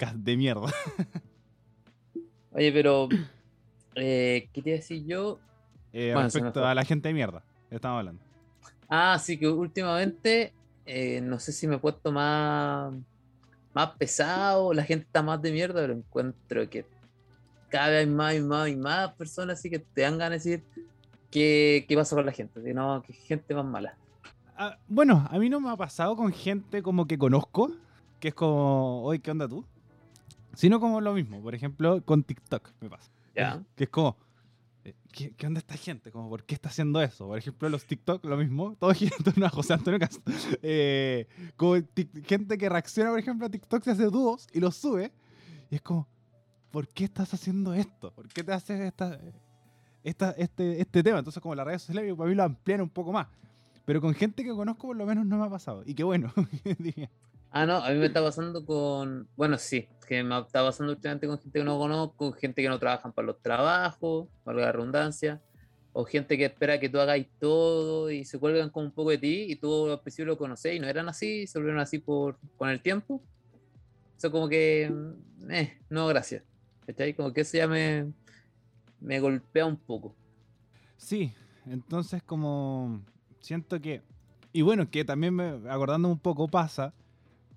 "Ah, 0.00 0.12
de 0.16 0.36
mierda. 0.36 0.66
Oye, 2.50 2.72
pero, 2.72 3.08
eh, 3.94 4.48
¿qué 4.52 4.60
te 4.62 4.70
iba 4.70 4.76
a 4.76 4.80
decir 4.80 5.04
yo? 5.06 5.38
Eh, 5.92 6.10
Bueno, 6.12 6.22
respecto 6.28 6.66
a 6.66 6.74
la 6.74 6.84
gente 6.84 7.06
de 7.08 7.14
mierda. 7.14 7.44
Estamos 7.70 8.00
hablando. 8.00 8.20
Ah, 8.94 9.18
sí, 9.18 9.38
que 9.38 9.48
últimamente, 9.48 10.52
eh, 10.84 11.22
no 11.22 11.38
sé 11.38 11.50
si 11.50 11.66
me 11.66 11.76
he 11.76 11.78
puesto 11.78 12.12
más, 12.12 12.92
más 13.72 13.90
pesado, 13.92 14.74
la 14.74 14.84
gente 14.84 15.06
está 15.06 15.22
más 15.22 15.40
de 15.40 15.50
mierda, 15.50 15.80
pero 15.80 15.94
encuentro 15.94 16.68
que 16.68 16.84
cada 17.70 17.88
vez 17.88 18.00
hay 18.00 18.06
más 18.06 18.34
y 18.34 18.40
más 18.42 18.68
y 18.68 18.76
más 18.76 19.14
personas 19.14 19.58
así 19.58 19.70
que 19.70 19.78
te 19.78 20.02
dan 20.02 20.18
ganas 20.18 20.44
de 20.44 20.50
decir 20.50 20.66
qué, 21.30 21.86
qué 21.88 21.96
pasa 21.96 22.14
con 22.14 22.26
la 22.26 22.32
gente, 22.32 22.62
que 22.62 22.74
no, 22.74 23.02
que 23.02 23.14
gente 23.14 23.54
más 23.54 23.64
mala. 23.64 23.96
Ah, 24.58 24.76
bueno, 24.86 25.26
a 25.30 25.38
mí 25.38 25.48
no 25.48 25.58
me 25.58 25.70
ha 25.70 25.76
pasado 25.78 26.14
con 26.14 26.30
gente 26.30 26.82
como 26.82 27.06
que 27.06 27.16
conozco, 27.16 27.72
que 28.20 28.28
es 28.28 28.34
como, 28.34 29.04
oye, 29.04 29.20
¿qué 29.20 29.30
onda 29.30 29.48
tú? 29.48 29.64
Sino 30.52 30.80
como 30.80 31.00
lo 31.00 31.14
mismo, 31.14 31.40
por 31.40 31.54
ejemplo, 31.54 32.02
con 32.04 32.24
TikTok 32.24 32.68
me 32.82 32.90
pasa. 32.90 33.10
¿Ya? 33.34 33.62
Que 33.74 33.84
es 33.84 33.90
como, 33.90 34.18
¿qué, 35.12 35.34
qué 35.36 35.46
onda 35.46 35.58
esta 35.58 35.76
gente? 35.76 36.10
Como, 36.10 36.28
¿por 36.28 36.44
qué 36.44 36.54
está 36.54 36.68
haciendo 36.68 37.00
eso? 37.00 37.26
Por 37.26 37.38
ejemplo, 37.38 37.68
los 37.68 37.84
TikTok, 37.84 38.24
lo 38.24 38.36
mismo, 38.36 38.76
todo 38.80 38.92
gira 38.94 39.14
en 39.18 39.24
torno 39.24 39.46
a 39.46 39.50
José 39.50 39.74
Antonio 39.74 39.98
Castro. 39.98 40.22
Eh, 40.62 41.26
como 41.56 41.76
gente 42.24 42.58
que 42.58 42.68
reacciona, 42.68 43.10
por 43.10 43.18
ejemplo, 43.18 43.46
a 43.46 43.50
TikTok, 43.50 43.82
se 43.84 43.90
hace 43.92 44.04
dúos 44.04 44.46
y 44.52 44.60
los 44.60 44.76
sube, 44.76 45.12
y 45.70 45.76
es 45.76 45.82
como, 45.82 46.08
¿por 46.70 46.88
qué 46.88 47.04
estás 47.04 47.32
haciendo 47.34 47.74
esto? 47.74 48.12
¿Por 48.12 48.28
qué 48.28 48.42
te 48.42 48.52
haces 48.52 48.80
esta, 48.80 49.18
esta, 50.02 50.30
este, 50.32 50.80
este 50.80 51.02
tema? 51.02 51.18
Entonces, 51.18 51.42
como 51.42 51.54
las 51.54 51.66
redes 51.66 51.82
sociales, 51.82 52.14
para 52.16 52.28
mí 52.28 52.34
lo 52.34 52.42
amplían 52.42 52.80
un 52.80 52.90
poco 52.90 53.12
más. 53.12 53.28
Pero 53.84 54.00
con 54.00 54.14
gente 54.14 54.44
que 54.44 54.50
conozco, 54.50 54.88
por 54.88 54.96
lo 54.96 55.06
menos 55.06 55.26
no 55.26 55.38
me 55.38 55.46
ha 55.46 55.50
pasado. 55.50 55.82
Y 55.84 55.94
qué 55.94 56.04
bueno. 56.04 56.32
Ah, 57.54 57.66
no, 57.66 57.76
a 57.76 57.90
mí 57.90 57.98
me 57.98 58.06
está 58.06 58.22
pasando 58.22 58.64
con, 58.64 59.28
bueno, 59.36 59.58
sí, 59.58 59.86
que 60.08 60.24
me 60.24 60.38
está 60.40 60.64
pasando 60.64 60.92
últimamente 60.92 61.26
con 61.26 61.38
gente 61.38 61.58
que 61.58 61.64
no 61.64 61.78
conozco, 61.78 62.32
gente 62.32 62.62
que 62.62 62.68
no 62.70 62.78
trabajan 62.78 63.12
para 63.12 63.26
los 63.26 63.42
trabajos, 63.42 64.28
valga 64.42 64.62
la 64.62 64.72
redundancia, 64.72 65.42
o 65.92 66.04
gente 66.04 66.38
que 66.38 66.46
espera 66.46 66.80
que 66.80 66.88
tú 66.88 66.98
hagáis 66.98 67.26
todo 67.38 68.10
y 68.10 68.24
se 68.24 68.38
cuelgan 68.38 68.70
como 68.70 68.86
un 68.86 68.92
poco 68.92 69.10
de 69.10 69.18
ti 69.18 69.46
y 69.50 69.56
tú 69.56 69.90
al 69.90 70.00
principio 70.00 70.24
lo 70.24 70.38
conocés 70.38 70.76
y 70.76 70.80
no 70.80 70.86
eran 70.86 71.10
así, 71.10 71.46
se 71.46 71.58
volvieron 71.58 71.82
así 71.82 71.98
por, 71.98 72.38
con 72.56 72.70
el 72.70 72.80
tiempo. 72.80 73.22
Eso 74.16 74.30
como 74.30 74.48
que, 74.48 74.90
mm, 74.90 75.50
eh, 75.50 75.78
no, 75.90 76.06
gracias. 76.06 76.42
¿Cachai? 76.86 77.12
Como 77.12 77.34
que 77.34 77.42
eso 77.42 77.58
ya 77.58 77.68
me, 77.68 78.10
me 78.98 79.20
golpea 79.20 79.66
un 79.66 79.76
poco. 79.76 80.16
Sí, 80.96 81.34
entonces 81.66 82.22
como 82.22 83.02
siento 83.40 83.78
que... 83.78 84.00
Y 84.54 84.62
bueno, 84.62 84.90
que 84.90 85.04
también 85.04 85.34
me, 85.34 85.70
acordando 85.70 86.08
un 86.08 86.18
poco 86.18 86.48
pasa, 86.48 86.94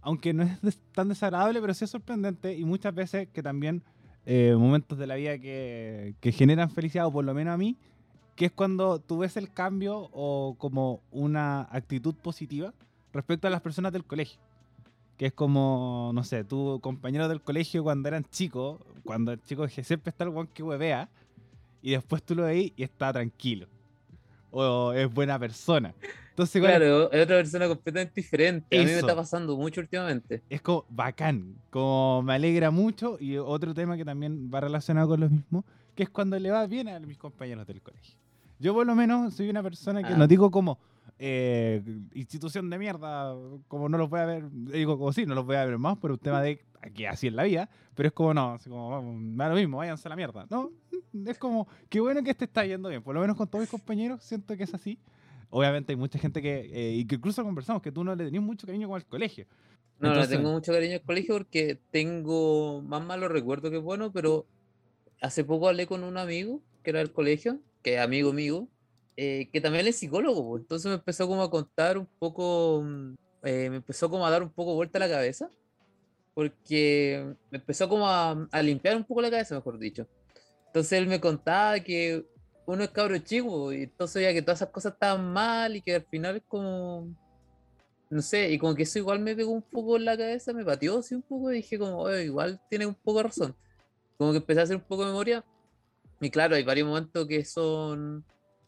aunque 0.05 0.33
no 0.33 0.43
es 0.43 0.79
tan 0.93 1.09
desagradable, 1.09 1.59
pero 1.59 1.73
sí 1.73 1.83
es 1.83 1.89
sorprendente 1.89 2.55
y 2.55 2.63
muchas 2.63 2.93
veces 2.93 3.27
que 3.33 3.41
también 3.41 3.81
eh, 4.27 4.55
momentos 4.55 4.99
de 4.99 5.07
la 5.07 5.15
vida 5.15 5.39
que, 5.39 6.13
que 6.21 6.31
generan 6.31 6.69
felicidad, 6.69 7.07
o 7.07 7.11
por 7.11 7.25
lo 7.25 7.33
menos 7.33 7.55
a 7.55 7.57
mí, 7.57 7.75
que 8.35 8.45
es 8.45 8.51
cuando 8.51 8.99
tú 8.99 9.17
ves 9.17 9.35
el 9.35 9.51
cambio 9.51 10.09
o 10.11 10.55
como 10.59 11.01
una 11.09 11.61
actitud 11.71 12.13
positiva 12.13 12.71
respecto 13.13 13.47
a 13.47 13.49
las 13.49 13.61
personas 13.61 13.91
del 13.93 14.05
colegio. 14.05 14.39
Que 15.17 15.27
es 15.27 15.33
como, 15.33 16.11
no 16.13 16.23
sé, 16.23 16.43
tu 16.43 16.79
compañero 16.81 17.27
del 17.27 17.41
colegio 17.41 17.83
cuando 17.83 18.07
eran 18.07 18.25
chicos, 18.25 18.81
cuando 19.03 19.31
el 19.31 19.41
chico 19.41 19.65
que 19.67 19.83
siempre 19.83 20.11
está 20.11 20.23
el 20.23 20.29
guan 20.29 20.47
que 20.47 20.61
huevea, 20.61 21.09
y 21.81 21.91
después 21.91 22.21
tú 22.21 22.35
lo 22.35 22.43
veis 22.43 22.73
y 22.75 22.83
está 22.83 23.11
tranquilo. 23.11 23.67
o 24.51 24.93
es 24.93 25.11
buena 25.11 25.39
persona. 25.39 25.95
Entonces, 26.35 26.61
Claro, 26.61 27.09
es 27.13 27.23
otra 27.23 27.37
persona 27.37 27.65
completamente 27.69 28.11
diferente. 28.13 28.75
A 28.75 28.79
mí 28.79 28.85
me 28.85 28.91
Eso. 28.91 28.99
está 29.07 29.15
pasando 29.15 29.55
mucho 29.55 29.79
últimamente. 29.79 30.43
es 30.49 30.61
como 30.61 30.83
bacán, 30.89 31.55
como 31.69 32.21
me 32.23 32.33
alegra 32.33 32.71
mucho. 32.71 33.15
Y 33.21 33.37
otro 33.37 33.73
tema 33.73 33.95
que 33.95 34.03
también 34.03 34.51
va 34.53 34.59
relacionado 34.59 35.07
con 35.07 35.21
lo 35.21 35.29
mismo, 35.29 35.63
que 35.95 36.03
es 36.03 36.09
cuando 36.09 36.37
le 36.37 36.51
va 36.51 36.67
bien 36.67 36.89
a 36.89 36.99
mis 36.99 37.17
compañeros 37.17 37.65
del 37.65 37.81
colegio. 37.81 38.17
Yo 38.59 38.73
por 38.73 38.85
lo 38.85 38.95
menos 38.95 39.33
soy 39.33 39.49
una 39.49 39.63
persona 39.63 40.03
que 40.03 40.13
Ah. 40.13 40.17
no 40.17 40.27
digo 40.27 40.51
como 40.51 40.77
eh, 41.19 41.81
institución 42.13 42.69
de 42.69 42.77
mierda, 42.79 43.33
como 43.69 43.87
no 43.87 43.97
los 43.97 44.09
voy 44.09 44.19
a 44.19 44.25
ver, 44.25 44.43
digo 44.51 44.97
como 44.97 45.13
sí, 45.13 45.25
no 45.25 45.35
los 45.35 45.45
voy 45.45 45.55
a 45.55 45.63
ver 45.63 45.77
más 45.77 45.97
por 45.97 46.11
un 46.11 46.17
tema 46.17 46.41
de 46.41 46.59
aquí 46.81 47.05
así 47.05 47.27
en 47.27 47.37
la 47.37 47.43
vida, 47.43 47.69
pero 47.95 48.07
es 48.07 48.13
como 48.13 48.33
no, 48.33 48.51
así 48.55 48.69
como 48.69 49.01
da 49.37 49.47
lo 49.47 49.55
mismo, 49.55 49.77
váyanse 49.77 50.05
a 50.05 50.09
la 50.09 50.15
mierda. 50.17 50.45
No, 50.49 50.69
es 51.25 51.37
como, 51.37 51.65
qué 51.87 52.01
bueno 52.01 52.21
que 52.21 52.31
este 52.31 52.43
está 52.43 52.65
yendo 52.65 52.89
bien, 52.89 53.01
por 53.01 53.15
lo 53.15 53.21
menos 53.21 53.37
con 53.37 53.47
todos 53.47 53.61
mis 53.61 53.69
compañeros 53.69 54.21
siento 54.21 54.57
que 54.57 54.63
es 54.63 54.73
así. 54.73 54.99
Obviamente 55.49 55.93
hay 55.93 55.97
mucha 55.97 56.19
gente 56.19 56.41
que, 56.41 56.59
eh, 56.71 56.93
y 56.95 57.05
que 57.05 57.15
incluso 57.15 57.43
conversamos, 57.43 57.81
que 57.81 57.91
tú 57.91 58.03
no 58.03 58.15
le 58.15 58.25
tenías 58.25 58.43
mucho 58.43 58.65
cariño 58.67 58.87
con 58.87 58.97
el 58.97 59.05
colegio. 59.05 59.45
No, 59.99 60.09
Entonces- 60.09 60.31
no 60.31 60.37
tengo 60.37 60.51
mucho 60.51 60.73
cariño 60.73 60.95
al 60.95 61.01
colegio 61.03 61.35
porque 61.35 61.79
tengo 61.91 62.81
más 62.81 63.03
malos 63.05 63.31
recuerdos 63.31 63.71
que 63.71 63.77
buenos, 63.77 64.11
pero 64.13 64.45
hace 65.21 65.43
poco 65.43 65.69
hablé 65.69 65.87
con 65.87 66.03
un 66.03 66.17
amigo 66.17 66.61
que 66.83 66.89
era 66.89 66.99
del 66.99 67.11
colegio, 67.13 67.59
que 67.81 67.95
es 67.95 67.99
amigo 68.01 68.33
mío, 68.33 68.67
eh, 69.17 69.49
que 69.53 69.61
también 69.61 69.87
es 69.87 69.95
psicólogo, 69.95 70.57
entonces 70.57 70.87
me 70.89 70.95
empezó 70.95 71.27
como 71.27 71.41
a 71.43 71.49
contar 71.49 71.97
un 71.97 72.05
poco, 72.19 72.81
mm, 72.83 73.13
eh, 73.43 73.69
me 73.69 73.77
empezó 73.77 74.09
como 74.09 74.25
a 74.27 74.29
dar 74.29 74.43
un 74.43 74.49
poco 74.49 74.75
vuelta 74.75 74.99
la 74.99 75.07
cabeza, 75.07 75.49
porque 76.33 77.33
me 77.49 77.57
empezó 77.59 77.87
como 77.87 78.07
a, 78.07 78.47
a 78.51 78.61
limpiar 78.61 78.97
un 78.97 79.03
poco 79.05 79.21
la 79.21 79.31
cabeza, 79.31 79.55
mejor 79.55 79.79
dicho. 79.79 80.07
Entonces 80.67 80.93
él 80.93 81.07
me 81.07 81.21
contaba 81.21 81.79
que 81.79 82.25
uno 82.65 82.83
es 82.83 82.89
cabro 82.89 83.17
chico 83.19 83.71
y 83.73 83.83
entonces 83.83 84.15
veía 84.15 84.33
que 84.33 84.41
todas 84.41 84.59
esas 84.59 84.69
cosas 84.69 84.93
estaban 84.93 85.31
mal 85.31 85.75
y 85.75 85.81
que 85.81 85.95
al 85.95 86.05
final 86.05 86.37
es 86.37 86.43
como 86.47 87.07
no 88.09 88.21
sé, 88.21 88.51
y 88.51 88.59
como 88.59 88.75
que 88.75 88.83
eso 88.83 88.99
igual 88.99 89.19
me 89.19 89.35
pegó 89.35 89.51
un 89.51 89.63
poco 89.63 89.97
en 89.97 90.05
la 90.05 90.15
cabeza, 90.15 90.53
me 90.53 90.63
pateó 90.63 90.99
así 90.99 91.15
un 91.15 91.23
poco 91.23 91.51
y 91.51 91.57
dije 91.57 91.77
como, 91.77 91.97
"Oye, 91.97 92.25
igual 92.25 92.61
tiene 92.69 92.85
un 92.85 92.93
poco 92.95 93.17
de 93.17 93.23
razón. 93.23 93.55
Como 94.17 94.31
que 94.31 94.37
empecé 94.37 94.59
a 94.61 94.63
hacer 94.63 94.75
un 94.75 94.83
poco 94.83 95.03
de 95.03 95.07
memoria 95.07 95.43
y 96.21 96.29
claro, 96.29 96.55
hay 96.55 96.63
varios 96.63 96.87
momentos 96.87 97.27
que 97.27 97.43
son, 97.43 98.23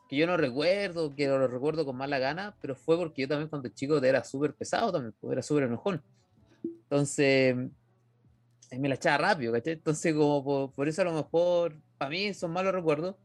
que 0.10 0.18
yo 0.18 0.28
no 0.28 0.38
recuerdo, 0.38 1.16
que 1.16 1.28
lo 1.28 1.48
recuerdo 1.48 1.86
con 1.86 1.96
mala 1.96 2.20
gana, 2.20 2.56
pero 2.62 2.76
fue 2.76 2.98
porque 2.98 3.24
yo 3.24 3.28
también 3.28 3.50
cuando 3.50 3.70
chico 3.70 3.98
era 3.98 4.24
súper 4.24 4.54
pesado 4.54 4.92
también, 4.92 5.14
era 5.32 5.42
súper 5.42 5.64
enojón. 5.64 6.02
Entonces, 6.64 7.56
eh, 8.72 8.80
me 8.80 8.90
la 8.90 8.96
echaba 8.96 9.18
rápido, 9.18 9.54
¿cachai? 9.54 9.74
Entonces 9.74 10.14
como 10.14 10.44
por, 10.44 10.72
por 10.74 10.88
eso 10.88 11.02
a 11.02 11.06
lo 11.06 11.14
mejor, 11.14 11.78
para 11.98 12.10
mí 12.10 12.34
son 12.34 12.52
malos 12.52 12.74
recuerdos, 12.74 13.16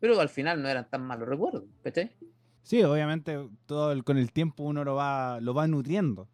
pero 0.00 0.18
al 0.20 0.28
final 0.28 0.62
no 0.62 0.68
eran 0.68 0.88
tan 0.88 1.02
malos 1.02 1.28
recuerdos, 1.28 1.64
¿cachai? 1.82 2.10
Sí, 2.62 2.82
obviamente 2.82 3.38
todo 3.66 3.92
el- 3.92 4.04
con 4.04 4.18
el 4.18 4.32
tiempo 4.32 4.64
uno 4.64 4.84
lo 4.84 4.94
va, 4.94 5.40
lo 5.40 5.54
va 5.54 5.66
nutriendo. 5.66 6.28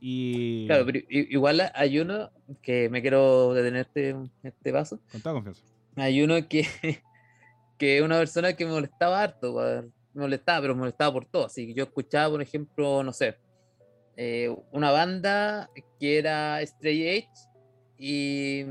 Y 0.00 0.66
Claro, 0.66 0.84
pero 0.86 0.98
igual 1.08 1.70
hay 1.74 1.98
uno 2.00 2.30
que 2.62 2.88
me 2.88 3.00
quiero 3.02 3.54
detenerte 3.54 4.10
en 4.10 4.30
este 4.42 4.72
paso. 4.72 5.00
con 5.12 5.20
toda 5.20 5.34
confianza. 5.34 5.62
Hay 5.96 6.22
uno 6.22 6.34
que, 6.48 6.66
que 7.78 8.02
una 8.02 8.18
persona 8.18 8.52
que 8.54 8.64
me 8.64 8.72
molestaba 8.72 9.22
harto, 9.22 9.54
me 10.14 10.20
molestaba, 10.22 10.60
pero 10.60 10.74
me 10.74 10.80
molestaba 10.80 11.12
por 11.12 11.26
todo. 11.26 11.46
Así 11.46 11.66
que 11.68 11.74
yo 11.74 11.84
escuchaba, 11.84 12.30
por 12.30 12.42
ejemplo, 12.42 13.02
no 13.02 13.12
sé, 13.12 13.36
eh, 14.16 14.54
una 14.72 14.90
banda 14.90 15.70
que 15.98 16.18
era 16.18 16.60
Stray 16.66 17.02
Edge 17.08 17.28
y 17.98 18.64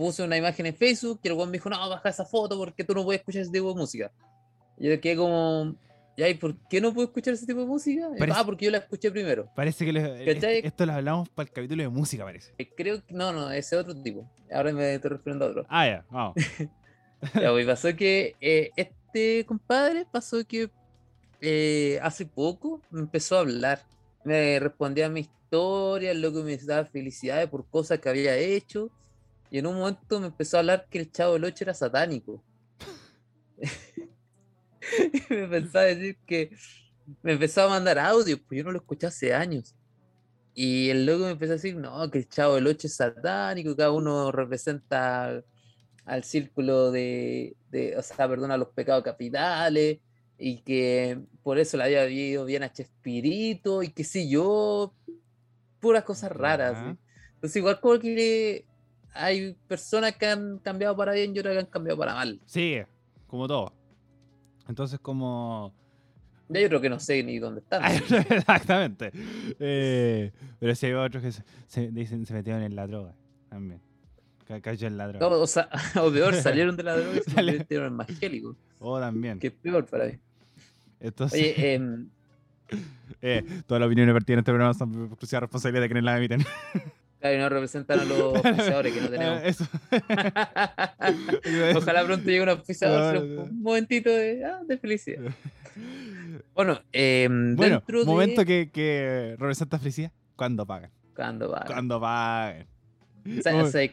puse 0.00 0.22
una 0.22 0.36
imagen 0.36 0.64
en 0.66 0.74
Facebook 0.74 1.20
y 1.22 1.28
el 1.28 1.34
weón 1.34 1.50
me 1.50 1.58
dijo, 1.58 1.68
no, 1.68 1.88
baja 1.88 2.08
esa 2.08 2.24
foto 2.24 2.56
porque 2.56 2.84
tú 2.84 2.94
no 2.94 3.04
puedes 3.04 3.20
escuchar 3.20 3.42
ese 3.42 3.50
tipo 3.52 3.68
de 3.68 3.74
música. 3.74 4.10
Y 4.78 4.88
yo 4.88 4.98
quedé 5.00 5.14
como, 5.16 5.74
ya, 6.16 6.26
¿y 6.28 6.34
por 6.34 6.56
qué 6.68 6.80
no 6.80 6.92
puedo 6.94 7.06
escuchar 7.08 7.34
ese 7.34 7.44
tipo 7.46 7.60
de 7.60 7.66
música? 7.66 8.08
Parece- 8.18 8.38
Ah, 8.38 8.44
porque 8.44 8.64
yo 8.64 8.70
la 8.70 8.78
escuché 8.78 9.10
primero. 9.10 9.50
Parece 9.54 9.84
que 9.84 9.90
est- 9.98 10.64
esto 10.66 10.86
lo 10.86 10.92
hablamos 10.94 11.28
para 11.28 11.46
el 11.48 11.52
capítulo 11.52 11.82
de 11.82 11.88
música, 11.90 12.24
parece. 12.24 12.52
Eh, 12.58 12.68
Creo 12.74 13.04
que, 13.04 13.12
no, 13.14 13.30
no, 13.32 13.50
ese 13.52 13.76
otro 13.76 13.94
tipo. 13.94 14.26
Ahora 14.52 14.72
me 14.72 14.94
estoy 14.94 15.10
refiriendo 15.10 15.44
a 15.44 15.48
otro. 15.48 15.66
Ah, 15.68 15.86
ya, 15.86 16.04
vamos. 16.10 16.34
Ya, 17.34 17.50
pues, 17.50 17.66
pasó 17.66 17.94
que 17.94 18.34
eh, 18.40 18.70
este 18.76 19.44
compadre 19.44 20.06
pasó 20.10 20.42
que 20.46 20.70
eh, 21.42 21.98
hace 22.02 22.24
poco 22.24 22.80
me 22.90 23.00
empezó 23.00 23.36
a 23.36 23.40
hablar. 23.40 23.82
Me 24.24 24.58
respondía 24.58 25.04
a 25.06 25.08
mi 25.10 25.20
historia, 25.20 26.14
lo 26.14 26.32
que 26.32 26.42
me 26.42 26.56
daba 26.56 26.86
felicidades 26.86 27.48
por 27.50 27.66
cosas 27.68 27.98
que 27.98 28.08
había 28.08 28.36
hecho. 28.36 28.90
Y 29.50 29.58
en 29.58 29.66
un 29.66 29.76
momento 29.76 30.20
me 30.20 30.28
empezó 30.28 30.56
a 30.56 30.60
hablar 30.60 30.86
que 30.88 30.98
el 30.98 31.10
chavo 31.10 31.34
del 31.34 31.44
8 31.44 31.64
era 31.64 31.74
satánico. 31.74 32.42
y 35.30 35.34
me 35.34 35.42
empezó 35.44 35.78
a 35.78 35.82
decir 35.82 36.16
que 36.24 36.56
me 37.22 37.32
empezó 37.32 37.62
a 37.62 37.68
mandar 37.68 37.98
audios, 37.98 38.40
pues 38.46 38.58
yo 38.58 38.64
no 38.64 38.72
lo 38.72 38.78
escuché 38.78 39.08
hace 39.08 39.34
años. 39.34 39.74
Y 40.54 40.90
el 40.90 41.06
loco 41.06 41.24
me 41.24 41.30
empezó 41.32 41.52
a 41.52 41.56
decir, 41.56 41.76
no, 41.76 42.10
que 42.10 42.18
el 42.18 42.28
chavo 42.28 42.54
del 42.54 42.66
8 42.66 42.86
es 42.86 42.94
satánico, 42.94 43.76
cada 43.76 43.90
uno 43.90 44.30
representa 44.30 45.42
al 46.04 46.24
círculo 46.24 46.90
de, 46.90 47.56
de, 47.70 47.96
o 47.96 48.02
sea, 48.02 48.28
perdón, 48.28 48.50
a 48.50 48.56
los 48.56 48.68
pecados 48.68 49.02
capitales, 49.02 49.98
y 50.38 50.62
que 50.62 51.20
por 51.42 51.58
eso 51.58 51.76
le 51.76 51.84
había 51.84 52.08
ido 52.08 52.44
bien 52.44 52.62
a 52.62 52.72
Chespirito, 52.72 53.82
y 53.82 53.88
que 53.90 54.04
si 54.04 54.28
yo, 54.28 54.94
puras 55.80 56.04
cosas 56.04 56.32
raras. 56.32 56.72
Ya. 56.72 56.92
¿sí? 56.92 56.98
Entonces, 57.34 57.56
igual 57.56 57.80
como 57.80 57.98
que 57.98 58.66
hay 59.12 59.54
personas 59.68 60.16
que 60.16 60.26
han 60.26 60.58
cambiado 60.58 60.96
para 60.96 61.12
bien 61.12 61.34
y 61.34 61.38
otras 61.38 61.54
que 61.54 61.60
han 61.60 61.66
cambiado 61.66 61.98
para 61.98 62.14
mal. 62.14 62.40
Sí, 62.46 62.76
como 63.26 63.46
todo. 63.48 63.72
Entonces, 64.68 64.98
como. 65.00 65.72
Ya 66.48 66.60
yo 66.60 66.68
creo 66.68 66.80
que 66.80 66.90
no 66.90 66.98
sé 66.98 67.22
ni 67.22 67.38
dónde 67.38 67.60
están. 67.60 67.82
Exactamente. 68.30 69.12
Eh, 69.58 70.32
pero 70.58 70.74
sí 70.74 70.86
hay 70.86 70.92
otros 70.94 71.22
que 71.22 71.32
se, 71.32 71.44
se- 71.68 71.88
dicen 71.90 72.26
se 72.26 72.34
metieron 72.34 72.62
en 72.62 72.74
la 72.74 72.86
droga 72.86 73.14
también. 73.48 73.80
Ca- 74.48 74.60
Cayó 74.60 74.88
en 74.88 74.96
la 74.96 75.06
droga. 75.08 75.28
O, 75.28 75.40
o 75.42 75.46
sea, 75.46 75.68
o 76.02 76.10
peor, 76.10 76.34
salieron 76.42 76.76
de 76.76 76.82
la 76.82 76.96
droga 76.96 77.18
y 77.18 77.20
se 77.30 77.34
convirtieron 77.34 77.86
en 77.88 77.92
magélicos, 77.94 78.56
O 78.80 78.98
también. 78.98 79.38
que 79.38 79.46
es 79.48 79.52
peor 79.52 79.86
para 79.86 80.06
mí. 80.06 80.18
Entonces, 80.98 81.40
Oye, 81.40 81.74
em, 81.74 82.08
eh, 83.22 83.44
todas 83.66 83.80
las 83.80 83.86
opiniones 83.86 84.12
vertidas 84.12 84.34
en 84.34 84.38
este 84.40 84.50
programa 84.52 84.74
son 84.74 85.04
exclusiva 85.06 85.40
responsabilidad 85.40 85.82
de 85.82 85.88
quienes 85.88 86.04
las 86.04 86.18
emiten. 86.18 86.44
Claro, 87.20 87.36
y 87.36 87.38
no 87.38 87.48
representan 87.48 88.00
a 88.00 88.04
los 88.04 88.34
auspiciadores 88.44 88.92
que 88.92 89.00
no 89.00 89.08
tenemos. 89.08 89.42
Eh, 89.42 89.48
Eso. 89.48 89.66
Ojalá 91.76 92.04
pronto 92.04 92.24
llegue 92.26 92.42
un 92.42 92.48
auspiciador, 92.48 93.16
un 93.18 93.62
momentito 93.62 94.10
de, 94.10 94.44
ah, 94.44 94.60
de 94.66 94.78
felicidad. 94.78 95.22
Bueno, 96.54 96.80
em, 96.92 97.56
Bueno, 97.56 97.76
dentro 97.76 98.04
momento 98.04 98.40
de... 98.42 98.46
que, 98.46 98.70
que 98.70 99.36
representa 99.38 99.78
felicidad. 99.78 100.12
Cuando 100.36 100.66
pagan. 100.66 100.90
Cuando 101.14 101.50
va. 101.50 101.64
Cuando 101.66 102.00
pagan. 102.00 102.66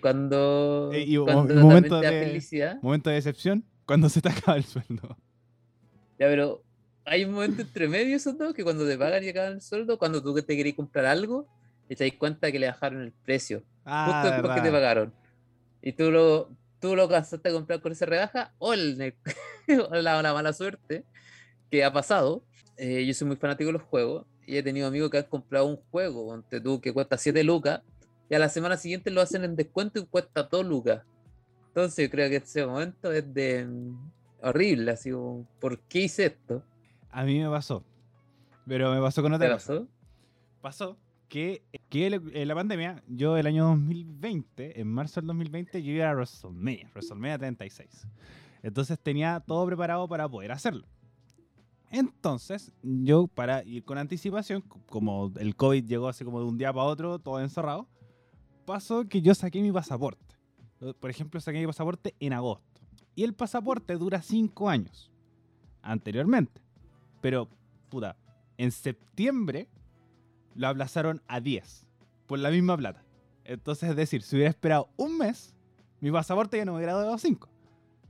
Cuando, 0.01 0.89
Eh, 0.93 1.03
y 1.07 1.17
mo- 1.17 1.25
cuando 1.25 1.55
momento 1.55 1.89
también 2.01 2.01
te 2.01 2.05
da 2.05 2.11
de- 2.11 2.25
felicidad. 2.27 2.81
Momento 2.81 3.09
de 3.09 3.15
decepción. 3.15 3.63
Cuando 3.85 4.09
se 4.09 4.21
te 4.21 4.29
acaba 4.29 4.57
el 4.57 4.63
sueldo. 4.65 5.17
Ya, 6.19 6.27
pero 6.27 6.63
hay 7.05 7.23
un 7.25 7.31
momento 7.33 7.61
entre 7.61 7.87
medio 7.87 8.15
esos 8.15 8.37
dos 8.37 8.53
que 8.53 8.63
cuando 8.63 8.85
te 8.85 8.97
pagan 8.97 9.23
y 9.23 9.29
acaban 9.29 9.53
el 9.53 9.61
sueldo, 9.61 9.97
cuando 9.97 10.21
tú 10.21 10.33
que 10.35 10.41
te 10.41 10.57
querés 10.57 10.73
comprar 10.75 11.05
algo, 11.05 11.47
y 11.89 11.95
te 11.95 12.05
das 12.05 12.17
cuenta 12.17 12.51
que 12.51 12.59
le 12.59 12.67
bajaron 12.67 13.01
el 13.01 13.11
precio. 13.11 13.63
Ah, 13.85 14.05
justo 14.07 14.33
después 14.33 14.55
que 14.55 14.61
te 14.61 14.71
pagaron. 14.71 15.13
Y 15.81 15.93
tú 15.93 16.11
lo, 16.11 16.49
tú 16.79 16.95
lo 16.95 17.03
alcanzaste 17.03 17.49
a 17.49 17.53
comprar 17.53 17.81
con 17.81 17.91
esa 17.91 18.05
rebaja, 18.05 18.53
o, 18.59 18.73
el, 18.73 19.15
o 19.89 19.95
la, 19.95 20.21
la 20.21 20.33
mala 20.33 20.53
suerte 20.53 21.05
que 21.71 21.83
ha 21.83 21.91
pasado. 21.91 22.43
Eh, 22.77 23.05
yo 23.05 23.13
soy 23.13 23.27
muy 23.27 23.37
fanático 23.37 23.67
de 23.67 23.73
los 23.73 23.83
juegos 23.83 24.25
y 24.45 24.57
he 24.57 24.63
tenido 24.63 24.87
amigos 24.87 25.09
que 25.09 25.17
han 25.17 25.23
comprado 25.23 25.65
un 25.65 25.77
juego, 25.91 26.27
ponte 26.27 26.61
tú, 26.61 26.79
que 26.79 26.93
cuesta 26.93 27.17
7 27.17 27.43
lucas, 27.43 27.81
y 28.29 28.35
a 28.35 28.39
la 28.39 28.49
semana 28.49 28.77
siguiente 28.77 29.09
lo 29.09 29.21
hacen 29.21 29.43
en 29.43 29.55
descuento 29.55 29.99
y 29.99 30.05
cuesta 30.05 30.43
2 30.43 30.65
lucas. 30.65 31.03
Entonces 31.67 32.05
yo 32.05 32.11
creo 32.11 32.29
que 32.29 32.37
ese 32.37 32.65
momento 32.65 33.11
es 33.11 33.33
de 33.33 33.65
mm, 33.65 34.11
horrible, 34.43 34.91
así 34.91 35.11
como, 35.11 35.47
¿por 35.59 35.79
qué 35.79 36.01
hice 36.01 36.27
esto? 36.27 36.63
A 37.11 37.23
mí 37.23 37.39
me 37.39 37.49
pasó. 37.49 37.83
Pero 38.67 38.93
me 38.93 39.01
pasó 39.01 39.21
con 39.21 39.31
¿Te 39.31 39.35
otra 39.37 39.51
pasó? 39.51 39.87
Pasó 40.61 40.97
que, 41.27 41.63
que 41.89 42.07
en 42.07 42.47
la 42.47 42.55
pandemia, 42.55 43.03
yo 43.07 43.37
el 43.37 43.47
año 43.47 43.65
2020, 43.65 44.79
en 44.79 44.87
marzo 44.87 45.21
del 45.21 45.27
2020, 45.27 45.83
yo 45.83 45.91
iba 45.91 46.09
a 46.09 46.13
WrestleMania, 46.13 46.89
WrestleMania 46.93 47.37
36. 47.37 48.07
Entonces 48.63 48.99
tenía 48.99 49.39
todo 49.39 49.65
preparado 49.65 50.07
para 50.07 50.27
poder 50.27 50.51
hacerlo. 50.51 50.87
Entonces, 51.89 52.71
yo 52.81 53.27
para 53.27 53.63
ir 53.63 53.83
con 53.83 53.97
anticipación, 53.97 54.61
como 54.61 55.31
el 55.37 55.55
COVID 55.55 55.85
llegó 55.85 56.09
así 56.09 56.25
como 56.25 56.39
de 56.39 56.45
un 56.45 56.57
día 56.57 56.73
para 56.73 56.85
otro, 56.85 57.19
todo 57.19 57.39
encerrado, 57.39 57.87
pasó 58.65 59.07
que 59.07 59.21
yo 59.21 59.33
saqué 59.33 59.61
mi 59.61 59.71
pasaporte. 59.71 60.35
Eh, 60.81 60.93
Por 60.99 61.09
ejemplo, 61.09 61.39
saqué 61.39 61.59
mi 61.59 61.67
pasaporte 61.67 62.15
en 62.19 62.33
agosto. 62.33 62.81
Y 63.15 63.23
el 63.23 63.33
pasaporte 63.33 63.95
dura 63.95 64.21
5 64.21 64.69
años. 64.69 65.11
Anteriormente. 65.81 66.61
Pero, 67.21 67.47
puta, 67.89 68.17
en 68.57 68.71
septiembre 68.71 69.69
lo 70.57 70.67
aplazaron 70.67 71.21
a 71.27 71.39
10. 71.39 71.85
Por 72.25 72.39
la 72.39 72.49
misma 72.49 72.75
plata. 72.75 73.03
Entonces, 73.45 73.89
es 73.89 73.95
decir, 73.95 74.21
si 74.23 74.35
hubiera 74.35 74.49
esperado 74.49 74.89
un 74.97 75.17
mes, 75.17 75.55
mi 76.01 76.11
pasaporte 76.11 76.57
ya 76.57 76.65
no 76.65 76.73
me 76.73 76.77
hubiera 76.79 76.93
durado 76.93 77.17
5. 77.17 77.47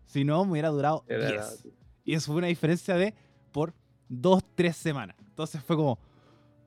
Si 0.08 0.24
no, 0.24 0.44
me 0.46 0.54
hubiera 0.54 0.70
durado 0.70 1.04
Era- 1.08 1.28
10. 1.28 1.68
Y 2.06 2.14
eso 2.14 2.28
fue 2.32 2.38
una 2.38 2.48
diferencia 2.48 2.96
de 2.96 3.14
por 3.52 3.74
dos, 4.08 4.44
tres 4.56 4.78
semanas. 4.78 5.16
Entonces 5.20 5.62
fue 5.62 5.76
como, 5.76 6.00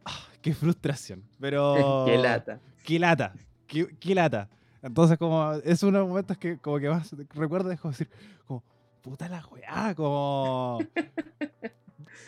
ah, 0.04 0.28
qué 0.42 0.54
frustración. 0.54 1.24
Pero... 1.40 2.04
Qué 2.06 2.18
lata. 2.18 2.60
Qué 2.84 2.98
lata. 2.98 3.32
Qué, 3.66 3.88
qué 3.98 4.14
lata. 4.14 4.48
Entonces 4.82 5.18
como 5.18 5.52
es 5.52 5.82
uno 5.82 5.98
de 5.98 6.02
los 6.02 6.08
momentos 6.08 6.36
que 6.38 6.58
como 6.58 6.78
que 6.78 6.88
más 6.88 7.10
recuerdo 7.34 7.70
es 7.70 7.80
como 7.80 7.92
decir, 7.92 8.08
como, 8.46 8.62
puta 9.02 9.28
la 9.28 9.44
weá, 9.46 9.94
como... 9.94 10.78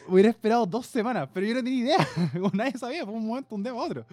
Hubiera 0.08 0.30
esperado 0.30 0.66
dos 0.66 0.86
semanas, 0.86 1.28
pero 1.32 1.46
yo 1.46 1.54
no 1.54 1.62
tenía 1.62 1.84
idea. 1.84 1.98
Nadie 2.52 2.72
sabía, 2.78 3.04
fue 3.04 3.14
un 3.14 3.26
momento, 3.26 3.54
un 3.54 3.62
día 3.62 3.72
para 3.72 3.84
otro. 3.84 4.06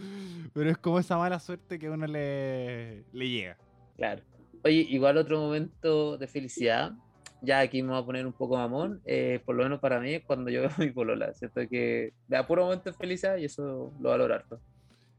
Pero 0.53 0.69
es 0.69 0.77
como 0.77 0.99
esa 0.99 1.17
mala 1.17 1.39
suerte 1.39 1.79
que 1.79 1.87
a 1.87 1.91
uno 1.91 2.07
le, 2.07 3.03
le 3.11 3.29
llega. 3.29 3.57
Claro. 3.97 4.21
Oye, 4.63 4.85
igual 4.89 5.17
otro 5.17 5.39
momento 5.39 6.17
de 6.17 6.27
felicidad, 6.27 6.93
ya 7.41 7.59
aquí 7.59 7.81
me 7.81 7.89
voy 7.91 8.01
a 8.01 8.05
poner 8.05 8.25
un 8.25 8.33
poco 8.33 8.57
mamón, 8.57 9.01
eh, 9.05 9.39
por 9.45 9.55
lo 9.55 9.63
menos 9.63 9.79
para 9.79 9.99
mí, 9.99 10.13
es 10.13 10.23
cuando 10.23 10.49
yo 10.49 10.61
veo 10.61 10.71
a 10.75 10.79
mi 10.79 10.91
polola, 10.91 11.33
¿cierto? 11.33 11.61
Que 11.69 12.13
da 12.27 12.45
puro 12.45 12.65
momento 12.65 12.91
de 12.91 12.97
felicidad 12.97 13.37
y 13.37 13.45
eso 13.45 13.93
lo 13.99 14.09
valoro 14.09 14.33
harto. 14.33 14.59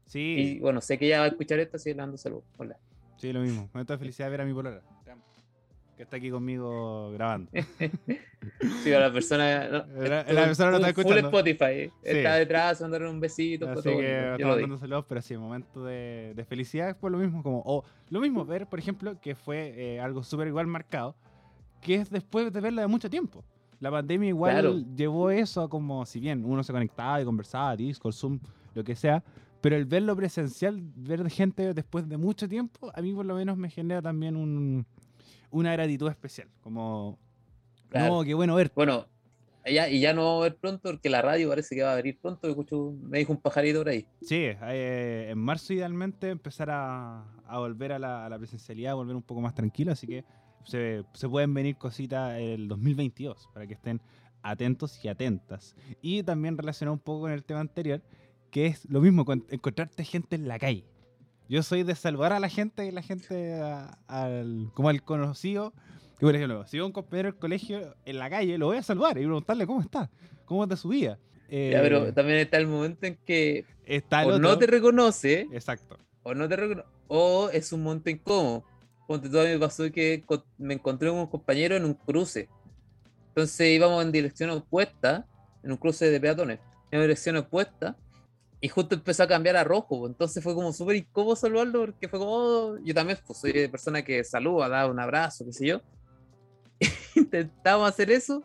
Sí, 0.05 0.19
Y 0.19 0.59
bueno, 0.59 0.81
sé 0.81 0.97
que 0.97 1.05
ella 1.05 1.19
va 1.19 1.25
a 1.25 1.29
escuchar 1.29 1.59
esto, 1.59 1.77
así 1.77 1.89
que 1.89 1.95
le 1.95 2.01
mando 2.01 2.17
salud. 2.17 2.41
Hola. 2.57 2.77
sí, 3.17 3.31
lo 3.31 3.41
mismo. 3.41 3.69
Momento 3.73 3.93
de 3.93 3.99
felicidad 3.99 4.29
ver 4.29 4.41
a 4.41 4.45
mi 4.45 4.53
polola. 4.53 4.81
Que 5.95 6.03
está 6.03 6.17
aquí 6.17 6.29
conmigo 6.29 7.11
grabando. 7.11 7.49
Sí, 8.83 8.89
la 8.89 9.11
persona. 9.13 9.67
no, 9.67 9.85
La- 10.03 10.23
la 10.23 10.45
persona 10.45 10.71
no 10.71 10.77
está 10.77 10.87
full- 10.93 11.03
full 11.03 11.11
escuchando. 11.17 11.27
Spotify. 11.27 11.89
Sí. 12.03 12.09
Está 12.17 12.35
detrás, 12.35 12.81
mandarle 12.81 13.09
un 13.09 13.19
besito. 13.19 13.69
Así 13.69 13.83
todo 13.83 13.97
que 13.99 14.19
estamos 14.19 14.39
lo 14.39 14.47
di. 14.47 14.61
mandando 14.61 14.77
saludos, 14.77 15.05
pero 15.07 15.21
sí, 15.21 15.37
momento 15.37 15.83
de, 15.85 16.33
de 16.35 16.45
felicidad 16.45 16.97
por 16.97 17.11
lo 17.11 17.17
mismo. 17.19 17.43
como 17.43 17.61
O 17.65 17.83
lo 18.09 18.19
mismo 18.19 18.43
ver, 18.45 18.67
por 18.67 18.79
ejemplo, 18.79 19.19
que 19.21 19.35
fue 19.35 19.73
eh, 19.77 19.99
algo 19.99 20.23
súper 20.23 20.47
igual 20.47 20.67
marcado, 20.67 21.15
que 21.81 21.95
es 21.95 22.09
después 22.09 22.51
de 22.51 22.59
verla 22.61 22.81
de 22.81 22.87
mucho 22.87 23.09
tiempo. 23.09 23.43
La 23.79 23.89
pandemia 23.91 24.29
igual 24.29 24.53
Claro. 24.53 24.79
llevó 24.95 25.31
eso 25.31 25.61
a 25.63 25.69
como, 25.69 26.05
si 26.05 26.19
bien 26.19 26.43
uno 26.45 26.63
se 26.63 26.71
conectaba 26.73 27.21
y 27.21 27.25
conversaba, 27.25 27.75
Discord, 27.75 28.13
Zoom, 28.13 28.39
lo 28.75 28.83
que 28.83 28.95
sea, 28.95 29.23
pero 29.59 29.75
el 29.75 29.85
verlo 29.85 30.15
presencial, 30.15 30.79
ver 30.95 31.27
gente 31.29 31.73
después 31.73 32.07
de 32.07 32.17
mucho 32.17 32.47
tiempo, 32.47 32.91
a 32.93 33.01
mí 33.01 33.13
por 33.13 33.25
lo 33.25 33.35
menos 33.35 33.57
me 33.57 33.69
genera 33.69 34.01
también 34.01 34.35
un, 34.35 34.85
una 35.51 35.71
gratitud 35.73 36.07
especial. 36.09 36.47
Como, 36.61 37.17
Claro. 37.91 38.15
no, 38.15 38.23
qué 38.23 38.33
bueno 38.33 38.55
ver. 38.55 38.71
Bueno, 38.75 39.05
ya, 39.65 39.87
y 39.89 39.99
ya 39.99 40.13
no 40.13 40.23
vamos 40.23 40.39
a 40.39 40.43
ver 40.43 40.55
pronto 40.57 40.89
porque 40.89 41.09
la 41.09 41.21
radio 41.21 41.49
parece 41.49 41.75
que 41.75 41.83
va 41.83 41.91
a 41.91 41.93
abrir 41.93 42.17
pronto. 42.19 42.47
Escucho, 42.47 42.93
me 43.03 43.19
dijo 43.19 43.31
un 43.33 43.39
pajarito 43.39 43.79
por 43.81 43.89
ahí. 43.89 44.07
Sí, 44.21 44.37
eh, 44.63 45.27
en 45.29 45.37
marzo 45.37 45.73
idealmente 45.73 46.29
empezar 46.29 46.69
a, 46.71 47.23
a 47.45 47.59
volver 47.59 47.91
a 47.91 47.99
la, 47.99 48.25
a 48.25 48.29
la 48.29 48.37
presencialidad, 48.39 48.95
volver 48.95 49.15
un 49.15 49.21
poco 49.21 49.41
más 49.41 49.53
tranquilo, 49.53 49.91
así 49.91 50.07
que 50.07 50.23
se, 50.65 51.03
se 51.13 51.29
pueden 51.29 51.53
venir 51.53 51.75
cositas 51.77 52.39
el 52.39 52.67
2022 52.67 53.49
para 53.53 53.67
que 53.67 53.73
estén 53.73 54.01
atentos 54.41 55.03
y 55.03 55.07
atentas. 55.09 55.75
Y 56.01 56.23
también 56.23 56.57
relacionado 56.57 56.93
un 56.93 56.99
poco 56.99 57.21
con 57.21 57.31
el 57.31 57.43
tema 57.43 57.59
anterior, 57.59 58.01
que 58.49 58.65
es 58.67 58.89
lo 58.89 58.99
mismo, 59.01 59.25
con- 59.25 59.45
encontrarte 59.49 60.03
gente 60.03 60.35
en 60.35 60.47
la 60.47 60.57
calle. 60.57 60.85
Yo 61.49 61.61
soy 61.63 61.83
de 61.83 61.95
saludar 61.95 62.31
a 62.33 62.39
la 62.39 62.47
gente 62.49 62.85
y 62.87 62.91
la 62.91 63.01
gente 63.01 63.59
a- 63.61 63.97
al, 64.07 64.71
como 64.73 64.89
al 64.89 65.03
conocido. 65.03 65.73
Que 66.21 66.27
por 66.27 66.35
ejemplo, 66.35 66.67
si 66.67 66.77
veo 66.77 66.83
a 66.83 66.85
un 66.87 66.93
compañero 66.93 67.31
del 67.31 67.39
colegio 67.39 67.95
en 68.05 68.19
la 68.19 68.29
calle, 68.29 68.55
lo 68.59 68.67
voy 68.67 68.77
a 68.77 68.83
saludar 68.83 69.17
y 69.17 69.21
preguntarle 69.21 69.65
cómo 69.65 69.81
está, 69.81 70.07
cómo 70.45 70.61
está 70.61 70.75
su 70.75 70.89
vida. 70.89 71.17
Ya, 71.49 71.57
Eh, 71.57 71.79
pero 71.81 72.13
también 72.13 72.37
está 72.37 72.57
el 72.57 72.67
momento 72.67 73.07
en 73.07 73.17
que 73.25 73.65
está 73.87 74.21
el 74.21 74.33
o 74.33 74.37
no 74.37 74.55
te 74.55 74.67
reconoce, 74.67 75.47
Exacto. 75.51 75.97
o 76.21 76.35
no 76.35 76.47
te 76.47 76.83
o 77.07 77.49
es 77.49 77.73
un 77.73 77.81
momento 77.81 78.11
incómodo. 78.11 78.63
Ponte 79.07 79.29
todo, 79.29 79.41
a 79.41 79.45
mí 79.45 79.49
me 79.49 79.57
pasó 79.57 79.91
que 79.91 80.23
me 80.59 80.75
encontré 80.75 81.09
con 81.09 81.17
un 81.17 81.25
compañero 81.25 81.75
en 81.75 81.85
un 81.85 81.95
cruce. 81.95 82.49
Entonces 83.29 83.71
íbamos 83.71 84.05
en 84.05 84.11
dirección 84.11 84.51
opuesta, 84.51 85.25
en 85.63 85.71
un 85.71 85.77
cruce 85.77 86.07
de 86.07 86.19
peatones, 86.19 86.59
en 86.91 87.01
dirección 87.01 87.35
opuesta, 87.37 87.97
y 88.61 88.67
justo 88.67 88.93
empezó 88.93 89.23
a 89.23 89.27
cambiar 89.27 89.57
a 89.57 89.63
rojo. 89.63 90.01
pues, 90.01 90.11
Entonces 90.11 90.43
fue 90.43 90.53
como 90.53 90.71
súper 90.71 90.97
incómodo 90.97 91.35
saludarlo, 91.35 91.79
porque 91.87 92.07
fue 92.07 92.19
como, 92.19 92.31
oh, 92.31 92.77
yo 92.83 92.93
también 92.93 93.17
pues, 93.25 93.39
soy 93.39 93.53
de 93.53 93.69
persona 93.69 94.03
que 94.03 94.23
saluda, 94.23 94.69
da 94.69 94.85
un 94.85 94.99
abrazo, 94.99 95.43
qué 95.45 95.51
sé 95.51 95.65
yo. 95.65 95.81
Intentamos 97.15 97.89
hacer 97.89 98.11
eso, 98.11 98.43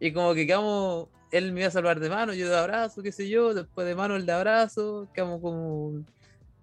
y 0.00 0.12
como 0.12 0.34
que 0.34 0.46
quedamos, 0.46 1.08
él 1.30 1.52
me 1.52 1.60
iba 1.60 1.68
a 1.68 1.72
salvar 1.72 2.00
de 2.00 2.08
mano, 2.08 2.34
yo 2.34 2.48
de 2.48 2.56
abrazo, 2.56 3.02
qué 3.02 3.12
sé 3.12 3.28
yo, 3.28 3.54
después 3.54 3.86
de 3.86 3.94
mano 3.94 4.16
el 4.16 4.26
de 4.26 4.32
abrazo, 4.32 5.08
quedamos 5.14 5.40
como 5.40 6.04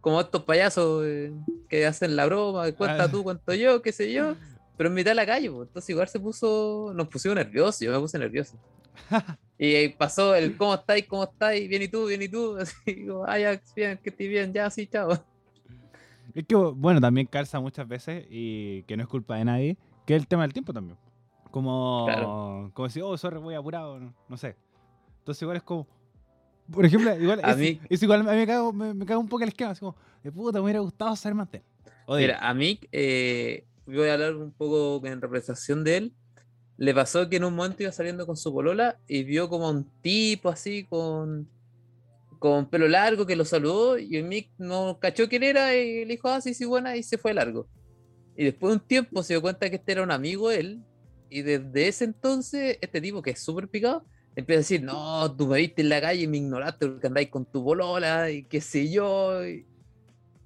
como 0.02 0.20
estos 0.20 0.44
payasos 0.44 1.06
eh, 1.06 1.32
que 1.70 1.86
hacen 1.86 2.18
la 2.18 2.26
broma, 2.26 2.70
cuenta 2.74 3.06
Ah. 3.06 3.10
tú, 3.10 3.24
cuento 3.24 3.54
yo, 3.54 3.82
qué 3.82 3.94
sé 3.94 4.12
yo, 4.12 4.36
pero 4.76 4.90
en 4.90 4.96
mitad 4.96 5.12
de 5.12 5.16
la 5.16 5.26
calle, 5.26 5.50
pues, 5.50 5.70
entonces 5.70 5.90
igual 5.92 6.10
se 6.10 6.20
puso, 6.20 6.92
nos 6.94 7.08
pusimos 7.08 7.36
nerviosos, 7.38 7.80
yo 7.80 7.90
me 7.90 8.00
puse 8.00 8.20
nervioso. 8.20 8.58
y 9.58 9.76
ahí 9.76 9.90
pasó 9.90 10.36
el 10.36 10.58
¿cómo 10.58 10.74
estáis? 10.74 11.08
¿Cómo 11.08 11.24
estáis? 11.24 11.70
Bien 11.70 11.84
y 11.84 11.88
tú, 11.88 12.06
bien 12.08 12.22
y 12.22 12.28
tú, 12.28 12.58
así 12.60 13.08
como, 13.08 13.24
ah, 13.26 13.40
ya, 13.40 13.62
bien, 13.78 13.98
que 14.04 14.10
estoy 14.10 14.28
bien, 14.28 14.52
ya, 14.52 14.70
sí, 14.70 14.88
chao. 14.88 15.24
Es 16.36 16.46
que, 16.46 16.56
bueno, 16.56 17.00
también 17.00 17.26
calza 17.28 17.62
muchas 17.62 17.88
veces 17.88 18.26
y 18.30 18.84
que 18.84 18.98
no 18.98 19.04
es 19.04 19.10
culpa 19.10 19.38
de 19.38 19.46
nadie, 19.46 19.78
que 20.06 20.16
es 20.16 20.22
el 20.22 20.28
tema 20.28 20.44
del 20.44 20.54
tiempo 20.54 20.74
también. 20.74 20.98
Como, 21.52 22.06
Claro. 22.06 22.72
como 22.74 22.88
decir, 22.88 23.04
oh, 23.04 23.16
sorry, 23.18 23.38
voy 23.40 23.54
apurado, 23.56 24.00
no, 24.00 24.14
no 24.28 24.38
sé. 24.38 24.56
Entonces 25.20 25.42
igual 25.42 25.58
es 25.58 25.64
como, 25.64 25.88
por 26.72 26.86
ejemplo, 26.86 27.16
igual 27.20 27.40
A 27.44 27.52
es, 27.52 27.58
mí- 27.58 27.80
es 27.90 28.02
igual, 28.04 28.22
a 28.28 28.32
mí 28.32 28.38
me 28.38 28.48
cago, 28.48 28.74
me, 28.74 28.94
me 28.94 29.06
cago 29.06 29.22
un 29.22 29.30
poco 29.30 29.44
el 29.44 29.50
esquema, 29.50 29.72
así 29.72 29.80
como, 29.82 29.96
de 30.24 30.32
puta, 30.32 30.58
me 30.60 30.64
hubiera 30.66 30.80
gustado 30.80 31.16
saber 31.16 31.36
más 31.36 31.48
Mira, 32.08 32.40
a 32.40 32.54
mí, 32.54 32.80
eh, 32.92 33.66
voy 33.86 34.08
a 34.10 34.14
hablar 34.14 34.36
un 34.36 34.52
poco 34.52 35.06
en 35.06 35.22
representación 35.22 35.84
de 35.84 35.98
él. 35.98 36.14
Le 36.78 36.94
pasó 36.94 37.30
que 37.30 37.38
en 37.38 37.44
un 37.44 37.56
momento 37.56 37.84
iba 37.84 37.92
saliendo 37.92 38.26
con 38.26 38.36
su 38.36 38.52
polola 38.52 38.98
y 39.08 39.24
vio 39.24 39.48
como 39.48 39.68
a 39.68 39.72
un 39.72 39.86
tipo 40.02 40.50
así 40.50 40.86
con, 40.86 41.48
con 42.40 42.66
pelo 42.68 42.88
largo 42.88 43.26
que 43.28 43.36
lo 43.36 43.46
saludó 43.46 43.98
y 44.00 44.16
el 44.18 44.24
Mick 44.24 44.50
no 44.58 44.98
cachó 45.00 45.30
quién 45.30 45.44
era 45.44 45.76
y 45.76 46.04
le 46.04 46.14
dijo, 46.16 46.28
ah, 46.30 46.42
sí, 46.42 46.54
sí, 46.54 46.66
buena, 46.66 46.98
y 46.98 47.04
se 47.04 47.18
fue 47.18 47.34
largo. 47.34 47.68
Y 48.36 48.46
después 48.46 48.72
de 48.72 48.76
un 48.76 48.88
tiempo 48.88 49.24
se 49.24 49.34
dio 49.34 49.42
cuenta 49.42 49.70
que 49.70 49.76
este 49.76 49.92
era 49.92 50.04
un 50.04 50.12
amigo 50.12 50.50
de 50.50 50.60
él 50.60 50.84
y 51.30 51.42
desde 51.42 51.88
ese 51.88 52.06
entonces 52.06 52.78
este 52.82 53.02
tipo 53.02 53.22
que 53.22 53.32
es 53.32 53.40
súper 53.40 53.68
picado 53.68 54.06
empieza 54.36 54.58
a 54.58 54.62
decir, 54.62 54.84
no, 54.84 55.36
tú 55.36 55.48
me 55.48 55.58
viste 55.58 55.82
en 55.82 55.90
la 55.90 56.02
calle 56.02 56.24
y 56.24 56.28
me 56.28 56.38
ignoraste 56.38 56.88
porque 56.88 57.08
andáis 57.08 57.30
con 57.30 57.46
tu 57.46 57.64
polola 57.64 58.32
y 58.32 58.44
qué 58.44 58.62
sé 58.62 58.92
yo. 58.92 59.46
Y, 59.46 59.66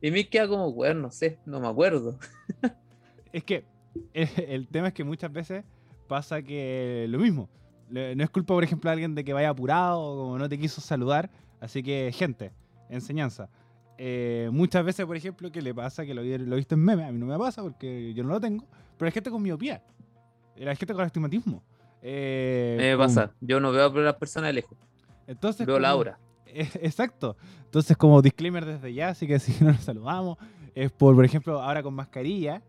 y 0.02 0.12
Mick 0.12 0.30
queda 0.30 0.48
como, 0.48 0.68
weón, 0.70 1.02
no 1.02 1.12
sé, 1.12 1.40
no 1.46 1.60
me 1.60 1.68
acuerdo. 1.68 2.18
Es 3.34 3.44
que 3.44 3.66
el, 4.14 4.30
el 4.38 4.68
tema 4.68 4.88
es 4.88 4.94
que 4.94 5.04
muchas 5.04 5.32
veces 5.32 5.64
pasa 6.08 6.42
que 6.42 7.06
lo 7.10 7.20
mismo. 7.20 7.50
No 7.90 8.24
es 8.24 8.30
culpa, 8.30 8.54
por 8.54 8.64
ejemplo, 8.64 8.90
de 8.90 8.94
alguien 8.94 9.14
de 9.16 9.24
que 9.24 9.34
vaya 9.34 9.50
apurado 9.50 10.02
o 10.02 10.18
como 10.18 10.38
no 10.40 10.50
te 10.50 10.58
quiso 10.58 10.82
saludar. 10.82 11.30
Así 11.60 11.84
que, 11.84 12.12
gente, 12.14 12.52
enseñanza. 12.90 13.50
Eh, 13.98 14.50
muchas 14.52 14.86
veces, 14.86 15.06
por 15.06 15.16
ejemplo, 15.16 15.52
que 15.52 15.62
le 15.62 15.74
pasa 15.74 16.06
que 16.06 16.14
lo, 16.14 16.22
lo 16.22 16.54
he 16.54 16.58
visto 16.58 16.76
en 16.76 16.82
memes, 16.84 17.08
a 17.08 17.12
mí 17.12 17.18
no 17.18 17.26
me 17.26 17.38
pasa 17.38 17.62
porque 17.64 18.14
yo 18.14 18.24
no 18.24 18.30
lo 18.30 18.40
tengo, 18.40 18.66
pero 18.98 19.08
hay 19.08 19.12
gente 19.12 19.30
con 19.32 19.42
miopía, 19.42 19.84
la 20.56 20.76
gente 20.76 20.94
con 20.94 21.04
astigmatismo. 21.04 21.64
Eh, 22.02 22.76
Me 22.80 22.96
pasa, 22.98 23.34
yo 23.42 23.60
no 23.60 23.72
veo 23.72 23.86
a 23.88 24.00
las 24.02 24.16
personas 24.16 24.50
de 24.50 24.54
lejos, 24.54 24.78
Entonces, 25.26 25.66
veo 25.66 25.80
la 25.80 25.90
como- 25.90 25.98
aura. 26.00 26.20
Eh, 26.50 26.70
Exacto. 26.82 27.36
Entonces, 27.66 27.98
como 27.98 28.22
disclaimer 28.22 28.64
desde 28.66 28.94
ya, 28.94 29.10
así 29.10 29.28
que 29.28 29.38
si 29.38 29.62
no 29.64 29.72
nos 29.74 29.82
saludamos, 29.84 30.38
es 30.74 30.92
por, 30.92 31.14
por 31.14 31.26
ejemplo, 31.26 31.62
ahora 31.62 31.84
con 31.84 31.94
mascarilla, 31.94 32.62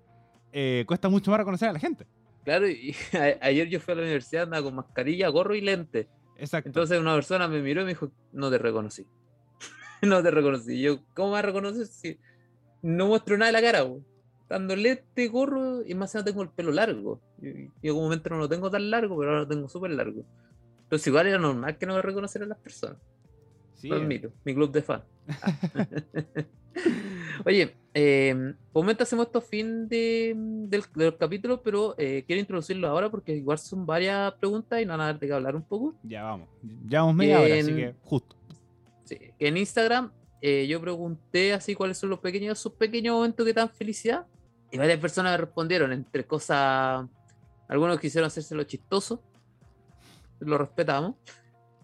eh, 0.53 0.85
cuesta 0.89 1.09
mucho 1.09 1.31
más 1.31 1.39
reconocer 1.39 1.69
a 1.69 1.73
la 1.73 1.79
gente. 1.79 2.05
Claro, 2.45 2.67
y 2.69 2.93
a- 3.15 3.47
ayer 3.47 3.69
yo 3.69 3.79
fui 3.81 3.93
a 3.93 3.97
la 3.97 4.03
universidad, 4.03 4.43
andaba 4.45 4.65
con 4.65 4.75
mascarilla, 4.75 5.29
gorro 5.29 5.55
y 5.55 5.61
lente. 5.61 6.09
Exacto. 6.37 6.69
Entonces 6.69 6.99
una 6.99 7.15
persona 7.15 7.47
me 7.49 7.61
miró 7.63 7.83
y 7.83 7.85
me 7.85 7.91
dijo, 7.91 8.11
no 8.33 8.51
te 8.51 8.59
reconocí. 8.59 9.07
no 10.03 10.23
te 10.23 10.31
reconocí. 10.31 10.81
Yo, 10.81 11.01
¿cómo 11.15 11.29
me 11.29 11.33
vas 11.33 11.45
a 11.45 11.47
reconocer 11.47 11.87
si 11.87 12.19
no 12.83 13.09
muestro 13.09 13.37
nada 13.37 13.53
de 13.53 13.53
la 13.53 13.63
cara? 13.63 13.83
bo? 13.83 14.01
Dando 14.49 14.77
lente, 14.77 15.29
gorro 15.29 15.83
y 15.87 15.95
más 15.95 16.15
no 16.15 16.25
tengo 16.25 16.43
el 16.43 16.49
pelo 16.49 16.73
largo. 16.73 17.21
Yo, 17.83 17.95
un 17.95 18.03
momento 18.05 18.31
no 18.31 18.39
lo 18.39 18.49
tengo 18.49 18.71
tan 18.71 18.91
largo, 18.91 19.19
pero 19.19 19.31
ahora 19.31 19.43
lo 19.43 19.49
tengo 19.49 19.69
súper 19.69 19.91
largo. 19.91 20.25
Entonces 20.85 21.07
igual 21.07 21.27
era 21.27 21.39
normal 21.39 21.77
que 21.77 21.85
no 21.87 21.95
me 21.95 22.03
reconocieran 22.03 22.49
las 22.49 22.59
personas. 22.59 22.97
sí, 23.75 23.89
Lo 23.89 23.97
admito, 23.97 24.33
mi 24.45 24.55
club 24.55 24.73
de 24.73 24.83
fan. 24.83 25.03
Oye, 27.45 27.75
eh, 27.95 28.55
por 28.73 28.83
momento 28.83 29.03
hacemos 29.03 29.27
esto 29.27 29.41
fin 29.41 29.89
de, 29.89 30.35
del, 30.37 30.83
del 30.95 31.17
capítulo, 31.17 31.63
pero 31.63 31.95
eh, 31.99 32.25
quiero 32.27 32.41
introducirlo 32.41 32.89
ahora 32.89 33.11
porque 33.11 33.35
igual 33.35 33.59
son 33.59 33.85
varias 33.87 34.33
preguntas 34.35 34.81
y 34.81 34.87
no 34.87 34.93
van 34.93 35.01
a 35.03 35.07
dar 35.07 35.19
de 35.19 35.27
qué 35.27 35.33
hablar 35.33 35.57
un 35.57 35.63
poco. 35.63 35.95
ya 36.03 36.23
vamos. 36.25 36.49
Ya 36.87 37.01
vamos 37.01 37.17
media 37.17 37.41
hora, 37.41 37.55
así 37.55 37.75
que 37.75 37.95
justo. 38.03 38.37
Sí, 39.09 39.19
en 39.39 39.57
Instagram 39.57 40.13
eh, 40.43 40.67
yo 40.69 40.83
pregunté 40.83 41.55
así 41.55 41.75
cuáles 41.75 41.97
son 41.97 42.11
los 42.11 42.19
pequeños, 42.19 42.59
sus 42.59 42.75
pequeños 42.75 43.15
momentos 43.15 43.47
que 43.47 43.55
dan 43.55 43.71
felicidad. 43.71 44.27
Y 44.71 44.77
varias 44.77 45.01
personas 45.01 45.33
me 45.33 45.39
respondieron, 45.39 45.93
entre 45.93 46.27
cosas, 46.27 47.07
algunos 47.69 47.99
quisieron 47.99 48.27
hacerse 48.27 48.55
lo 48.55 48.65
chistoso, 48.65 49.23
lo 50.41 50.59
respetamos. 50.59 51.15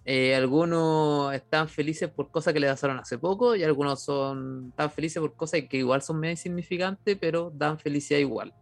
Eh, 0.04 0.34
algunos 0.34 1.32
están 1.32 1.66
felices 1.66 2.10
por 2.10 2.30
cosas 2.30 2.52
que 2.52 2.60
le 2.60 2.68
pasaron 2.68 2.98
hace 2.98 3.16
poco 3.16 3.56
y 3.56 3.64
algunos 3.64 4.02
son 4.02 4.70
tan 4.76 4.90
felices 4.90 5.18
por 5.18 5.32
cosas 5.32 5.62
que 5.62 5.78
igual 5.78 6.02
son 6.02 6.20
medio 6.20 6.32
insignificantes, 6.32 7.16
pero 7.18 7.50
dan 7.54 7.78
felicidad 7.78 8.20
igual. 8.20 8.52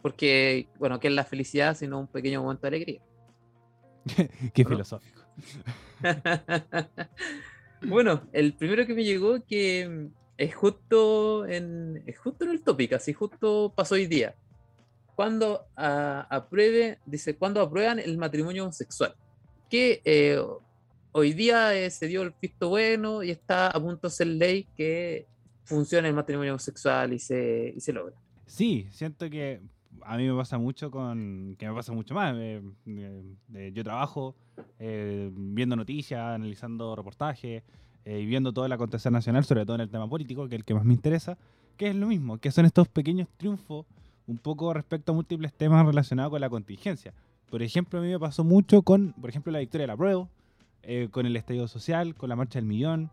Porque, 0.00 0.68
bueno, 0.78 1.00
¿qué 1.00 1.08
es 1.08 1.14
la 1.14 1.24
felicidad 1.24 1.76
sino 1.76 1.98
un 1.98 2.06
pequeño 2.06 2.40
momento 2.40 2.62
de 2.62 2.68
alegría? 2.68 3.00
Qué 4.54 4.64
filosófico. 4.64 5.22
bueno, 7.86 8.22
el 8.32 8.54
primero 8.54 8.86
que 8.86 8.94
me 8.94 9.04
llegó 9.04 9.44
que 9.44 10.08
es 10.36 10.54
justo 10.54 11.46
en, 11.46 12.02
es 12.06 12.18
justo 12.18 12.44
en 12.44 12.50
el 12.50 12.62
tópico, 12.62 12.96
así 12.96 13.12
justo 13.12 13.72
pasó 13.74 13.94
hoy 13.94 14.06
día. 14.06 14.34
Cuando 15.14 15.66
ah, 15.76 16.26
apruebe, 16.30 16.98
dice, 17.06 17.36
cuando 17.36 17.60
aprueban 17.60 17.98
el 17.98 18.16
matrimonio 18.18 18.64
homosexual. 18.64 19.14
Que 19.68 20.02
eh, 20.04 20.42
hoy 21.12 21.32
día 21.32 21.74
eh, 21.74 21.90
se 21.90 22.06
dio 22.06 22.22
el 22.22 22.34
visto 22.40 22.70
bueno 22.70 23.22
y 23.22 23.30
está 23.30 23.68
a 23.68 23.80
punto 23.80 24.08
de 24.08 24.10
ser 24.10 24.26
ley 24.26 24.66
que 24.76 25.26
funcione 25.64 26.08
el 26.08 26.14
matrimonio 26.14 26.52
homosexual 26.52 27.12
y 27.12 27.18
se, 27.18 27.72
y 27.76 27.80
se 27.80 27.92
logra. 27.92 28.14
Sí, 28.46 28.86
siento 28.90 29.30
que 29.30 29.60
a 30.02 30.16
mí 30.16 30.28
me 30.28 30.34
pasa 30.34 30.58
mucho 30.58 30.90
con, 30.90 31.54
que 31.58 31.68
me 31.68 31.74
pasa 31.74 31.92
mucho 31.92 32.14
más. 32.14 32.34
eh, 32.36 32.62
eh, 32.86 33.72
yo 33.74 33.84
trabajo 33.84 34.34
eh, 34.78 35.30
viendo 35.32 35.76
noticias, 35.76 36.20
analizando 36.20 36.96
reportajes 36.96 37.62
eh, 38.04 38.20
y 38.20 38.26
viendo 38.26 38.52
todo 38.52 38.66
el 38.66 38.72
acontecer 38.72 39.12
nacional, 39.12 39.44
sobre 39.44 39.64
todo 39.64 39.76
en 39.76 39.82
el 39.82 39.90
tema 39.90 40.08
político, 40.08 40.48
que 40.48 40.56
es 40.56 40.60
el 40.60 40.64
que 40.64 40.74
más 40.74 40.84
me 40.84 40.94
interesa, 40.94 41.36
que 41.76 41.88
es 41.88 41.94
lo 41.94 42.06
mismo, 42.08 42.38
que 42.38 42.50
son 42.50 42.64
estos 42.66 42.88
pequeños 42.88 43.28
triunfos 43.36 43.86
un 44.26 44.38
poco 44.38 44.72
respecto 44.72 45.12
a 45.12 45.14
múltiples 45.14 45.52
temas 45.52 45.84
relacionados 45.84 46.30
con 46.30 46.40
la 46.40 46.48
contingencia. 46.50 47.12
Por 47.50 47.62
ejemplo, 47.62 47.98
a 47.98 48.02
mí 48.02 48.08
me 48.08 48.18
pasó 48.18 48.44
mucho 48.44 48.82
con, 48.82 49.12
por 49.14 49.30
ejemplo, 49.30 49.52
la 49.52 49.58
victoria 49.58 49.82
de 49.82 49.88
la 49.88 49.96
prueba, 49.96 50.28
eh, 50.82 51.08
con 51.10 51.26
el 51.26 51.36
estallido 51.36 51.68
social, 51.68 52.14
con 52.14 52.28
la 52.28 52.36
marcha 52.36 52.58
del 52.58 52.66
millón, 52.66 53.10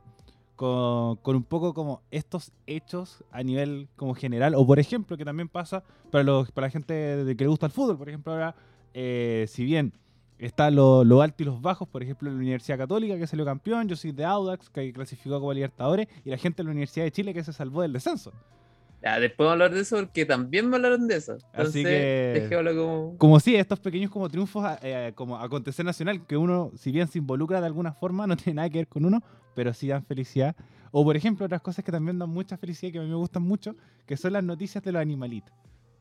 con, 0.59 1.15
con 1.21 1.37
un 1.37 1.43
poco 1.43 1.73
como 1.73 2.01
estos 2.11 2.51
hechos 2.67 3.23
a 3.31 3.43
nivel 3.43 3.87
como 3.95 4.13
general, 4.13 4.55
o 4.55 4.67
por 4.67 4.77
ejemplo, 4.77 5.15
que 5.15 5.23
también 5.23 5.47
pasa 5.47 5.85
para, 6.11 6.25
los, 6.25 6.51
para 6.51 6.67
la 6.67 6.71
gente 6.71 6.93
de 6.93 7.37
que 7.37 7.45
le 7.45 7.47
gusta 7.47 7.67
el 7.67 7.71
fútbol, 7.71 7.97
por 7.97 8.09
ejemplo, 8.09 8.33
ahora, 8.33 8.53
eh, 8.93 9.45
si 9.47 9.63
bien 9.63 9.93
está 10.37 10.69
lo, 10.69 11.05
lo 11.05 11.21
alto 11.21 11.43
y 11.43 11.45
los 11.45 11.61
bajos, 11.61 11.87
por 11.87 12.03
ejemplo, 12.03 12.29
la 12.29 12.35
Universidad 12.35 12.77
Católica, 12.77 13.17
que 13.17 13.25
salió 13.25 13.45
campeón, 13.45 13.87
yo 13.87 13.95
soy 13.95 14.11
de 14.11 14.25
Audax, 14.25 14.69
que 14.69 14.91
clasificó 14.91 15.39
como 15.39 15.53
Libertadores, 15.53 16.09
y 16.25 16.29
la 16.29 16.37
gente 16.37 16.57
de 16.57 16.65
la 16.65 16.71
Universidad 16.71 17.05
de 17.05 17.13
Chile, 17.13 17.33
que 17.33 17.41
se 17.41 17.53
salvó 17.53 17.81
del 17.81 17.93
descenso. 17.93 18.33
Ya, 19.01 19.19
después 19.19 19.45
vamos 19.47 19.49
a 19.49 19.53
hablar 19.53 19.73
de 19.73 19.81
eso 19.81 19.97
porque 19.97 20.25
también 20.25 20.69
me 20.69 20.75
hablaron 20.75 21.07
de 21.07 21.15
eso. 21.15 21.33
Entonces, 21.53 21.67
Así 21.69 21.83
que- 21.83 22.75
como... 22.75 23.17
Como 23.17 23.39
si 23.39 23.55
estos 23.55 23.79
pequeños 23.79 24.12
como 24.12 24.29
triunfos, 24.29 24.65
eh, 24.81 25.13
como 25.15 25.38
acontecer 25.38 25.85
nacional, 25.85 26.25
que 26.25 26.35
uno, 26.35 26.71
si 26.75 26.91
bien 26.91 27.07
se 27.07 27.17
involucra 27.19 27.62
de 27.62 27.67
alguna 27.67 27.93
forma, 27.93 28.27
no 28.27 28.35
tiene 28.35 28.55
nada 28.57 28.69
que 28.69 28.79
ver 28.79 28.88
con 28.88 29.05
uno, 29.05 29.23
pero 29.55 29.73
sí 29.73 29.88
dan 29.88 30.03
felicidad. 30.03 30.55
O 30.91 31.03
por 31.03 31.15
ejemplo, 31.15 31.45
otras 31.45 31.62
cosas 31.62 31.85
que 31.85 31.91
también 31.91 32.19
dan 32.19 32.29
mucha 32.29 32.57
felicidad 32.57 32.89
y 32.89 32.91
que 32.93 32.99
a 32.99 33.03
mí 33.03 33.07
me 33.07 33.15
gustan 33.15 33.43
mucho, 33.43 33.75
que 34.05 34.17
son 34.17 34.33
las 34.33 34.43
noticias 34.43 34.83
de 34.83 34.91
los 34.91 35.01
animalitos. 35.01 35.53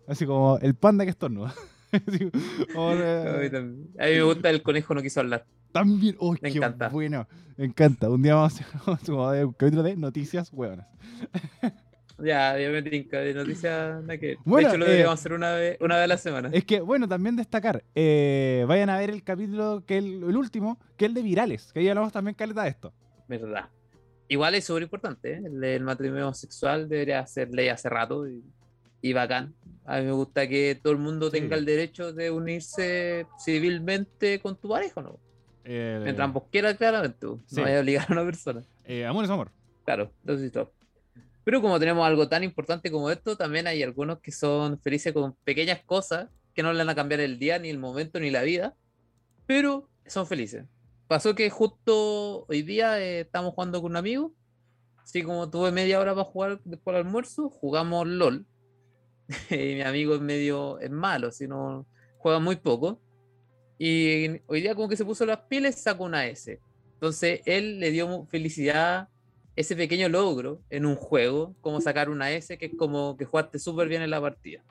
Así 0.09 0.25
como 0.27 0.59
el 0.59 0.75
panda 0.75 1.05
que 1.05 1.11
estornuda. 1.11 1.55
A 1.93 1.97
eh, 1.97 3.41
mí, 3.43 3.51
también. 3.51 3.89
A 3.99 4.07
mí 4.07 4.13
me 4.13 4.23
gusta 4.23 4.51
el 4.51 4.63
conejo 4.63 4.95
no 4.95 5.03
quiso 5.03 5.21
hablar. 5.21 5.47
también, 5.73 6.17
¡oh, 6.19 6.33
Me 6.33 6.51
qué 6.51 6.59
encanta. 6.59 6.89
bueno! 6.89 7.27
Me 7.57 7.65
encanta. 7.65 8.11
Un 8.11 8.23
día 8.23 8.35
vamos 8.35 8.61
a 8.61 8.93
hacer 8.93 9.15
un 9.15 9.53
capítulo 9.53 9.83
de 9.83 9.97
noticias 9.97 10.53
hueonas. 10.53 10.87
Ya, 12.19 12.59
ya 12.59 12.71
me 12.71 12.83
tinca 12.83 13.21
de 13.21 13.33
noticias. 13.35 14.03
nada 14.03 14.19
que 14.19 14.27
ver. 14.27 14.37
Bueno, 14.45 14.69
de 14.69 14.75
hecho, 14.75 14.79
lo 14.79 14.85
eh, 14.85 14.89
deberíamos 14.89 15.21
hacer 15.21 15.33
una 15.33 15.53
vez, 15.55 15.77
una 15.81 15.95
vez 15.97 16.05
a 16.05 16.07
la 16.09 16.19
semana. 16.19 16.51
Es 16.53 16.65
que, 16.65 16.81
bueno, 16.81 17.07
también 17.07 17.37
destacar, 17.37 17.85
eh, 17.95 18.65
vayan 18.67 18.91
a 18.91 18.99
ver 18.99 19.11
el 19.11 19.23
capítulo, 19.23 19.85
que 19.87 19.99
el, 19.99 20.25
el 20.25 20.37
último, 20.37 20.79
que 20.97 21.05
es 21.05 21.09
el 21.11 21.15
de 21.15 21.23
virales, 21.23 21.73
que 21.73 21.81
ahí 21.81 21.89
hablamos 21.89 22.13
también 22.13 22.35
caleta 22.35 22.65
de 22.65 22.71
esto. 22.71 22.93
Verdad. 23.29 23.67
Igual 24.29 24.55
es 24.57 24.65
súper 24.65 24.83
importante. 24.83 25.33
¿eh? 25.35 25.43
El, 25.45 25.63
el 25.63 25.83
matrimonio 25.85 26.25
homosexual 26.27 26.89
debería 26.89 27.27
ser 27.27 27.51
ley 27.51 27.69
hace 27.69 27.89
rato 27.89 28.29
y, 28.29 28.43
y 29.01 29.13
bacán. 29.13 29.55
A 29.87 29.99
mí 30.01 30.05
me 30.07 30.13
gusta 30.13 30.47
que 30.49 30.79
todo 30.83 30.93
el 30.93 30.99
mundo 30.99 31.31
Sí. 31.31 31.41
tenga 31.41 31.57
el 31.57 31.65
derecho 31.65 32.13
de 32.13 32.31
unirse 32.31 33.27
civilmente 33.43 34.39
con 34.41 34.57
tu 34.57 34.69
pareja, 34.69 35.01
¿no? 35.03 35.19
Eh, 35.65 36.01
Mientras 36.03 36.25
ambos 36.25 36.45
quieran, 36.51 36.77
claramente. 36.77 37.27
No 37.27 37.39
vaya 37.63 37.79
a 37.79 37.81
obligar 37.81 38.07
a 38.09 38.13
una 38.13 38.25
persona. 38.25 38.63
eh, 38.85 39.07
amor 39.07 39.25
es 39.25 39.31
amor. 39.31 39.51
Claro, 39.85 40.11
eso 40.27 40.39
sí, 40.39 40.51
todo. 40.51 40.73
Pero 41.49 41.63
como 41.63 41.81
tenemos 41.81 42.07
algo 42.07 42.29
tan 42.29 42.45
importante 42.45 42.91
como 42.91 43.11
esto, 43.11 43.35
también 43.35 43.67
hay 43.67 43.83
algunos 43.83 44.19
que 44.19 44.31
son 44.33 44.79
felices 44.83 45.15
con 45.15 45.33
pequeñas 45.45 45.83
cosas 45.83 46.29
que 46.53 46.63
no 46.63 46.75
le 46.75 46.81
van 46.81 46.91
a 46.91 46.95
cambiar 46.95 47.21
el 47.21 47.39
día, 47.39 47.59
ni 47.59 47.71
el 47.71 47.79
momento, 47.79 48.21
ni 48.21 48.29
la 48.29 48.43
vida, 48.43 48.77
pero 49.47 49.89
son 50.05 50.27
felices. 50.27 50.67
Pasó 51.07 51.35
que 51.35 51.49
justo 51.49 52.45
hoy 52.51 52.61
día 52.61 53.01
eh, 53.01 53.21
estamos 53.21 53.55
jugando 53.55 53.81
con 53.81 53.93
un 53.93 53.97
amigo, 53.97 54.35
así 54.99 55.23
como 55.23 55.49
tuve 55.49 55.73
media 55.73 55.99
hora 56.01 56.15
para 56.15 56.27
jugar 56.27 56.61
después 56.67 56.95
del 56.95 57.07
almuerzo, 57.07 57.49
jugamos 57.49 58.07
LOL. 58.07 58.45
y 59.49 59.57
mi 59.57 59.81
amigo 59.81 60.17
es 60.17 60.21
medio 60.21 60.79
es 60.81 60.91
malo, 60.91 61.33
si 61.33 61.49
no 61.49 61.87
juega 62.19 62.41
muy 62.41 62.57
poco. 62.57 63.01
Y 63.79 64.43
hoy 64.49 64.61
día 64.61 64.75
como 64.75 64.91
que 64.91 64.99
se 64.99 65.05
puso 65.07 65.25
las 65.25 65.39
pilas 65.49 65.81
sacó 65.81 66.05
una 66.05 66.27
S. 66.27 66.61
Entonces 66.93 67.41
él 67.47 67.81
le 67.81 67.91
dio 67.91 68.27
felicidad 68.27 69.09
ese 69.59 69.75
pequeño 69.75 70.09
logro 70.09 70.63
en 70.71 70.87
un 70.87 70.95
juego, 70.95 71.57
como 71.61 71.81
sacar 71.81 72.11
una 72.11 72.31
S, 72.31 72.57
que 72.57 72.67
es 72.67 72.73
como 72.79 73.17
que 73.17 73.25
jugaste 73.25 73.59
súper 73.59 73.89
bien 73.89 74.03
en 74.03 74.11
la 74.11 74.21
partida. 74.21 74.63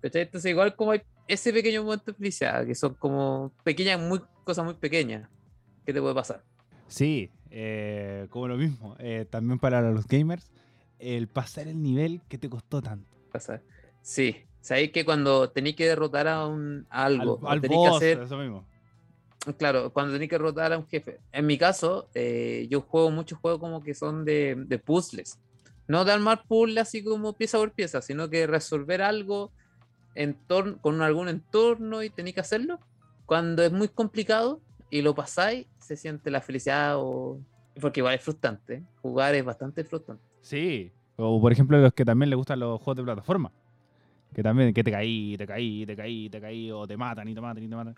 ¿Cachai? 0.00 0.22
Entonces 0.22 0.52
igual 0.52 0.76
como 0.76 0.92
hay 0.92 1.02
ese 1.26 1.52
pequeño 1.52 1.82
momento 1.82 2.12
de 2.12 2.16
felicidad, 2.16 2.64
que 2.64 2.76
son 2.76 2.94
como 2.94 3.52
pequeñas, 3.64 4.00
muy, 4.00 4.20
cosas 4.44 4.64
muy 4.64 4.74
pequeñas 4.74 5.28
que 5.84 5.92
te 5.92 6.00
puede 6.00 6.14
pasar. 6.14 6.44
Sí, 6.86 7.32
eh, 7.50 8.28
como 8.30 8.46
lo 8.46 8.56
mismo. 8.56 8.94
eh, 9.00 9.26
también 9.28 9.58
para 9.58 9.80
los 9.90 10.06
gamers, 10.06 10.48
el 11.00 11.26
pasar 11.26 11.66
el 11.66 11.82
nivel 11.82 12.20
que 12.28 12.38
te 12.38 12.48
costó 12.48 12.80
tanto. 12.80 13.08
pasar. 13.32 13.62
Sí, 14.00 14.36
sabéis 14.60 14.92
que 14.92 15.04
cuando 15.04 15.50
tenéis 15.50 15.74
que 15.74 15.88
derrotar 15.88 16.28
a 16.28 16.46
un 16.46 16.86
a 16.88 17.06
algo, 17.06 17.40
al, 17.42 17.54
al 17.54 17.60
tenéis 17.60 17.80
que 17.82 17.96
hacer 17.96 18.20
eso 18.20 18.36
mismo. 18.36 18.64
Claro, 19.56 19.92
cuando 19.92 20.12
tenés 20.12 20.28
que 20.28 20.34
derrotar 20.34 20.72
a 20.72 20.78
un 20.78 20.86
jefe. 20.86 21.20
En 21.32 21.46
mi 21.46 21.56
caso, 21.56 22.08
eh, 22.14 22.66
yo 22.70 22.80
juego 22.82 23.10
muchos 23.10 23.38
juegos 23.38 23.60
como 23.60 23.82
que 23.82 23.94
son 23.94 24.24
de, 24.24 24.56
de 24.66 24.78
puzzles. 24.78 25.38
No 25.86 26.04
de 26.04 26.12
armar 26.12 26.44
puzzles 26.46 26.82
así 26.82 27.02
como 27.02 27.32
pieza 27.32 27.58
por 27.58 27.72
pieza, 27.72 28.02
sino 28.02 28.28
que 28.28 28.46
resolver 28.46 29.00
algo 29.00 29.52
en 30.14 30.36
con 30.80 31.00
algún 31.00 31.28
entorno 31.28 32.02
y 32.02 32.10
tenéis 32.10 32.34
que 32.34 32.40
hacerlo. 32.40 32.80
Cuando 33.24 33.62
es 33.62 33.72
muy 33.72 33.88
complicado 33.88 34.60
y 34.90 35.02
lo 35.02 35.14
pasáis, 35.14 35.66
se 35.78 35.96
siente 35.96 36.30
la 36.30 36.40
felicidad 36.40 36.94
o... 36.96 37.38
Porque 37.80 38.00
igual 38.00 38.16
es 38.16 38.22
frustrante. 38.22 38.74
¿eh? 38.74 38.82
Jugar 39.00 39.34
es 39.34 39.44
bastante 39.44 39.84
frustrante. 39.84 40.22
Sí. 40.40 40.90
O 41.16 41.40
por 41.40 41.52
ejemplo, 41.52 41.78
los 41.78 41.92
que 41.92 42.04
también 42.04 42.30
les 42.30 42.36
gustan 42.36 42.58
los 42.58 42.78
juegos 42.80 42.96
de 42.96 43.04
plataforma. 43.04 43.52
Que 44.34 44.42
también, 44.42 44.72
que 44.74 44.84
te 44.84 44.90
caí, 44.90 45.36
te 45.36 45.46
caí, 45.46 45.84
te 45.86 45.96
caí, 45.96 46.28
te 46.30 46.40
caí, 46.40 46.70
o 46.70 46.86
te 46.86 46.96
matan 46.96 47.26
y 47.28 47.34
te 47.34 47.40
matan 47.40 47.64
y 47.64 47.68
te 47.68 47.74
matan. 47.76 47.94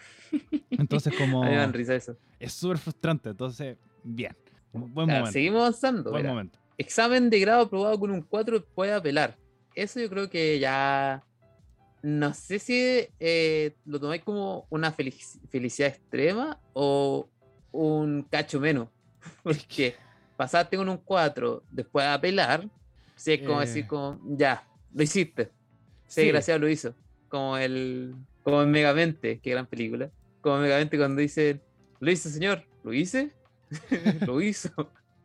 Entonces, 0.71 1.13
como. 1.17 1.43
A 1.43 1.47
mí 1.47 1.53
me 1.53 1.57
dan 1.59 1.73
risa 1.73 1.95
eso. 1.95 2.17
Es 2.39 2.53
súper 2.53 2.79
frustrante. 2.79 3.31
Entonces, 3.31 3.77
bien. 4.05 4.35
Buen 4.73 4.93
Claro, 4.93 5.07
momento. 5.07 5.33
seguimos 5.33 5.61
avanzando. 5.61 6.11
Buen 6.11 6.23
mira. 6.23 6.33
momento. 6.33 6.59
Examen 6.79 7.29
de 7.29 7.41
grado 7.41 7.63
aprobado 7.63 7.99
con 7.99 8.11
un 8.11 8.23
4 8.23 8.65
puede 8.65 8.93
apelar. 8.93 9.37
Eso 9.75 10.01
yo 10.01 10.09
creo 10.09 10.31
que 10.31 10.59
ya. 10.59 11.23
No 12.03 12.33
sé 12.33 12.59
si 12.59 13.07
eh, 13.19 13.75
lo 13.85 14.01
tomáis 14.01 14.23
como 14.25 14.67
una 14.71 14.91
felici- 14.97 15.39
felicidad 15.51 15.89
extrema 15.91 16.59
o 16.73 17.29
un 17.73 18.23
cacho 18.23 18.59
menos. 18.61 18.89
Porque 19.43 19.97
pasaste 20.37 20.77
con 20.79 20.89
un 20.89 20.97
4 20.97 21.65
después 21.71 22.07
de 22.07 22.11
apelar, 22.13 22.67
si 23.17 23.33
es 23.33 23.41
como 23.47 23.61
Eh. 23.61 23.67
decir, 23.67 23.87
como, 23.87 24.19
ya, 24.39 24.65
lo 24.95 25.03
hiciste. 25.03 25.51
Sí, 26.11 26.23
Sí. 26.23 26.29
gracias, 26.29 26.61
lo 26.61 26.69
hizo. 26.69 26.95
Como 27.29 27.57
el. 27.57 28.15
Como 28.43 28.63
en 28.63 28.71
Megamente, 28.71 29.39
qué 29.41 29.51
gran 29.51 29.67
película. 29.67 30.11
Como 30.41 30.57
en 30.57 30.63
Megamente 30.63 30.99
cuando 30.99 31.21
dice, 31.21 31.61
lo 32.01 32.11
hizo, 32.11 32.29
señor, 32.29 32.65
lo 32.83 32.93
hice, 32.93 33.33
lo 34.27 34.41
hizo. 34.41 34.71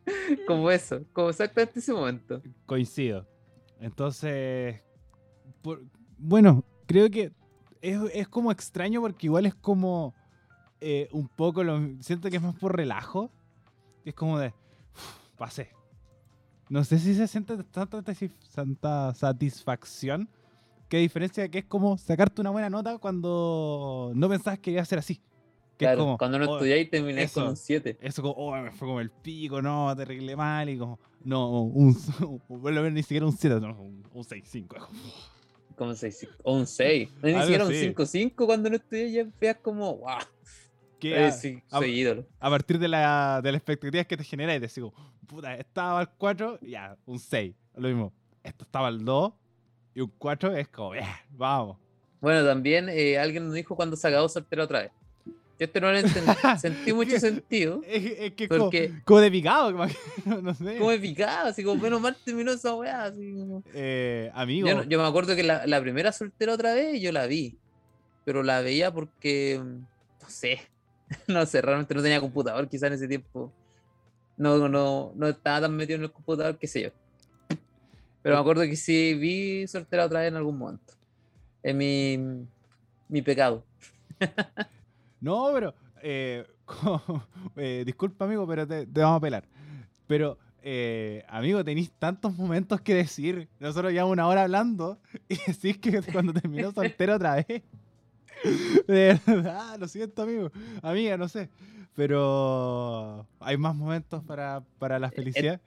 como 0.48 0.70
eso, 0.70 1.02
como 1.14 1.30
exactamente 1.30 1.80
ese 1.80 1.92
momento. 1.92 2.42
Coincido. 2.68 3.28
Entonces, 3.80 4.82
por- 5.64 5.82
bueno, 6.18 6.64
creo 6.86 7.10
que 7.10 7.32
es, 7.82 8.00
es 8.14 8.28
como 8.28 8.52
extraño 8.52 9.02
porque 9.02 9.26
igual 9.28 9.48
es 9.48 9.56
como 9.56 10.14
eh, 10.82 11.08
un 11.12 11.28
poco 11.28 11.64
lo 11.64 11.80
siento 12.02 12.30
que 12.30 12.36
es 12.38 12.42
más 12.44 12.56
por 12.56 12.76
relajo. 12.76 13.32
Es 14.04 14.14
como 14.14 14.38
de 14.38 14.50
"Uf, 14.94 15.36
pasé. 15.38 15.72
No 16.70 16.84
sé 16.84 17.00
si 17.00 17.16
se 17.16 17.28
siente 17.28 17.58
tanta 17.64 19.14
satisfacción 19.16 20.30
que 20.90 20.98
a 20.98 21.00
diferencia 21.00 21.50
que 21.50 21.60
es 21.60 21.66
como 21.66 21.98
sacarte 21.98 22.42
una 22.42 22.50
buena 22.52 22.70
nota 22.70 22.98
cuando 22.98 24.12
no 24.16 24.30
pensabas 24.30 24.60
que 24.60 24.72
iba 24.72 24.82
a 24.82 24.86
ser 24.86 25.00
así. 25.00 25.16
Que 25.78 25.86
Claro, 25.86 26.00
como, 26.00 26.18
cuando 26.18 26.40
no 26.40 26.50
"Oh, 26.50 26.56
estudiáis 26.56 26.90
termináis 26.90 27.32
con 27.34 27.48
un 27.50 27.58
7. 27.58 27.98
eso 28.00 28.22
como, 28.22 28.34
oh, 28.36 28.56
me 28.56 28.72
fue 28.72 28.88
como 28.88 29.02
el 29.02 29.10
pico, 29.12 29.62
no, 29.62 29.94
te 29.96 30.04
arreglé 30.04 30.36
mal 30.36 30.70
y 30.70 30.78
como, 30.78 31.00
no, 31.24 31.64
un, 31.64 31.94
vuelvo 32.48 32.80
a 32.80 32.84
ver 32.84 32.94
ni 32.94 33.02
siquiera 33.04 33.26
un 33.26 33.34
7, 33.36 33.60
no, 33.60 33.82
un, 33.82 34.04
un 34.14 34.24
6-5. 34.24 34.78
Como 35.76 35.90
un 35.90 35.98
6, 35.98 36.28
o 36.44 36.54
un 36.54 36.66
6. 36.66 37.10
No, 37.22 37.28
ni 37.30 37.42
siquiera 37.42 37.66
un 37.66 37.72
así. 37.72 37.94
5-5 37.94 38.46
cuando 38.46 38.70
no 38.70 38.78
estudiáis 38.78 39.14
ya 39.14 39.26
veas 39.42 39.58
como, 39.58 39.98
wow, 39.98 40.20
Que 40.98 41.18
a, 41.26 41.32
sí, 41.32 41.62
a- 41.72 41.80
soy 41.80 42.00
ídolo. 42.00 42.26
a 42.40 42.50
partir 42.50 42.80
de, 42.80 42.88
la, 42.88 43.42
de 43.44 43.52
las 43.52 43.60
expectativas 43.60 44.06
que 44.08 44.16
te 44.16 44.24
genera 44.24 44.56
y 44.56 44.62
te 44.62 44.68
digo, 44.74 44.94
puta, 45.28 45.56
estaba 45.56 46.00
al 46.00 46.10
4, 46.14 46.58
ya, 46.62 46.96
un 47.06 47.20
6. 47.20 47.54
Lo 47.76 47.90
mismo, 47.90 48.14
esto 48.44 48.64
estaba 48.64 48.88
al 48.88 49.04
2 49.04 49.34
y 49.96 50.02
un 50.02 50.12
4 50.20 50.56
es 50.56 50.68
como, 50.68 50.94
"Eh, 50.94 51.02
vamos. 51.32 51.78
Bueno, 52.22 52.46
también 52.46 52.88
eh, 52.90 53.18
alguien 53.18 53.46
nos 53.46 53.54
dijo 53.54 53.76
cuando 53.76 53.96
se 53.96 54.08
acabó 54.08 54.30
soltera 54.30 54.64
otra 54.66 54.82
vez. 54.82 54.92
Yo 55.58 55.64
este 55.64 55.80
no 55.80 55.90
le 55.92 56.02
entendí, 56.02 56.32
sentí 56.60 56.92
mucho 56.94 57.18
sentido. 57.20 57.82
Es, 57.88 58.04
es 58.20 58.32
que 58.34 58.48
como, 58.50 58.66
Porque- 58.66 58.92
como 59.06 59.20
de 59.22 59.32
picado, 59.32 59.72
no, 60.26 60.42
no 60.42 60.54
sé. 60.54 60.78
Como 60.78 60.92
de 60.92 61.00
picado, 61.00 61.48
así 61.48 61.64
como 61.64 61.82
menos 61.82 62.02
mal 62.02 62.16
terminó 62.26 62.52
esa 62.52 62.76
weá. 62.76 63.06
Así 63.06 63.32
como... 63.34 63.64
Eh, 63.74 64.30
amigo, 64.34 64.68
Yo, 64.84 65.00
me 65.00 65.08
acuerdo 65.08 65.34
que 65.36 65.44
la, 65.44 65.66
la 65.66 65.80
primera 65.82 66.12
soltera 66.12 66.54
otra 66.54 66.74
vez 66.74 67.00
yo 67.02 67.12
la 67.14 67.26
vi. 67.26 67.58
Pero 68.26 68.44
la 68.44 68.60
veía 68.62 68.92
porque. 68.92 69.62
No 69.64 70.30
sé. 70.30 70.60
No 71.28 71.46
sé, 71.46 71.62
realmente 71.62 71.94
no 71.94 72.02
tenía 72.02 72.20
computador, 72.20 72.68
quizás 72.68 72.88
en 72.88 72.94
ese 72.94 73.08
tiempo. 73.08 73.54
No, 74.38 74.68
no, 74.68 75.12
no 75.16 75.28
estaba 75.28 75.62
tan 75.62 75.76
metido 75.78 75.98
en 75.98 76.04
el 76.04 76.12
computador, 76.12 76.58
qué 76.58 76.68
sé 76.68 76.82
yo. 76.82 76.90
Pero 78.26 78.38
me 78.38 78.42
acuerdo 78.42 78.64
que 78.64 78.76
sí 78.76 79.14
vi 79.14 79.68
soltera 79.68 80.04
otra 80.06 80.22
vez 80.22 80.30
en 80.30 80.36
algún 80.36 80.58
momento. 80.58 80.96
Es 81.62 81.76
mi, 81.76 82.18
mi 83.08 83.22
pecado. 83.22 83.64
No, 85.22 85.52
pero. 85.54 85.76
eh, 86.02 86.44
eh, 87.56 87.84
disculpa, 87.86 88.26
amigo, 88.26 88.48
pero 88.48 88.66
te, 88.68 88.88
te 88.88 89.00
vamos 89.00 89.18
a 89.18 89.20
pelar. 89.20 89.44
Pero, 90.08 90.40
eh, 90.64 91.24
amigo, 91.28 91.64
tenéis 91.64 91.92
tantos 92.00 92.36
momentos 92.36 92.82
que 92.82 92.96
decir. 92.96 93.48
Nosotros 93.60 93.92
llevamos 93.92 94.14
una 94.14 94.26
hora 94.26 94.42
hablando 94.42 94.98
y 95.30 95.38
decís 95.46 95.78
que 95.78 96.02
cuando 96.12 96.34
terminó 96.34 96.72
soltero 96.72 97.18
otra 97.18 97.36
vez. 97.36 97.46
De 98.88 99.20
verdad, 99.28 99.78
lo 99.78 99.88
siento, 99.88 100.24
amigo. 100.24 100.52
Amiga, 100.82 101.16
no 101.16 101.28
sé. 101.28 101.52
Pero 101.94 103.28
hay 103.40 103.56
más 103.58 103.76
momentos 103.76 104.24
para, 104.24 104.64
para 104.80 104.98
la 104.98 105.12
felicidad. 105.12 105.62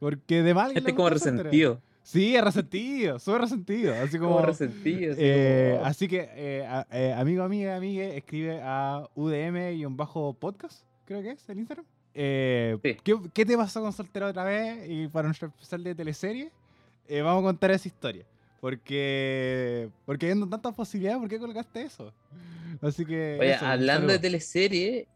Porque 0.00 0.42
de 0.42 0.52
mal. 0.54 0.72
Este 0.76 0.90
es 0.90 0.96
como 0.96 1.08
resentido. 1.10 1.80
Sí, 2.02 2.34
es 2.34 2.42
resentido, 2.42 3.18
súper 3.20 3.42
resentido. 3.42 3.94
Así 4.02 4.18
Como 4.18 4.32
como. 4.36 4.46
resentido. 4.46 5.12
así 5.12 5.20
Eh, 5.22 5.72
como- 5.76 5.86
así 5.86 6.08
que, 6.08 6.28
eh, 6.34 6.66
a- 6.66 6.86
eh, 6.90 7.12
amigo, 7.12 7.44
amiga, 7.44 7.76
amigue, 7.76 8.16
escribe 8.16 8.60
a 8.64 9.06
UDM-podcast, 9.14 10.82
creo 11.04 11.22
que 11.22 11.30
es 11.32 11.48
el 11.48 11.58
Instagram. 11.58 11.84
Sí. 12.12 12.96
¿qué, 13.04 13.16
qué 13.32 13.46
te 13.46 13.56
pasó 13.56 13.80
con 13.82 13.92
Soltero 13.92 14.26
otra 14.28 14.44
vez? 14.44 14.88
Y 14.88 15.06
para 15.08 15.28
nuestro 15.28 15.48
especial 15.48 15.84
de 15.84 15.94
teleserie, 15.94 16.50
vamos 17.22 17.42
a 17.42 17.46
contar 17.46 17.70
esa 17.70 17.86
historia. 17.86 18.24
Porque, 18.60 19.88
porque 20.04 20.26
viendo 20.26 20.46
tantas 20.48 20.74
posibilidades, 20.74 21.18
¿por 21.20 21.28
qué 21.28 21.38
colgaste 21.38 21.82
eso? 21.82 22.12
Así 22.82 23.04
que. 23.06 23.36
Oye, 23.40 23.52
eso, 23.54 23.64
un 23.64 23.70
hablando 23.70 24.12
de 24.12 24.18
teleserie, 24.18 25.06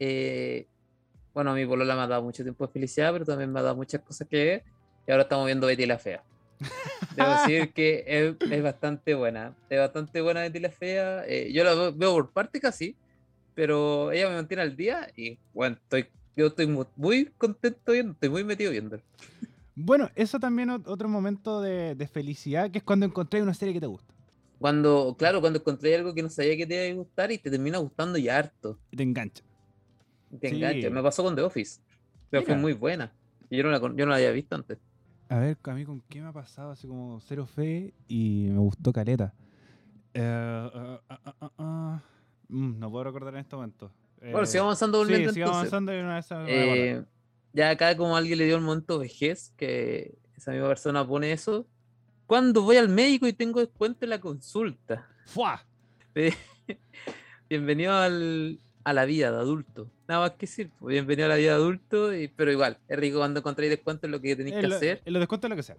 bueno, 1.34 1.50
a 1.50 1.54
mi 1.54 1.66
polola 1.66 1.94
me 1.96 2.02
ha 2.02 2.06
dado 2.06 2.22
mucho 2.22 2.42
tiempo 2.42 2.66
de 2.66 2.72
felicidad, 2.72 3.12
pero 3.12 3.24
también 3.24 3.50
me 3.52 3.58
ha 3.60 3.62
dado 3.62 3.76
muchas 3.76 4.00
cosas 4.02 4.28
que 4.28 4.36
ver. 4.36 4.64
Y 5.06 5.10
ahora 5.10 5.22
estamos 5.24 5.46
viendo 5.46 5.66
Betty 5.66 5.86
la 5.86 5.98
Fea. 5.98 6.22
Debo 7.16 7.30
decir 7.30 7.72
que 7.72 8.04
es, 8.06 8.36
es 8.50 8.62
bastante 8.62 9.14
buena. 9.14 9.54
Es 9.68 9.78
bastante 9.78 10.20
buena 10.20 10.40
Betty 10.42 10.60
la 10.60 10.70
Fea. 10.70 11.24
eh, 11.26 11.52
yo 11.52 11.64
la 11.64 11.74
veo, 11.90 12.14
por 12.14 12.32
parte 12.32 12.60
casi, 12.60 12.96
pero 13.54 14.12
ella 14.12 14.28
me 14.28 14.36
mantiene 14.36 14.62
al 14.62 14.76
día 14.76 15.08
y 15.16 15.38
bueno, 15.52 15.76
estoy, 15.82 16.06
yo 16.36 16.46
estoy 16.46 16.66
mu- 16.66 16.86
muy, 16.96 17.30
contento 17.38 17.92
viendo, 17.92 18.12
estoy 18.12 18.28
muy 18.30 18.44
metido 18.44 18.70
viendo. 18.72 19.00
Bueno, 19.76 20.08
eso 20.14 20.38
también 20.38 20.70
es 20.70 20.80
otro 20.86 21.08
momento 21.08 21.60
de, 21.60 21.94
de 21.94 22.06
felicidad, 22.06 22.70
que 22.70 22.78
es 22.78 22.84
cuando 22.84 23.06
encontré 23.06 23.42
una 23.42 23.54
serie 23.54 23.74
que 23.74 23.80
te 23.80 23.86
gusta. 23.86 24.12
Cuando, 24.58 25.14
claro, 25.18 25.40
cuando 25.40 25.58
encontré 25.58 25.94
algo 25.96 26.14
que 26.14 26.22
no 26.22 26.30
sabía 26.30 26.56
que 26.56 26.64
te 26.66 26.86
iba 26.88 26.94
a 26.94 26.96
gustar 27.04 27.32
y 27.32 27.38
te 27.38 27.50
termina 27.50 27.78
gustando 27.78 28.16
y 28.16 28.28
harto. 28.28 28.78
Y 28.90 28.96
te 28.96 29.02
engancha. 29.02 29.42
Te 30.40 30.48
Sí. 30.48 30.54
engancha. 30.54 30.90
Me 30.90 31.02
pasó 31.02 31.22
con 31.24 31.34
The 31.34 31.42
Office. 31.42 31.80
Office 32.28 32.40
Mira. 32.42 32.54
es 32.54 32.60
muy 32.60 32.72
buena. 32.72 33.12
Y 33.50 33.56
yo 33.58 33.64
no 33.64 33.70
la, 33.70 33.78
yo 33.80 34.06
no 34.06 34.06
la 34.06 34.16
había 34.16 34.30
visto 34.30 34.54
antes. 34.54 34.78
A 35.28 35.38
ver, 35.38 35.56
a 35.64 35.70
mí 35.74 35.84
con 35.84 36.00
qué 36.02 36.20
me 36.20 36.28
ha 36.28 36.32
pasado, 36.32 36.70
así 36.70 36.86
como 36.86 37.20
cero 37.20 37.46
fe 37.46 37.94
y 38.08 38.48
me 38.50 38.58
gustó 38.58 38.92
caleta. 38.92 39.32
Eh, 40.12 40.22
ah, 41.08 41.50
ah. 41.58 42.02
Mm, 42.48 42.78
no 42.78 42.90
puedo 42.90 43.04
recordar 43.04 43.34
en 43.34 43.40
este 43.40 43.56
momento. 43.56 43.90
Bueno, 44.20 44.42
Eh, 44.42 44.46
sigamos 44.46 44.68
avanzando 44.70 44.98
Sí, 44.98 45.04
volviendo 45.04 45.32
sigamos 45.32 45.56
avanzando 45.56 45.94
y 45.96 46.00
una 46.00 46.14
vez. 46.16 46.26
Eh, 46.48 47.04
ya 47.52 47.70
acá 47.70 47.96
como 47.96 48.16
alguien 48.16 48.38
le 48.38 48.44
dio 48.44 48.56
el 48.56 48.62
momento 48.62 48.98
vejez, 48.98 49.52
que 49.56 50.18
esa 50.36 50.52
misma 50.52 50.68
persona 50.68 51.06
pone 51.06 51.32
eso. 51.32 51.66
Cuando 52.26 52.62
voy 52.62 52.76
al 52.76 52.88
médico 52.88 53.26
y 53.26 53.32
tengo 53.32 53.60
descuento 53.60 54.04
en 54.04 54.10
la 54.10 54.20
consulta. 54.20 55.08
¡Fua! 55.26 55.64
Bienvenido 57.48 57.92
al- 57.94 58.58
a 58.84 58.92
la 58.92 59.04
vida 59.06 59.30
de 59.32 59.38
adulto. 59.38 59.88
Nada 60.06 60.20
más 60.20 60.30
que 60.32 60.46
decir. 60.46 60.70
pues, 60.78 60.92
Bienvenido 60.92 61.26
a 61.26 61.28
la 61.30 61.36
vida 61.36 61.50
de 61.50 61.56
adulto, 61.56 62.14
y- 62.14 62.28
pero 62.28 62.52
igual, 62.52 62.78
es 62.88 62.98
rico 62.98 63.18
cuando 63.18 63.40
encontráis 63.40 63.70
descuento 63.70 64.06
en 64.06 64.12
lo 64.12 64.20
que 64.20 64.36
tenéis 64.36 64.54
En 64.56 64.60
que 64.60 64.68
lo, 64.68 64.76
hacer. 64.76 65.02
en 65.04 65.12
lo 65.12 65.18
descuento 65.18 65.48
lo 65.48 65.56
que 65.56 65.62
sea. 65.62 65.76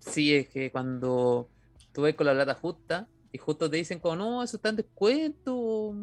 Sí, 0.00 0.34
es 0.34 0.48
que 0.48 0.70
cuando 0.70 1.48
tú 1.92 2.02
ves 2.02 2.14
con 2.14 2.26
la 2.26 2.32
plata 2.32 2.54
justa 2.54 3.06
y 3.32 3.38
justo 3.38 3.70
te 3.70 3.76
dicen 3.76 4.00
como, 4.00 4.16
no, 4.16 4.42
eso 4.42 4.56
está 4.56 4.70
en 4.70 4.76
descuento, 4.76 5.94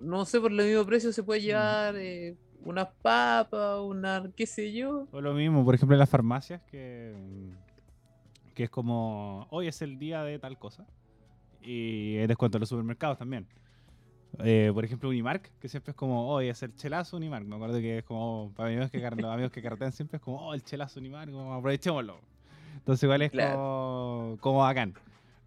no 0.00 0.24
sé, 0.24 0.40
por 0.40 0.52
el 0.52 0.58
mismo 0.66 0.84
precio 0.86 1.12
se 1.12 1.22
puede 1.22 1.40
llevar 1.40 1.96
eh, 1.96 2.36
unas 2.64 2.88
papas, 3.02 3.80
una, 3.80 4.30
qué 4.36 4.46
sé 4.46 4.72
yo. 4.72 5.08
O 5.10 5.20
lo 5.20 5.32
mismo, 5.34 5.64
por 5.64 5.74
ejemplo, 5.74 5.94
en 5.96 5.98
las 6.00 6.08
farmacias, 6.10 6.60
que, 6.70 7.14
que 8.54 8.64
es 8.64 8.70
como, 8.70 9.46
hoy 9.50 9.66
es 9.66 9.82
el 9.82 9.98
día 9.98 10.22
de 10.22 10.38
tal 10.38 10.58
cosa. 10.58 10.86
Y 11.62 12.16
hay 12.18 12.26
descuento 12.26 12.56
en 12.58 12.60
los 12.60 12.68
supermercados 12.68 13.18
también. 13.18 13.46
Eh, 14.38 14.70
por 14.72 14.84
ejemplo, 14.84 15.08
Unimark, 15.08 15.50
que 15.58 15.68
siempre 15.68 15.90
es 15.90 15.96
como, 15.96 16.28
hoy 16.30 16.48
es 16.48 16.62
el 16.62 16.74
chelazo 16.74 17.16
Unimark. 17.16 17.44
Me 17.46 17.56
acuerdo 17.56 17.78
que 17.78 17.98
es 17.98 18.04
como, 18.04 18.52
para 18.56 18.68
amigos 18.68 18.90
que, 18.90 18.98
los 19.00 19.24
amigos 19.32 19.50
que 19.52 19.60
carretean 19.62 19.92
siempre 19.92 20.16
es 20.18 20.22
como, 20.22 20.38
oh, 20.48 20.54
el 20.54 20.62
chelazo 20.62 21.00
Unimark, 21.00 21.30
como, 21.30 21.52
aprovechémoslo. 21.54 22.20
Entonces 22.76 23.02
igual 23.02 23.22
es 23.22 23.30
Claro. 23.32 23.56
como, 23.56 24.36
como 24.40 24.58
bacán. 24.60 24.94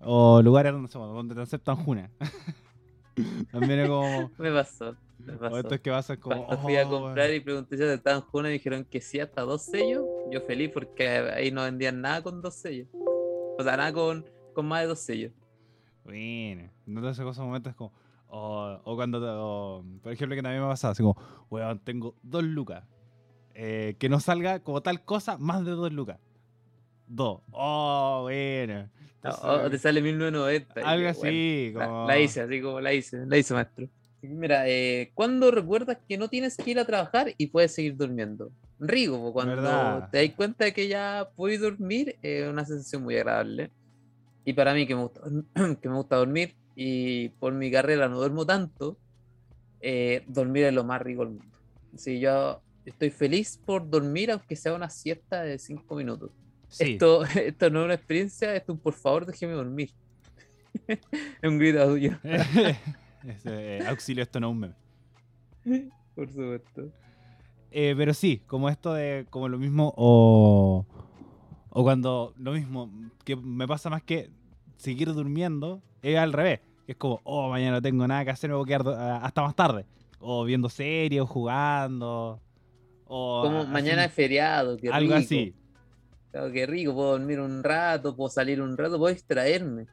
O 0.01 0.41
lugares 0.41 0.73
donde, 0.73 0.89
donde 0.91 1.35
te 1.35 1.41
aceptan 1.41 1.77
juna. 1.77 2.09
también 3.51 3.79
es 3.81 3.87
como, 3.89 4.29
Me 4.37 4.51
pasó, 4.51 4.95
me 5.19 5.33
o 5.33 5.39
pasó. 5.39 5.57
estos 5.59 5.79
que 5.79 5.89
pasan 5.89 6.17
como, 6.17 6.45
Cuando 6.45 6.63
fui 6.63 6.75
a 6.75 6.85
"Oh, 6.85 6.89
comprar 6.89 7.33
y 7.33 7.39
pregunté 7.39 7.77
si 7.77 7.83
estaban 7.83 8.21
juntos 8.21 8.49
y 8.49 8.53
dijeron 8.53 8.83
que 8.85 8.99
sí, 9.01 9.19
hasta 9.19 9.41
dos 9.41 9.61
sellos. 9.63 10.03
Yo 10.29 10.41
feliz 10.41 10.71
porque 10.73 11.07
ahí 11.07 11.51
no 11.51 11.63
vendían 11.63 12.01
nada 12.01 12.21
con 12.21 12.41
dos 12.41 12.55
sellos. 12.55 12.87
O 13.57 13.63
sea, 13.63 13.77
nada 13.77 13.93
con, 13.93 14.25
con 14.53 14.65
más 14.67 14.81
de 14.81 14.87
dos 14.87 14.99
sellos. 14.99 15.31
Bueno, 16.03 16.69
hace 17.07 17.23
cosas 17.23 17.45
momentos 17.45 17.73
como. 17.75 17.93
O, 18.35 18.81
o 18.83 18.95
cuando, 18.95 19.19
o, 19.21 19.85
por 20.01 20.11
ejemplo, 20.11 20.35
que 20.35 20.41
también 20.41 20.61
me 20.61 20.65
ha 20.67 20.71
pasado, 20.71 20.93
así 20.93 21.03
como, 21.03 21.15
weón, 21.51 21.79
tengo 21.83 22.15
dos 22.23 22.43
lucas. 22.43 22.83
eh, 23.53 23.95
que 23.99 24.09
no 24.09 24.19
salga 24.19 24.61
como 24.61 24.81
tal 24.81 25.03
cosa 25.05 25.37
más 25.37 25.63
de 25.65 25.71
dos 25.71 25.91
lucas. 25.93 26.19
Dos. 27.05 27.41
Oh, 27.51 28.21
bueno. 28.23 28.89
Entonces, 29.15 29.43
O, 29.43 29.63
o 29.63 29.69
te 29.69 29.77
sale 29.77 30.01
1990. 30.01 30.81
y 30.81 30.83
algo 30.83 31.09
así, 31.09 31.71
bueno, 31.73 31.89
como. 31.89 32.07
la, 32.07 32.15
la 32.15 32.19
hice, 32.19 32.41
así 32.41 32.61
como 32.61 32.81
la 32.81 32.93
hice, 32.93 33.25
la 33.27 33.37
hice, 33.37 33.53
maestro. 33.53 33.87
Mira, 34.21 34.67
eh, 34.69 35.11
¿cuándo 35.13 35.51
recuerdas 35.51 35.97
que 36.07 36.17
no 36.17 36.29
tienes 36.29 36.57
que 36.57 36.71
ir 36.71 36.79
a 36.79 36.85
trabajar 36.85 37.33
y 37.37 37.47
puedes 37.47 37.73
seguir 37.73 37.95
durmiendo? 37.97 38.51
Rico, 38.79 39.31
cuando 39.33 39.55
¿Verdad? 39.61 40.09
te 40.11 40.25
das 40.25 40.35
cuenta 40.35 40.65
de 40.65 40.73
que 40.73 40.87
ya 40.87 41.29
puedes 41.35 41.61
dormir, 41.61 42.17
es 42.21 42.47
una 42.49 42.65
sensación 42.65 43.03
muy 43.03 43.15
agradable. 43.17 43.71
Y 44.45 44.53
para 44.53 44.73
mí, 44.73 44.87
que 44.87 44.95
me 44.95 45.03
gusta, 45.03 45.21
que 45.81 45.89
me 45.89 45.95
gusta 45.95 46.15
dormir 46.17 46.55
y 46.75 47.29
por 47.29 47.53
mi 47.53 47.71
carrera 47.71 48.07
no 48.09 48.17
duermo 48.17 48.45
tanto, 48.45 48.97
eh, 49.81 50.23
dormir 50.27 50.65
es 50.65 50.73
lo 50.73 50.83
más 50.83 51.01
rico 51.01 51.25
del 51.25 51.35
mundo. 51.35 51.57
Sí, 51.95 52.19
yo 52.19 52.61
estoy 52.85 53.11
feliz 53.11 53.59
por 53.65 53.89
dormir, 53.89 54.31
aunque 54.31 54.55
sea 54.55 54.73
una 54.73 54.89
siesta 54.89 55.43
de 55.43 55.59
cinco 55.59 55.95
minutos. 55.95 56.31
Sí. 56.69 56.93
Esto, 56.93 57.23
esto 57.35 57.69
no 57.69 57.81
es 57.81 57.85
una 57.85 57.93
experiencia, 57.93 58.55
esto 58.55 58.71
es 58.71 58.77
un 58.77 58.81
por 58.81 58.93
favor 58.93 59.25
déjeme 59.25 59.53
dormir. 59.53 59.91
es 60.87 60.99
un 61.43 61.59
grito 61.59 61.85
tuyo, 61.87 62.17
Ese, 62.23 63.77
eh, 63.77 63.87
auxilio, 63.87 64.23
esto 64.23 64.39
no 64.39 64.47
es 64.47 64.51
un 64.51 64.59
meme. 64.59 65.85
por 66.15 66.27
supuesto. 66.27 66.91
Eh, 67.71 67.95
pero 67.97 68.13
sí, 68.13 68.41
como 68.47 68.69
esto 68.69 68.93
de 68.93 69.25
como 69.29 69.47
lo 69.47 69.57
mismo 69.57 69.93
o, 69.95 70.85
o 71.69 71.83
cuando 71.83 72.33
lo 72.37 72.51
mismo 72.51 72.91
que 73.23 73.35
me 73.35 73.67
pasa 73.67 73.89
más 73.89 74.03
que 74.03 74.29
seguir 74.77 75.11
durmiendo 75.13 75.81
es 76.03 76.17
al 76.17 76.33
revés. 76.33 76.59
Es 76.85 76.95
como, 76.97 77.21
oh, 77.23 77.49
mañana 77.49 77.77
no 77.77 77.81
tengo 77.81 78.05
nada 78.07 78.23
que 78.25 78.31
hacer, 78.31 78.49
me 78.49 78.55
voy 78.57 78.65
a 78.71 78.77
quedar 78.77 79.19
hasta 79.23 79.41
más 79.41 79.55
tarde. 79.55 79.85
O 80.19 80.43
viendo 80.45 80.69
series, 80.69 81.21
o 81.21 81.25
jugando. 81.25 82.39
O 83.05 83.41
Como 83.43 83.59
así- 83.61 83.71
mañana 83.71 84.05
es 84.05 84.13
feriado, 84.13 84.77
qué 84.77 84.89
algo 84.89 85.13
rico. 85.15 85.25
así. 85.25 85.55
Claro, 86.31 86.51
qué 86.51 86.65
rico, 86.65 86.93
puedo 86.93 87.11
dormir 87.11 87.39
un 87.39 87.63
rato, 87.63 88.15
puedo 88.15 88.29
salir 88.29 88.61
un 88.61 88.77
rato, 88.77 88.97
puedo 88.97 89.13
distraerme. 89.13 89.85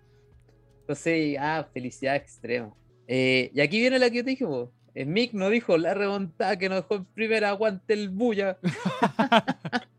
Entonces, 0.81 1.37
ah, 1.39 1.67
felicidad 1.73 2.17
extrema. 2.17 2.73
Eh, 3.07 3.51
y 3.55 3.61
aquí 3.61 3.79
viene 3.81 3.99
la 3.99 4.09
que 4.11 4.17
yo 4.19 4.25
te 4.25 4.31
dije, 4.31 4.47
po. 4.47 4.73
Eh, 4.95 5.05
Mick 5.05 5.33
nos 5.35 5.51
dijo 5.51 5.77
la 5.79 5.95
remontada 5.95 6.57
que 6.59 6.69
nos 6.69 6.79
dejó 6.83 6.95
en 6.97 7.05
primera, 7.05 7.51
aguante 7.51 7.93
el 7.95 8.09
bulla. 8.09 8.59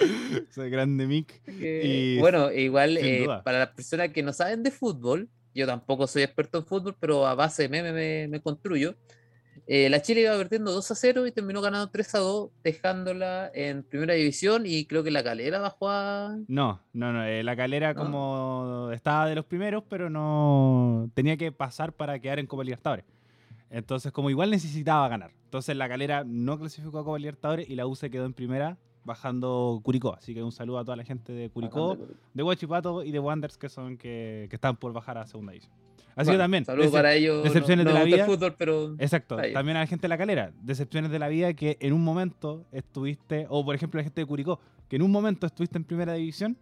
Soy 0.54 0.70
grande 0.70 1.06
Mick. 1.06 1.42
Y 1.48 2.18
bueno, 2.18 2.50
igual 2.52 2.96
eh, 2.96 3.26
para 3.44 3.60
las 3.60 3.68
personas 3.68 4.10
que 4.10 4.22
no 4.22 4.32
saben 4.32 4.62
de 4.62 4.70
fútbol, 4.70 5.28
yo 5.54 5.66
tampoco 5.66 6.06
soy 6.06 6.22
experto 6.22 6.58
en 6.58 6.66
fútbol, 6.66 6.96
pero 6.98 7.26
a 7.26 7.34
base 7.34 7.64
de 7.64 7.68
meme 7.68 7.92
me, 7.92 8.28
me 8.28 8.40
construyo. 8.40 8.94
Eh, 9.66 9.88
la 9.88 10.02
Chile 10.02 10.22
iba 10.22 10.36
perdiendo 10.36 10.72
2 10.72 10.90
a 10.90 10.94
0 10.96 11.26
y 11.26 11.32
terminó 11.32 11.60
ganando 11.60 11.88
3 11.90 12.14
a 12.16 12.18
2, 12.18 12.50
dejándola 12.64 13.50
en 13.54 13.84
primera 13.84 14.14
división 14.14 14.62
y 14.66 14.84
creo 14.86 15.04
que 15.04 15.12
la 15.12 15.22
calera 15.22 15.60
bajó 15.60 15.88
a... 15.90 16.36
No, 16.48 16.80
no, 16.92 17.12
no. 17.12 17.24
eh, 17.24 17.44
la 17.44 17.54
calera 17.54 17.94
No. 17.94 18.02
como 18.02 18.90
estaba 18.92 19.28
de 19.28 19.36
los 19.36 19.44
primeros, 19.44 19.84
pero 19.88 20.10
no 20.10 21.08
tenía 21.14 21.36
que 21.36 21.52
pasar 21.52 21.92
para 21.92 22.18
quedar 22.18 22.38
en 22.40 22.46
Copa 22.46 22.64
Libertadores. 22.64 23.04
Entonces, 23.70 24.10
como 24.10 24.28
igual 24.30 24.50
necesitaba 24.50 25.08
ganar. 25.08 25.30
Entonces, 25.44 25.76
la 25.76 25.88
calera 25.88 26.24
no 26.24 26.58
clasificó 26.58 26.98
a 26.98 27.04
Copa 27.04 27.18
Libertadores 27.18 27.68
y 27.70 27.76
la 27.76 27.86
U 27.86 27.94
se 27.94 28.10
quedó 28.10 28.24
en 28.24 28.32
primera 28.34 28.76
bajando 29.04 29.80
Curicó. 29.82 30.14
Así 30.14 30.34
que 30.34 30.42
un 30.42 30.52
saludo 30.52 30.78
a 30.78 30.84
toda 30.84 30.96
la 30.96 31.04
gente 31.04 31.32
de 31.32 31.50
Curicó, 31.50 31.98
de 32.34 32.42
Huachipato 32.42 33.02
y 33.04 33.10
de 33.10 33.18
Wanderers 33.18 33.58
que 33.58 33.68
son 33.68 33.96
que, 33.96 34.46
que 34.50 34.56
están 34.56 34.76
por 34.76 34.92
bajar 34.92 35.18
a 35.18 35.26
segunda 35.26 35.52
división. 35.52 35.72
Así 36.16 36.30
que 36.32 36.38
también. 36.38 36.64
Saludos 36.64 36.90
para 36.90 37.14
ellos. 37.14 37.42
Decepciones 37.44 37.86
de 37.86 37.92
la 37.92 38.04
vida. 38.04 38.26
Fútbol, 38.26 38.54
pero 38.58 38.94
exacto. 38.98 39.36
También 39.52 39.76
a 39.76 39.80
la 39.80 39.86
gente 39.86 40.02
de 40.02 40.08
la 40.08 40.18
calera. 40.18 40.52
Decepciones 40.62 41.10
de 41.10 41.18
la 41.18 41.28
vida 41.28 41.54
que 41.54 41.76
en 41.80 41.92
un 41.92 42.04
momento 42.04 42.66
estuviste, 42.72 43.46
o 43.48 43.64
por 43.64 43.74
ejemplo 43.74 43.98
la 43.98 44.04
gente 44.04 44.20
de 44.20 44.26
Curicó, 44.26 44.60
que 44.88 44.96
en 44.96 45.02
un 45.02 45.10
momento 45.10 45.46
estuviste 45.46 45.78
en 45.78 45.84
primera 45.84 46.12
división 46.14 46.56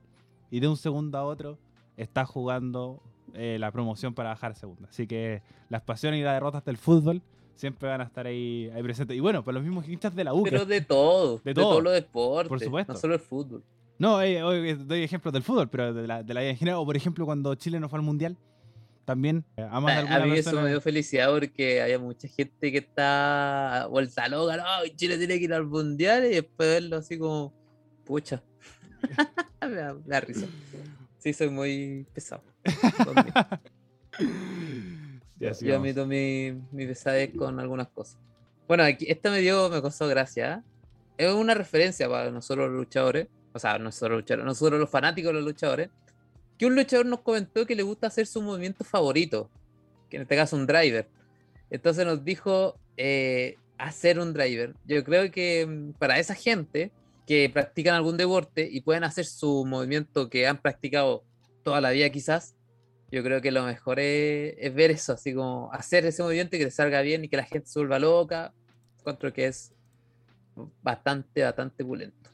y 0.51 0.61
de 0.61 0.69
un 0.69 0.77
segundo 0.77 1.19
a 1.19 1.25
otro 1.25 1.59
estás 1.97 2.29
jugando 2.29 3.03
eh, 3.35 3.57
la 3.59 3.73
promoción 3.73 4.15
para 4.15 4.31
bajar 4.31 4.53
a 4.53 4.55
segunda. 4.55 4.89
Así 4.89 5.07
que 5.07 5.43
las 5.69 5.83
pasiones 5.83 6.21
y 6.21 6.23
las 6.23 6.35
derrotas 6.35 6.65
del 6.65 6.77
fútbol 6.77 7.23
siempre 7.59 7.89
van 7.89 8.01
a 8.01 8.05
estar 8.05 8.27
ahí, 8.27 8.71
ahí 8.75 8.83
presentes. 8.83 9.17
Y 9.17 9.21
bueno, 9.21 9.45
para 9.45 9.57
los 9.57 9.65
mismos 9.65 9.89
hinchas 9.89 10.15
de 10.15 10.25
la 10.25 10.33
U. 10.33 10.45
Pero 10.45 10.65
de 10.65 10.81
todo, 10.81 11.41
de, 11.45 11.55
todo. 11.55 11.71
todos 11.71 11.83
los 11.83 11.93
deportes. 11.93 12.49
Por 12.49 12.61
supuesto. 12.61 12.93
No 12.93 12.99
solo 12.99 13.15
el 13.15 13.21
fútbol. 13.21 13.65
No, 13.99 14.23
eh, 14.23 14.77
doy 14.77 15.03
ejemplos 15.03 15.35
del 15.35 15.43
fútbol, 15.43 15.69
pero 15.69 15.93
de 15.93 16.07
la, 16.07 16.23
de 16.23 16.33
la 16.33 16.41
vida 16.41 16.51
en 16.51 16.57
general. 16.57 16.81
O 16.81 16.87
por 16.87 16.97
ejemplo, 16.97 17.27
cuando 17.27 17.55
Chile 17.57 17.81
no 17.81 17.89
fue 17.89 17.99
al 17.99 18.05
mundial, 18.05 18.37
también 19.05 19.45
eh, 19.57 19.63
a, 19.63 19.79
a 19.79 20.27
mí 20.27 20.39
eso 20.39 20.61
me 20.61 20.69
dio 20.69 20.81
felicidad 20.81 21.31
porque 21.31 21.83
había 21.83 21.99
mucha 21.99 22.29
gente 22.29 22.71
que 22.71 22.79
está 22.79 23.89
vuelta 23.91 24.29
loca, 24.29 24.59
no, 24.59 24.65
Chile 24.97 25.17
tiene 25.17 25.39
que 25.39 25.45
ir 25.45 25.55
al 25.55 25.67
mundial 25.67 26.27
y 26.27 26.35
después 26.35 26.69
verlo 26.69 26.99
así 26.99 27.19
como, 27.19 27.55
pucha, 28.05 28.43
me, 29.63 29.77
da, 30.07 30.21
risa. 30.21 30.47
Sí, 31.19 31.33
soy 31.33 31.49
muy 31.49 32.07
pesado. 32.13 32.43
Yo 35.41 35.77
admito 35.77 36.07
mi, 36.07 36.53
mi 36.73 36.87
pesadez 36.87 37.33
con 37.37 37.61
algunas 37.61 37.89
cosas. 37.89 38.19
Bueno, 38.67 38.83
aquí, 38.83 39.07
esta 39.09 39.31
me 39.31 39.41
dio, 39.41 39.69
me 39.71 39.81
costó 39.81 40.09
gracia. 40.09 40.63
Es 41.17 41.33
una 41.33 41.55
referencia 41.55 42.09
para 42.09 42.31
nosotros 42.31 42.69
los 42.69 42.77
luchadores, 42.77 43.29
o 43.53 43.59
sea, 43.59 43.79
nosotros 43.79 44.11
los 44.11 44.21
luchadores, 44.21 44.47
nosotros 44.47 44.81
los 44.81 44.91
fanáticos 44.91 45.29
de 45.31 45.35
los 45.35 45.45
luchadores 45.45 45.91
que 46.59 46.67
un 46.67 46.75
luchador 46.75 47.07
nos 47.07 47.21
comentó 47.21 47.65
que 47.65 47.77
le 47.77 47.85
gusta 47.85 48.09
hacer 48.09 48.27
su 48.27 48.43
movimiento 48.43 48.85
favorito, 48.85 49.49
que 50.11 50.17
en 50.17 50.23
este 50.23 50.37
caso 50.37 50.57
un 50.57 50.67
driver. 50.67 51.09
Entonces 51.71 52.05
nos 52.05 52.25
dijo 52.25 52.77
eh, 52.97 53.57
hacer 53.79 54.19
un 54.19 54.33
driver. 54.33 54.75
Yo 54.85 55.05
creo 55.05 55.31
que 55.31 55.65
mm, 55.65 55.93
para 55.93 56.19
esa 56.19 56.35
gente 56.35 56.91
que 57.27 57.49
practican 57.49 57.95
algún 57.95 58.17
deporte 58.17 58.69
y 58.71 58.81
pueden 58.81 59.05
hacer 59.05 59.25
su 59.25 59.65
movimiento 59.65 60.29
que 60.29 60.49
han 60.49 60.61
practicado 60.61 61.23
toda 61.63 61.81
la 61.81 61.91
vida 61.91 62.11
quizás, 62.11 62.57
yo 63.11 63.23
creo 63.23 63.41
que 63.41 63.51
lo 63.51 63.65
mejor 63.65 64.01
es, 64.01 64.75
ver 64.75 64.91
eso, 64.91 65.15
así 65.15 65.35
como 65.35 65.73
hacer 65.73 66.05
ese 66.05 66.23
movimiento 66.23 66.57
y 66.57 66.59
que 66.59 66.67
te 66.67 66.71
salga 66.71 67.01
bien 67.01 67.25
y 67.25 67.29
que 67.29 67.37
la 67.37 67.45
gente 67.45 67.69
se 67.69 67.79
vuelva 67.79 67.99
loca. 67.99 68.53
Encuentro 68.99 69.33
que 69.33 69.47
es 69.47 69.73
bastante, 70.83 71.43
bastante 71.43 71.85
pulento. 71.85 72.31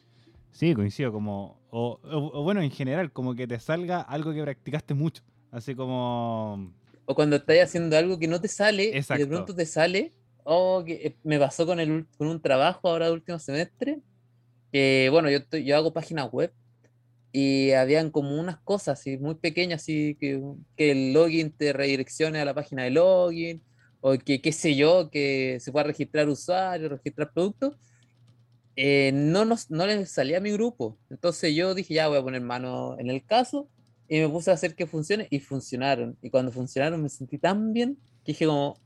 Sí, 0.50 0.74
coincido, 0.74 1.12
como, 1.12 1.60
o, 1.70 2.42
bueno, 2.42 2.60
en 2.60 2.70
general, 2.70 3.12
como 3.12 3.34
que 3.34 3.46
te 3.46 3.58
salga 3.58 4.00
algo 4.00 4.32
que 4.32 4.42
practicaste 4.42 4.94
mucho, 4.94 5.22
así 5.50 5.74
como... 5.74 6.72
O 7.06 7.14
cuando 7.14 7.36
estás 7.36 7.58
haciendo 7.58 7.96
algo 7.96 8.18
que 8.18 8.28
no 8.28 8.40
te 8.40 8.48
sale 8.48 8.84
y 8.96 9.18
de 9.18 9.26
pronto 9.26 9.54
te 9.54 9.66
sale, 9.66 10.12
o 10.44 10.82
que 10.84 10.94
eh, 10.94 11.16
me 11.22 11.38
pasó 11.38 11.66
con, 11.66 11.80
el, 11.80 12.06
con 12.16 12.28
un 12.28 12.40
trabajo 12.40 12.88
ahora 12.88 13.06
de 13.06 13.12
último 13.12 13.38
semestre, 13.38 14.00
que 14.72 15.08
bueno, 15.10 15.28
yo, 15.28 15.40
yo 15.58 15.76
hago 15.76 15.92
páginas 15.92 16.30
web 16.30 16.52
y 17.36 17.72
habían 17.72 18.10
como 18.10 18.38
unas 18.38 18.58
cosas 18.60 19.00
así 19.00 19.18
muy 19.18 19.34
pequeñas, 19.34 19.82
así 19.82 20.16
que, 20.20 20.40
que 20.76 20.92
el 20.92 21.12
login 21.12 21.50
te 21.50 21.72
redireccione 21.72 22.38
a 22.38 22.44
la 22.44 22.54
página 22.54 22.84
de 22.84 22.90
login, 22.90 23.60
o 24.00 24.16
que 24.16 24.40
qué 24.40 24.52
sé 24.52 24.76
yo, 24.76 25.10
que 25.10 25.58
se 25.58 25.72
pueda 25.72 25.84
registrar 25.84 26.28
usuario, 26.28 26.88
registrar 26.88 27.32
productos 27.32 27.76
eh, 28.76 29.10
no, 29.12 29.44
nos, 29.44 29.70
no 29.70 29.84
les 29.84 30.10
salía 30.10 30.38
a 30.38 30.40
mi 30.40 30.52
grupo. 30.52 30.96
Entonces 31.10 31.54
yo 31.54 31.74
dije, 31.74 31.94
ya 31.94 32.08
voy 32.08 32.18
a 32.18 32.22
poner 32.22 32.40
mano 32.40 32.96
en 32.98 33.10
el 33.10 33.24
caso 33.24 33.68
y 34.08 34.20
me 34.20 34.28
puse 34.28 34.50
a 34.50 34.54
hacer 34.54 34.76
que 34.76 34.86
funcione 34.86 35.26
y 35.30 35.40
funcionaron. 35.40 36.16
Y 36.22 36.30
cuando 36.30 36.52
funcionaron 36.52 37.02
me 37.02 37.08
sentí 37.08 37.38
tan 37.38 37.72
bien 37.72 37.98
que 38.24 38.32
dije 38.32 38.46
como, 38.46 38.80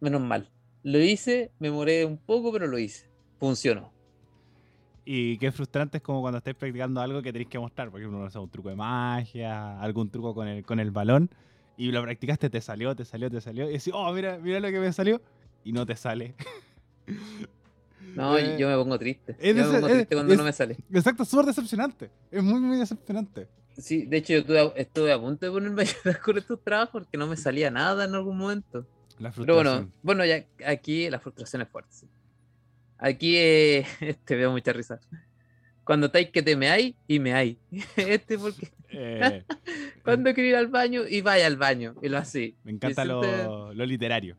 menos 0.00 0.20
mal. 0.20 0.50
Lo 0.82 0.98
hice, 0.98 1.52
me 1.60 1.70
moré 1.70 2.04
un 2.04 2.18
poco, 2.18 2.52
pero 2.52 2.66
lo 2.66 2.78
hice. 2.78 3.08
Funcionó. 3.38 3.93
Y 5.04 5.36
qué 5.38 5.52
frustrante 5.52 5.98
es 5.98 6.02
como 6.02 6.22
cuando 6.22 6.38
estáis 6.38 6.56
practicando 6.56 7.00
algo 7.00 7.20
que 7.20 7.32
tenéis 7.32 7.50
que 7.50 7.58
mostrar. 7.58 7.90
Por 7.90 8.00
ejemplo, 8.00 8.18
no 8.18 8.42
un 8.42 8.50
truco 8.50 8.70
de 8.70 8.76
magia, 8.76 9.78
algún 9.80 10.10
truco 10.10 10.34
con 10.34 10.48
el, 10.48 10.64
con 10.64 10.80
el 10.80 10.90
balón. 10.90 11.30
Y 11.76 11.90
lo 11.92 12.02
practicaste, 12.02 12.48
te 12.48 12.60
salió, 12.60 12.94
te 12.94 13.04
salió, 13.04 13.30
te 13.30 13.40
salió. 13.40 13.68
Y 13.68 13.74
decís, 13.74 13.92
oh, 13.92 14.12
mira, 14.12 14.38
mira 14.38 14.60
lo 14.60 14.68
que 14.68 14.80
me 14.80 14.92
salió. 14.92 15.20
Y 15.64 15.72
no 15.72 15.84
te 15.86 15.96
sale. 15.96 16.34
No, 18.14 18.38
eh, 18.38 18.56
yo 18.58 18.68
me 18.68 18.76
pongo 18.76 18.96
triste. 18.96 19.36
yo 19.42 19.54
me 19.54 19.64
pongo 19.64 19.88
triste 19.88 20.14
cuando 20.14 20.36
no 20.36 20.44
me 20.44 20.52
sale. 20.52 20.76
Exacto, 20.92 21.24
es 21.24 21.28
súper 21.28 21.46
decepcionante. 21.46 22.10
Es 22.30 22.44
muy, 22.44 22.60
muy 22.60 22.78
decepcionante. 22.78 23.48
Sí, 23.76 24.06
de 24.06 24.18
hecho, 24.18 24.34
yo 24.34 24.72
estuve, 24.76 25.12
a 25.12 25.18
punto 25.18 25.46
de 25.46 25.50
ponerme 25.50 25.82
a 25.82 25.84
llorar 25.84 26.20
con 26.20 26.38
estos 26.38 26.62
trabajos 26.62 26.90
porque 26.92 27.18
no 27.18 27.26
me 27.26 27.36
salía 27.36 27.70
nada 27.70 28.04
en 28.04 28.14
algún 28.14 28.38
momento. 28.38 28.86
La 29.18 29.32
frustración. 29.32 29.46
Pero 29.46 29.54
bueno, 29.56 29.92
bueno, 30.02 30.24
ya 30.24 30.44
aquí 30.64 31.10
la 31.10 31.18
frustración 31.18 31.62
es 31.62 31.68
fuerte. 31.68 32.06
Aquí 32.98 33.36
eh, 33.36 33.86
te 34.24 34.36
veo 34.36 34.50
mucha 34.50 34.72
risa. 34.72 35.00
Cuando 35.84 36.06
estáis 36.06 36.30
que 36.30 36.42
te 36.42 36.56
me 36.56 36.70
hay 36.70 36.96
y 37.06 37.18
me 37.18 37.34
hay. 37.34 37.58
este 37.96 38.38
porque. 38.38 38.72
Eh, 38.90 39.44
cuando 40.04 40.32
quiero 40.32 40.50
ir 40.50 40.56
al 40.56 40.68
baño 40.68 41.02
y 41.08 41.20
vaya 41.20 41.46
al 41.46 41.56
baño. 41.56 41.94
Y 42.02 42.08
lo 42.08 42.18
así. 42.18 42.56
Me 42.64 42.72
encanta 42.72 43.04
lo, 43.04 43.74
lo, 43.74 43.86
literario. 43.86 44.36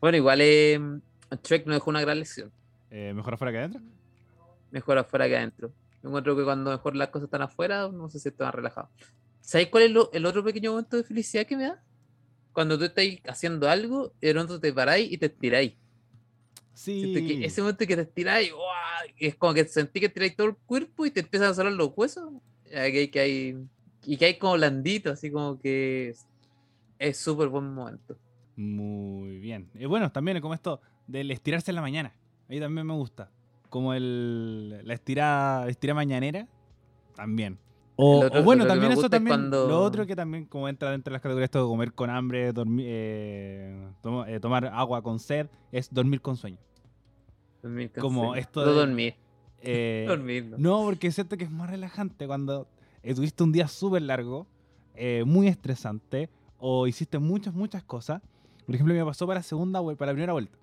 bueno, 0.00 0.16
igual 0.16 0.40
eh, 0.40 0.78
Trek 1.42 1.66
nos 1.66 1.76
dejó 1.76 1.90
una 1.90 2.00
gran 2.00 2.18
lección. 2.18 2.52
Eh, 2.90 3.12
¿Mejor 3.14 3.34
afuera 3.34 3.52
que 3.52 3.58
adentro? 3.58 3.80
Mejor 4.70 4.98
afuera 4.98 5.28
que 5.28 5.36
adentro. 5.36 5.72
Yo 6.02 6.08
encuentro 6.08 6.36
que 6.36 6.44
cuando 6.44 6.70
mejor 6.70 6.94
las 6.94 7.08
cosas 7.08 7.26
están 7.26 7.42
afuera, 7.42 7.88
no 7.88 8.08
sé 8.08 8.18
si 8.18 8.28
están 8.28 8.52
relajados. 8.52 8.90
¿Sabes 9.40 9.68
cuál 9.68 9.84
es 9.84 9.96
el 10.12 10.26
otro 10.26 10.44
pequeño 10.44 10.70
momento 10.72 10.96
de 10.96 11.04
felicidad 11.04 11.46
que 11.46 11.56
me 11.56 11.64
da? 11.64 11.82
Cuando 12.52 12.78
tú 12.78 12.84
estás 12.84 13.04
haciendo 13.26 13.68
algo 13.68 14.12
y 14.20 14.26
de 14.26 14.34
pronto 14.34 14.60
te 14.60 14.72
paráis 14.72 15.10
y 15.10 15.18
te 15.18 15.26
estiráis. 15.26 15.74
Sí. 16.78 17.42
ese 17.44 17.60
momento 17.60 17.84
que 17.84 17.96
te 17.96 18.02
estiráis, 18.02 18.52
es 19.18 19.34
como 19.34 19.52
que 19.52 19.64
sentí 19.64 19.98
que 19.98 20.08
tiráis 20.08 20.36
todo 20.36 20.46
el 20.46 20.54
cuerpo 20.54 21.06
y 21.06 21.10
te 21.10 21.20
empiezan 21.20 21.50
a 21.50 21.54
salir 21.54 21.72
los 21.72 21.90
huesos. 21.96 22.32
Que, 22.70 23.10
que 23.10 23.18
hay, 23.18 23.56
y 24.04 24.16
que 24.16 24.26
hay 24.26 24.38
como 24.38 24.52
blandito, 24.52 25.10
así 25.10 25.28
como 25.28 25.58
que 25.58 26.14
es 27.00 27.16
súper 27.16 27.48
buen 27.48 27.74
momento. 27.74 28.16
Muy 28.54 29.38
bien. 29.38 29.68
Y 29.74 29.86
bueno, 29.86 30.12
también 30.12 30.40
como 30.40 30.54
esto 30.54 30.80
del 31.08 31.32
estirarse 31.32 31.72
en 31.72 31.74
la 31.74 31.80
mañana. 31.80 32.14
Ahí 32.48 32.60
también 32.60 32.86
me 32.86 32.94
gusta. 32.94 33.28
Como 33.70 33.92
el, 33.92 34.86
la 34.86 34.94
estirada, 34.94 35.68
estira 35.68 35.94
mañanera, 35.94 36.46
también. 37.16 37.58
O, 37.96 38.22
bueno, 38.44 38.68
también 38.68 38.92
eso 38.92 39.10
también. 39.10 39.50
Lo 39.50 39.82
otro 39.82 40.06
que 40.06 40.14
también 40.14 40.44
como 40.44 40.68
entra 40.68 40.92
dentro 40.92 41.10
de 41.10 41.14
las 41.14 41.22
categorías 41.22 41.50
de 41.50 41.58
comer 41.58 41.92
con 41.92 42.08
hambre, 42.08 42.52
dormir, 42.52 42.86
eh, 42.88 43.88
eh, 44.28 44.38
tomar 44.40 44.66
agua 44.66 45.02
con 45.02 45.18
sed, 45.18 45.48
es 45.72 45.92
dormir 45.92 46.20
con 46.20 46.36
sueño. 46.36 46.58
Dormir 47.62 47.90
con 47.92 48.02
como 48.02 48.34
esto 48.34 48.64
no 48.64 48.72
dormir. 48.72 49.14
Eh, 49.60 50.04
dormir 50.08 50.46
no. 50.46 50.58
no. 50.58 50.84
porque 50.84 51.10
siento 51.10 51.36
que 51.36 51.44
es 51.44 51.50
más 51.50 51.68
relajante 51.70 52.26
cuando 52.26 52.68
tuviste 53.02 53.42
un 53.42 53.52
día 53.52 53.68
súper 53.68 54.02
largo, 54.02 54.46
muy 55.24 55.48
estresante, 55.48 56.28
o 56.58 56.86
hiciste 56.86 57.18
muchas, 57.18 57.54
muchas 57.54 57.82
cosas. 57.84 58.20
Por 58.66 58.74
ejemplo, 58.74 58.94
me 58.94 59.04
pasó 59.04 59.26
para 59.26 59.40
la 59.40 59.44
segunda 59.44 59.82
para 59.82 60.12
la 60.12 60.14
primera 60.14 60.32
vuelta. 60.32 60.58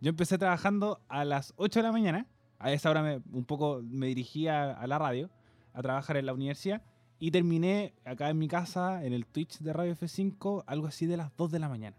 Yo 0.00 0.10
empecé 0.10 0.38
trabajando 0.38 1.00
a 1.08 1.24
las 1.24 1.54
8 1.56 1.80
de 1.80 1.82
la 1.82 1.92
mañana. 1.92 2.26
A 2.60 2.72
esa 2.72 2.90
hora 2.90 3.02
me, 3.02 3.20
un 3.32 3.44
poco 3.44 3.80
me 3.82 4.06
dirigía 4.06 4.72
a 4.72 4.86
la 4.86 4.98
radio 4.98 5.30
a 5.72 5.82
trabajar 5.82 6.16
en 6.16 6.26
la 6.26 6.34
universidad. 6.34 6.82
Y 7.18 7.32
terminé 7.32 7.94
acá 8.04 8.30
en 8.30 8.38
mi 8.38 8.46
casa, 8.46 9.04
en 9.04 9.12
el 9.12 9.26
Twitch 9.26 9.58
de 9.58 9.72
Radio 9.72 9.96
F5, 9.96 10.62
algo 10.66 10.86
así 10.86 11.06
de 11.06 11.16
las 11.16 11.36
2 11.36 11.50
de 11.50 11.58
la 11.58 11.68
mañana. 11.68 11.96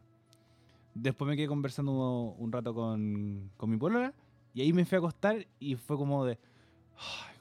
Después 0.94 1.28
me 1.28 1.36
quedé 1.36 1.48
conversando 1.48 1.92
un 2.38 2.52
rato 2.52 2.74
con, 2.74 3.52
con 3.58 3.70
mi 3.70 3.78
polola. 3.78 4.14
Y 4.54 4.62
ahí 4.62 4.74
me 4.74 4.86
fui 4.86 4.96
a 4.96 5.00
acostar 5.00 5.46
y 5.60 5.76
fue 5.76 5.98
como 5.98 6.26
de... 6.26 6.38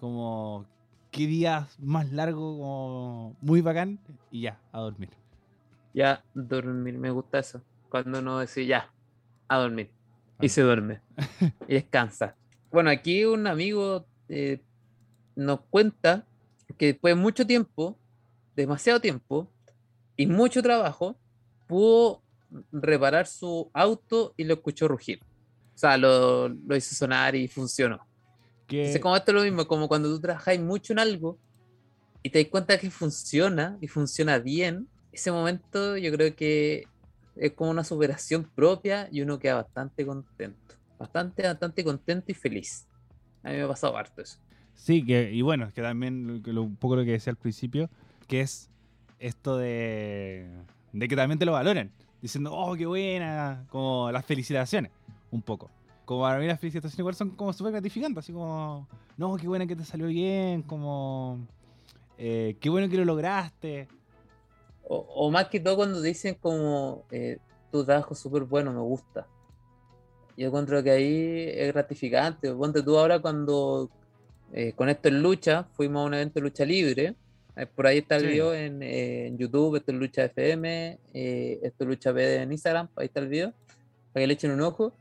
Como... 0.01 0.67
Qué 1.11 1.27
día 1.27 1.69
más 1.79 2.13
largo, 2.13 2.59
como 2.59 3.37
muy 3.41 3.63
bacán. 3.63 3.99
Y 4.31 4.43
ya, 4.43 4.61
a 4.73 4.81
dormir. 4.81 5.09
Ya, 5.95 6.23
dormir, 6.35 6.99
me 6.99 7.11
gusta 7.11 7.39
eso. 7.39 7.63
Cuando 7.89 8.19
uno 8.19 8.41
dice 8.41 8.67
ya, 8.67 8.93
a 9.49 9.57
dormir 9.57 9.91
y 10.41 10.49
se 10.49 10.63
duerme 10.63 11.01
y 11.69 11.75
descansa. 11.75 12.37
Bueno, 12.71 12.91
aquí 12.91 13.25
un 13.25 13.47
amigo 13.47 14.07
eh, 14.29 14.61
nos 15.35 15.61
cuenta 15.71 16.27
que 16.77 16.87
después 16.87 17.15
de 17.15 17.21
mucho 17.21 17.47
tiempo, 17.47 17.99
demasiado 18.55 19.01
tiempo 19.01 19.49
y 20.17 20.27
mucho 20.27 20.63
trabajo, 20.63 21.17
pudo 21.67 22.23
reparar 22.73 23.27
su 23.27 23.71
auto 23.73 24.35
y 24.37 24.45
lo 24.45 24.55
escuchó 24.55 24.89
rugir. 24.89 25.21
O 25.79 25.81
sea, 25.81 25.97
lo, 25.97 26.49
lo 26.49 26.75
hizo 26.75 26.93
sonar 26.93 27.37
y 27.37 27.47
funcionó. 27.47 28.01
Que... 28.67 28.99
como 29.01 29.15
esto 29.15 29.31
es 29.31 29.35
lo 29.37 29.45
mismo, 29.45 29.65
como 29.69 29.87
cuando 29.87 30.09
tú 30.09 30.21
trabajas 30.21 30.59
mucho 30.59 30.93
en 30.93 30.99
algo 30.99 31.39
y 32.21 32.31
te 32.31 32.43
das 32.43 32.51
cuenta 32.51 32.77
que 32.79 32.91
funciona 32.91 33.79
y 33.81 33.87
funciona 33.87 34.41
bien, 34.41 34.89
ese 35.13 35.31
momento 35.31 35.97
yo 35.97 36.11
creo 36.11 36.35
que 36.35 36.85
es 37.37 37.53
como 37.53 37.71
una 37.71 37.85
superación 37.85 38.51
propia 38.57 39.09
y 39.13 39.21
uno 39.21 39.39
queda 39.39 39.55
bastante 39.55 40.05
contento. 40.05 40.75
Bastante, 40.99 41.45
bastante 41.45 41.85
contento 41.85 42.33
y 42.33 42.35
feliz. 42.35 42.85
A 43.45 43.51
mí 43.51 43.57
me 43.59 43.63
ha 43.63 43.69
pasado 43.69 43.97
harto 43.97 44.21
eso. 44.21 44.37
Sí, 44.75 45.07
que, 45.07 45.31
y 45.33 45.43
bueno, 45.43 45.71
que 45.73 45.81
también 45.81 46.43
lo- 46.45 46.63
un 46.65 46.75
poco 46.75 46.97
lo 46.97 47.05
que 47.05 47.13
decía 47.13 47.31
al 47.31 47.37
principio, 47.37 47.89
que 48.27 48.41
es 48.41 48.69
esto 49.21 49.57
de, 49.59 50.51
de 50.93 51.07
que 51.07 51.15
también 51.15 51.39
te 51.39 51.45
lo 51.47 51.53
valoren, 51.53 51.93
diciendo, 52.21 52.53
oh, 52.53 52.75
qué 52.75 52.87
buena, 52.87 53.65
como 53.69 54.11
las 54.11 54.27
felicitaciones, 54.27 54.91
un 55.31 55.43
poco. 55.43 55.71
Como 56.05 56.23
para 56.23 56.39
mí 56.39 56.47
las 56.47 56.59
felicitaciones 56.59 56.99
igual 56.99 57.15
son 57.15 57.31
como 57.31 57.53
súper 57.53 57.73
gratificantes, 57.73 58.25
así 58.25 58.33
como, 58.33 58.89
no, 59.17 59.37
qué 59.37 59.47
buena 59.47 59.67
que 59.67 59.77
te 59.77 59.85
salió 59.85 60.07
bien, 60.07 60.63
como, 60.63 61.39
eh, 62.17 62.57
qué 62.61 62.71
bueno 62.71 62.89
que 62.89 62.97
lo 62.97 63.05
lograste. 63.05 63.89
O, 64.85 64.97
o 64.97 65.31
más 65.31 65.49
que 65.49 65.61
todo 65.61 65.77
cuando 65.77 66.01
dicen 66.01 66.37
como 66.41 67.05
eh, 67.11 67.37
tu 67.71 67.85
trabajo 67.85 68.15
es 68.15 68.21
súper 68.21 68.45
bueno, 68.45 68.73
me 68.73 68.81
gusta. 68.81 69.27
Yo 70.37 70.47
encuentro 70.49 70.83
que 70.83 70.91
ahí 70.93 71.45
es 71.53 71.73
gratificante. 71.75 72.53
Ponte 72.55 72.83
tú 72.83 72.97
ahora 72.99 73.19
cuando 73.21 73.91
eh, 74.53 74.73
con 74.73 74.89
esto 74.89 75.09
en 75.09 75.21
lucha, 75.23 75.65
fuimos 75.75 76.03
a 76.03 76.07
un 76.07 76.15
evento 76.15 76.35
de 76.35 76.43
lucha 76.43 76.65
libre. 76.65 77.15
por 77.75 77.87
ahí 77.89 77.99
está 77.99 78.17
el 78.17 78.23
Sí. 78.23 78.29
video 78.29 78.55
en, 78.55 78.83
eh, 78.83 79.27
en 79.27 79.37
YouTube, 79.37 79.77
esto 79.77 79.91
es 79.91 79.99
Lucha 79.99 80.25
FM, 80.27 80.99
eh, 81.13 81.59
esto 81.61 81.83
es 81.85 81.89
Lucha 81.91 82.13
PD 82.15 82.43
en 82.43 82.53
Instagram, 82.53 82.89
ahí 82.95 83.07
está 83.07 83.19
el 83.19 83.27
video, 83.29 83.53
para 84.13 84.23
que 84.23 84.27
le 84.29 84.35
echen 84.35 84.53
un 84.53 84.61
ojo. 84.61 84.93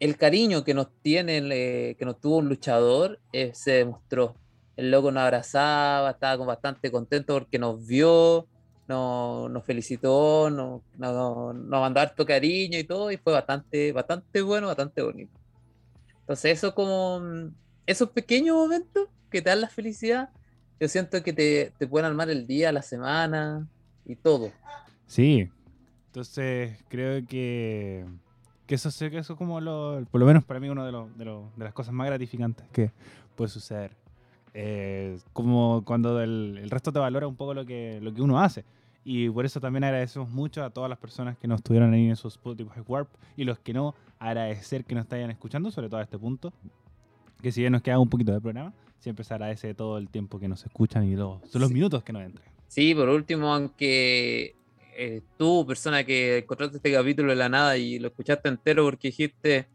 El 0.00 0.16
cariño 0.16 0.64
que 0.64 0.74
nos 0.74 0.88
tiene, 1.02 1.38
eh, 1.38 1.96
que 1.96 2.04
nos 2.04 2.20
tuvo 2.20 2.38
un 2.38 2.48
luchador, 2.48 3.20
eh, 3.32 3.52
se 3.54 3.72
demostró. 3.72 4.36
El 4.76 4.90
loco 4.90 5.12
nos 5.12 5.22
abrazaba, 5.22 6.10
estaba 6.10 6.36
como 6.36 6.48
bastante 6.48 6.90
contento 6.90 7.34
porque 7.34 7.58
nos 7.58 7.86
vio, 7.86 8.46
nos, 8.88 9.50
nos 9.50 9.64
felicitó, 9.64 10.50
nos, 10.50 10.82
nos, 10.96 11.54
nos 11.54 11.80
mandó 11.80 12.00
harto 12.00 12.26
cariño 12.26 12.78
y 12.78 12.84
todo, 12.84 13.10
y 13.10 13.16
fue 13.16 13.32
bastante, 13.32 13.92
bastante 13.92 14.42
bueno, 14.42 14.66
bastante 14.66 15.02
bonito. 15.02 15.32
Entonces, 16.20 16.58
eso 16.58 16.74
como 16.74 17.20
mm, 17.20 17.54
esos 17.86 18.10
pequeños 18.10 18.56
momentos 18.56 19.08
que 19.30 19.42
te 19.42 19.50
dan 19.50 19.60
la 19.60 19.68
felicidad, 19.68 20.30
yo 20.80 20.88
siento 20.88 21.22
que 21.22 21.32
te, 21.32 21.72
te 21.78 21.86
pueden 21.86 22.06
armar 22.06 22.30
el 22.30 22.46
día, 22.46 22.72
la 22.72 22.82
semana 22.82 23.68
y 24.04 24.16
todo. 24.16 24.50
Sí, 25.06 25.48
entonces 26.06 26.78
creo 26.88 27.26
que, 27.26 28.04
que 28.74 28.88
eso, 28.88 28.90
sé 28.90 29.10
que 29.10 29.18
eso 29.18 29.32
es 29.34 29.38
como 29.38 29.60
lo, 29.60 30.04
por 30.10 30.20
lo 30.20 30.26
menos 30.26 30.44
para 30.44 30.58
mí 30.60 30.68
uno 30.68 30.84
de, 30.84 30.92
los- 30.92 31.16
de, 31.16 31.24
las 31.64 31.72
cosas 31.72 31.94
más 31.94 32.06
gratificantes 32.06 32.66
que 32.72 32.90
puede 33.36 33.48
suceder. 33.50 33.92
Eh, 34.52 35.18
como 35.32 35.82
cuando 35.84 36.20
el, 36.20 36.58
el 36.62 36.70
resto 36.70 36.92
te 36.92 36.98
valora 36.98 37.26
un 37.26 37.36
poco 37.36 37.54
lo 37.54 37.64
que, 37.64 37.98
lo 38.02 38.12
que 38.12 38.22
uno 38.22 38.40
hace. 38.40 38.64
Y 39.04 39.28
por 39.30 39.44
eso 39.44 39.60
también 39.60 39.84
agradecemos 39.84 40.28
mucho 40.30 40.64
a 40.64 40.70
todas 40.70 40.88
las 40.88 40.98
personas 40.98 41.36
que 41.36 41.46
nos 41.46 41.58
estuvieron 41.58 41.92
ahí 41.92 42.08
en 42.08 42.16
sus 42.16 42.34
Spotify 42.34 42.80
Warp 42.86 43.08
y 43.36 43.44
los 43.44 43.58
que 43.58 43.72
no, 43.74 43.94
agradecer 44.18 44.84
que 44.84 44.94
nos 44.94 45.06
vayan 45.08 45.30
escuchando, 45.30 45.70
sobre 45.70 45.88
todo 45.88 46.00
a 46.00 46.04
este 46.04 46.18
punto. 46.18 46.52
Que 47.42 47.52
si 47.52 47.60
bien 47.60 47.72
nos 47.72 47.82
queda 47.82 47.98
un 47.98 48.08
poquito 48.08 48.32
de 48.32 48.40
programa, 48.40 48.72
siempre 48.98 49.24
se 49.24 49.34
agradece 49.34 49.74
todo 49.74 49.98
el 49.98 50.08
tiempo 50.08 50.38
que 50.38 50.48
nos 50.48 50.64
escuchan 50.64 51.04
y 51.04 51.14
los, 51.16 51.40
son 51.50 51.60
los 51.60 51.68
Sí. 51.68 51.74
minutos 51.74 52.02
que 52.02 52.12
nos 52.12 52.22
entran. 52.22 52.48
Sí, 52.68 52.94
por 52.94 53.08
último, 53.10 53.52
aunque 53.52 54.56
eh, 54.96 55.22
tú, 55.36 55.66
persona 55.66 56.04
que 56.04 56.38
encontraste 56.38 56.76
este 56.76 56.92
capítulo 56.92 57.30
de 57.30 57.36
la 57.36 57.48
nada 57.48 57.76
y 57.76 57.98
lo 57.98 58.08
escuchaste 58.08 58.48
entero 58.48 58.84
porque 58.84 59.08
dijiste, 59.08 59.68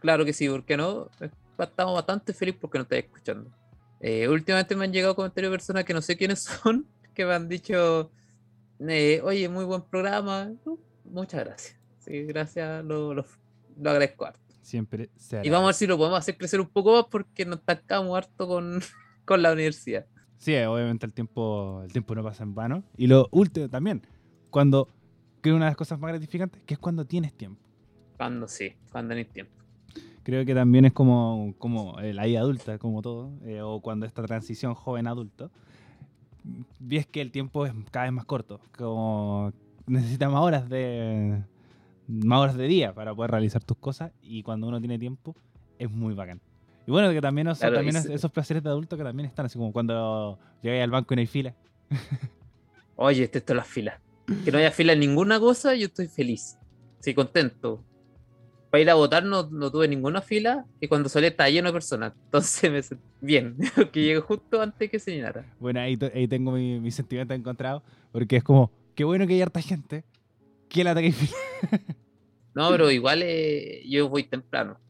claro 0.00 0.24
que 0.24 0.32
sí, 0.32 0.48
¿por 0.48 0.64
qué 0.64 0.76
no? 0.76 1.08
Eh, 1.20 1.30
Estamos 1.58 1.94
bastante 1.94 2.32
felices 2.32 2.60
porque 2.60 2.78
nos 2.78 2.84
estás 2.84 3.00
escuchando. 3.00 3.50
Eh, 4.00 4.28
últimamente 4.28 4.76
me 4.76 4.84
han 4.84 4.92
llegado 4.92 5.16
comentarios 5.16 5.50
de 5.50 5.56
personas 5.56 5.84
que 5.84 5.94
no 5.94 6.00
sé 6.00 6.16
quiénes 6.16 6.40
son, 6.62 6.86
que 7.14 7.24
me 7.24 7.34
han 7.34 7.48
dicho, 7.48 8.12
eh, 8.80 9.20
oye, 9.24 9.48
muy 9.48 9.64
buen 9.64 9.82
programa. 9.82 10.52
Uh, 10.64 10.78
muchas 11.04 11.44
gracias. 11.44 11.76
Sí, 11.98 12.22
gracias, 12.24 12.84
lo, 12.84 13.12
lo, 13.12 13.24
lo 13.80 13.90
agradezco 13.90 14.26
harto. 14.26 14.40
Siempre 14.62 15.10
se 15.16 15.40
Y 15.44 15.50
vamos 15.50 15.64
a 15.64 15.66
ver 15.68 15.74
si 15.74 15.86
lo 15.86 15.96
podemos 15.96 16.18
hacer 16.18 16.36
crecer 16.36 16.60
un 16.60 16.68
poco 16.68 16.92
más 16.92 17.06
porque 17.10 17.44
nos 17.44 17.58
estancamos 17.58 18.16
harto 18.16 18.46
con, 18.46 18.80
con 19.24 19.42
la 19.42 19.52
universidad. 19.52 20.06
Sí, 20.36 20.54
obviamente 20.54 21.04
el 21.04 21.12
tiempo, 21.12 21.82
el 21.82 21.92
tiempo 21.92 22.14
no 22.14 22.22
pasa 22.22 22.44
en 22.44 22.54
vano. 22.54 22.84
Y 22.96 23.08
lo 23.08 23.28
último 23.32 23.68
también, 23.68 24.02
cuando, 24.50 24.88
es 25.42 25.52
una 25.52 25.66
de 25.66 25.70
las 25.70 25.76
cosas 25.76 25.98
más 25.98 26.10
gratificantes, 26.10 26.60
que 26.66 26.74
es 26.74 26.80
cuando 26.80 27.04
tienes 27.04 27.32
tiempo. 27.32 27.60
Cuando 28.16 28.48
sí, 28.48 28.74
cuando 28.90 29.14
hay 29.14 29.24
tiempo. 29.24 29.52
Creo 30.22 30.44
que 30.44 30.54
también 30.54 30.84
es 30.84 30.92
como, 30.92 31.54
como 31.58 31.98
eh, 32.00 32.12
la 32.12 32.26
vida 32.26 32.40
adulta, 32.40 32.78
como 32.78 33.00
todo, 33.00 33.30
eh, 33.44 33.62
o 33.62 33.80
cuando 33.80 34.04
esta 34.04 34.22
transición 34.22 34.74
joven-adulto, 34.74 35.50
ves 36.78 37.06
que 37.06 37.20
el 37.20 37.30
tiempo 37.30 37.64
es 37.66 37.72
cada 37.90 38.04
vez 38.06 38.12
más 38.12 38.24
corto, 38.24 38.60
como 38.76 39.52
necesitas 39.86 40.30
más 40.30 40.42
horas 40.42 40.68
de 40.68 41.42
más 42.06 42.40
horas 42.40 42.56
de 42.56 42.66
día 42.66 42.94
para 42.94 43.14
poder 43.14 43.30
realizar 43.30 43.62
tus 43.62 43.76
cosas 43.76 44.12
y 44.22 44.42
cuando 44.42 44.66
uno 44.66 44.80
tiene 44.80 44.98
tiempo 44.98 45.34
es 45.78 45.90
muy 45.90 46.14
bacán. 46.14 46.40
Y 46.86 46.90
bueno, 46.90 47.10
que 47.10 47.20
también, 47.20 47.48
Claro, 47.54 47.82
y 47.82 47.88
es- 47.88 48.06
esos 48.06 48.30
placeres 48.32 48.62
de 48.62 48.70
adulto 48.70 48.96
que 48.96 49.04
también 49.04 49.26
están, 49.26 49.44
así 49.46 49.58
como 49.58 49.72
cuando 49.72 50.38
llegáis 50.62 50.84
al 50.84 50.90
banco 50.90 51.12
y 51.12 51.16
no 51.16 51.20
hay 51.20 51.26
fila. 51.26 51.54
Oye, 52.96 53.24
este 53.24 53.38
esto 53.38 53.52
es 53.52 53.56
las 53.58 53.66
filas. 53.66 54.00
Que 54.44 54.52
no 54.52 54.58
haya 54.58 54.70
fila 54.70 54.92
en 54.92 55.00
ninguna 55.00 55.40
cosa, 55.40 55.74
yo 55.74 55.86
estoy 55.86 56.06
feliz. 56.08 56.58
Sí, 57.00 57.14
contento. 57.14 57.82
Para 58.70 58.82
ir 58.82 58.90
a 58.90 58.94
votar 58.94 59.24
no, 59.24 59.48
no 59.50 59.70
tuve 59.70 59.88
ninguna 59.88 60.20
fila 60.20 60.66
y 60.80 60.88
cuando 60.88 61.08
salí 61.08 61.26
estaba 61.28 61.48
lleno 61.48 61.68
de 61.68 61.72
personas. 61.72 62.12
Entonces 62.26 62.70
me 62.70 62.82
sentí 62.82 63.04
bien, 63.22 63.56
que 63.92 64.02
llegué 64.02 64.20
justo 64.20 64.60
antes 64.60 64.90
que 64.90 64.98
se 64.98 65.12
llenara. 65.12 65.46
Bueno, 65.58 65.80
ahí, 65.80 65.98
ahí 66.14 66.28
tengo 66.28 66.52
mi, 66.52 66.78
mi 66.78 66.90
sentimiento 66.90 67.32
encontrado, 67.32 67.82
porque 68.12 68.36
es 68.36 68.44
como, 68.44 68.70
qué 68.94 69.04
bueno 69.04 69.26
que 69.26 69.32
hay 69.34 69.42
harta 69.42 69.62
gente, 69.62 70.04
que 70.68 70.84
la 70.84 70.90
ataque. 70.92 71.14
No, 72.54 72.70
pero 72.70 72.90
igual 72.90 73.20
eh, 73.22 73.82
yo 73.88 74.08
voy 74.08 74.24
temprano. 74.24 74.80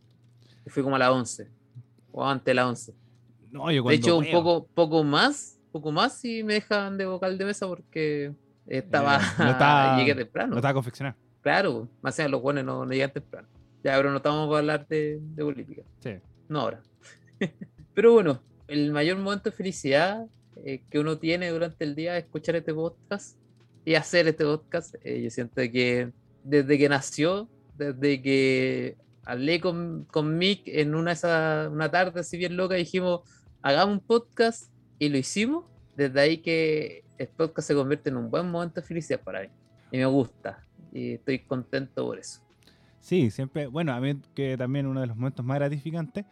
Fui 0.68 0.82
como 0.82 0.96
a 0.96 0.98
las 0.98 1.10
11. 1.10 1.50
O 2.12 2.24
antes 2.24 2.46
de 2.46 2.54
las 2.54 2.64
11. 2.66 2.94
No, 3.50 3.70
yo 3.70 3.82
De 3.82 3.94
hecho, 3.94 4.14
cuando 4.14 4.18
un 4.18 4.24
veo- 4.24 4.32
poco, 4.32 4.66
poco 4.74 5.04
más, 5.04 5.58
poco 5.70 5.92
más 5.92 6.18
si 6.18 6.42
me 6.42 6.54
dejan 6.54 6.96
de 6.96 7.04
vocal 7.04 7.36
de 7.36 7.44
mesa 7.44 7.66
porque 7.66 8.32
estaba, 8.68 9.16
Eh, 9.16 9.20
no 9.38 9.50
está- 9.50 9.96
llegué 9.98 10.14
temprano. 10.14 10.50
No 10.52 10.56
estaba 10.56 10.74
confeccionado. 10.74 11.16
Claro, 11.40 11.88
más 12.02 12.18
allá 12.18 12.28
los 12.28 12.42
buenos 12.42 12.64
no, 12.64 12.84
no 12.84 12.92
llegan 12.92 13.12
temprano. 13.12 13.48
Ya, 13.82 13.96
pero 13.96 14.10
no 14.10 14.16
estamos 14.18 14.46
para 14.48 14.58
hablar 14.58 14.86
de, 14.88 15.18
de 15.20 15.42
política. 15.44 15.82
Sí. 16.00 16.10
No 16.48 16.60
ahora. 16.60 16.82
pero 17.94 18.12
bueno, 18.12 18.40
el 18.66 18.92
mayor 18.92 19.16
momento 19.18 19.50
de 19.50 19.56
felicidad 19.56 20.26
eh, 20.64 20.82
que 20.90 20.98
uno 20.98 21.18
tiene 21.18 21.48
durante 21.50 21.84
el 21.84 21.94
día 21.94 22.16
es 22.18 22.24
escuchar 22.24 22.56
este 22.56 22.74
podcast 22.74 23.38
y 23.84 23.94
hacer 23.94 24.26
este 24.28 24.44
podcast. 24.44 24.94
Eh, 25.02 25.22
yo 25.22 25.30
siento 25.30 25.62
que 25.62 26.12
desde 26.42 26.76
que 26.78 26.88
nació, 26.88 27.48
desde 27.76 28.20
que 28.20 28.96
hablé 29.24 29.60
con, 29.60 30.06
con 30.10 30.36
Mick 30.36 30.62
en 30.66 30.94
una, 30.94 31.12
esa, 31.12 31.68
una 31.70 31.90
tarde 31.90 32.20
así 32.20 32.36
bien 32.36 32.56
loca, 32.56 32.74
dijimos, 32.74 33.20
hagamos 33.62 33.98
un 33.98 34.00
podcast 34.04 34.72
y 34.98 35.08
lo 35.08 35.18
hicimos. 35.18 35.64
Desde 35.96 36.20
ahí 36.20 36.38
que 36.38 37.04
el 37.18 37.28
podcast 37.28 37.68
se 37.68 37.74
convierte 37.74 38.10
en 38.10 38.16
un 38.16 38.30
buen 38.30 38.50
momento 38.50 38.80
de 38.80 38.86
felicidad 38.86 39.20
para 39.20 39.42
mí. 39.42 39.48
Y 39.90 39.98
me 39.98 40.06
gusta. 40.06 40.64
Y 40.92 41.14
estoy 41.14 41.40
contento 41.40 42.06
por 42.06 42.18
eso. 42.18 42.40
Sí, 43.00 43.30
siempre, 43.30 43.66
bueno, 43.66 43.92
a 43.92 44.00
mí 44.00 44.20
que 44.34 44.56
también 44.56 44.86
uno 44.86 45.00
de 45.00 45.06
los 45.06 45.16
momentos 45.16 45.44
más 45.44 45.58
gratificantes, 45.58 46.24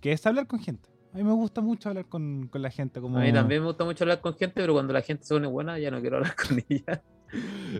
que 0.00 0.12
es 0.12 0.26
hablar 0.26 0.46
con 0.46 0.60
gente. 0.60 0.88
A 1.12 1.16
mí 1.18 1.24
me 1.24 1.32
gusta 1.32 1.60
mucho 1.60 1.90
hablar 1.90 2.06
con, 2.06 2.48
con 2.48 2.62
la 2.62 2.70
gente. 2.70 3.00
Como... 3.00 3.18
A 3.18 3.22
mí 3.22 3.32
también 3.32 3.60
me 3.60 3.66
gusta 3.66 3.84
mucho 3.84 4.04
hablar 4.04 4.20
con 4.20 4.34
gente, 4.34 4.54
pero 4.54 4.72
cuando 4.72 4.92
la 4.92 5.02
gente 5.02 5.24
se 5.24 5.34
pone 5.34 5.46
buena, 5.46 5.78
ya 5.78 5.90
no 5.90 6.00
quiero 6.00 6.16
hablar 6.16 6.34
con 6.34 6.62
ella. 6.68 7.02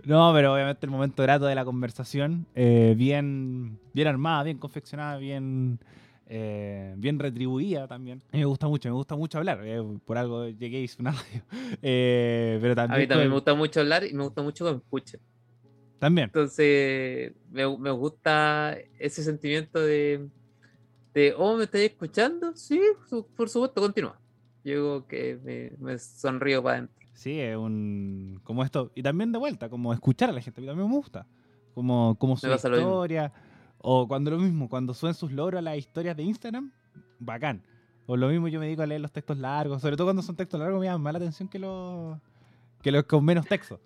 No, 0.05 0.31
pero 0.33 0.53
obviamente 0.53 0.85
el 0.85 0.91
momento 0.91 1.23
grato 1.23 1.45
de 1.45 1.55
la 1.55 1.65
conversación, 1.65 2.47
eh, 2.55 2.95
bien, 2.97 3.79
bien 3.93 4.07
armada, 4.07 4.43
bien 4.43 4.57
confeccionada, 4.57 5.17
bien, 5.17 5.79
eh, 6.27 6.93
bien 6.97 7.19
retribuida 7.19 7.87
también. 7.87 8.21
A 8.31 8.37
mí 8.37 8.39
me 8.39 8.45
gusta 8.45 8.67
mucho, 8.67 8.89
me 8.89 8.95
gusta 8.95 9.15
mucho 9.15 9.37
hablar. 9.37 9.61
eh, 9.63 9.81
por 10.05 10.17
algo 10.17 10.47
llegué 10.47 10.79
y 10.79 10.83
hice 10.83 10.97
una 11.01 11.11
radio. 11.11 11.43
Eh, 11.81 12.57
pero 12.61 12.73
A 12.73 12.75
también, 12.75 13.01
mí 13.01 13.07
también 13.07 13.29
me 13.29 13.35
gusta 13.35 13.53
mucho 13.53 13.79
hablar 13.79 14.03
y 14.05 14.13
me 14.13 14.23
gusta 14.23 14.41
mucho 14.41 14.65
que 14.65 14.71
me 14.71 14.77
escuchen. 14.77 15.19
también. 15.99 16.25
Entonces, 16.27 17.33
me, 17.51 17.77
me 17.77 17.91
gusta 17.91 18.77
ese 18.99 19.23
sentimiento 19.23 19.79
de, 19.79 20.27
de, 21.13 21.33
oh, 21.37 21.55
¿me 21.57 21.65
estáis 21.65 21.91
escuchando? 21.91 22.55
Sí, 22.55 22.79
su- 23.09 23.25
por 23.35 23.49
supuesto, 23.49 23.81
continúa. 23.81 24.19
Yo 24.63 25.05
que 25.07 25.37
me, 25.43 25.71
me 25.79 25.99
sonrío 25.99 26.63
para 26.63 26.77
adentro. 26.77 26.95
Sí, 27.13 27.39
es 27.39 27.55
un. 27.55 28.39
Como 28.43 28.63
esto. 28.63 28.91
Y 28.95 29.03
también 29.03 29.31
de 29.31 29.37
vuelta, 29.37 29.69
como 29.69 29.93
escuchar 29.93 30.29
a 30.29 30.33
la 30.33 30.41
gente. 30.41 30.59
A 30.59 30.63
mí 30.63 30.67
también 30.67 30.89
me 30.89 30.95
gusta. 30.95 31.27
Como, 31.75 32.17
como 32.17 32.37
su 32.37 32.47
historia. 32.51 33.31
O 33.85 34.07
cuando 34.07 34.31
lo 34.31 34.37
mismo, 34.37 34.69
cuando 34.69 34.93
suben 34.93 35.13
sus 35.13 35.31
logros 35.33 35.59
a 35.59 35.61
las 35.61 35.77
historias 35.77 36.15
de 36.15 36.23
Instagram, 36.23 36.71
bacán. 37.19 37.61
O 38.05 38.15
lo 38.15 38.29
mismo 38.29 38.47
yo 38.47 38.59
me 38.59 38.65
dedico 38.65 38.81
a 38.81 38.87
leer 38.87 39.01
los 39.01 39.11
textos 39.11 39.37
largos. 39.37 39.81
Sobre 39.81 39.97
todo 39.97 40.07
cuando 40.07 40.21
son 40.21 40.35
textos 40.37 40.57
largos 40.59 40.79
me 40.79 40.85
llaman 40.85 41.01
más 41.01 41.13
la 41.13 41.17
atención 41.19 41.49
que 41.49 41.59
los, 41.59 42.17
que 42.81 42.91
los 42.93 43.03
con 43.03 43.23
menos 43.25 43.45
texto. 43.45 43.79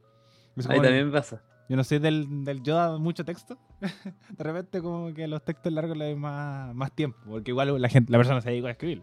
Es 0.56 0.66
A 0.68 0.70
mí 0.70 0.76
como- 0.76 0.84
también 0.88 1.08
me 1.08 1.12
pasa. 1.12 1.41
Yo 1.70 1.76
no 1.76 1.84
soy 1.84 1.98
del, 2.00 2.45
del 2.45 2.62
yo 2.64 2.76
da 2.76 2.98
mucho 2.98 3.26
texto. 3.26 3.58
de 3.82 4.43
repente 4.43 4.82
como 4.82 5.14
que 5.14 5.28
los 5.28 5.43
textos 5.43 5.74
largos 5.74 5.98
le 5.98 6.06
doy 6.06 6.16
más, 6.16 6.74
más 6.76 6.91
tiempo. 6.93 7.18
Porque 7.28 7.52
igual 7.52 7.82
la 7.82 7.89
gente, 7.89 8.12
la 8.12 8.20
persona 8.20 8.39
se 8.41 8.52
dedica 8.52 8.68
a 8.68 8.72
escribir. 8.72 9.02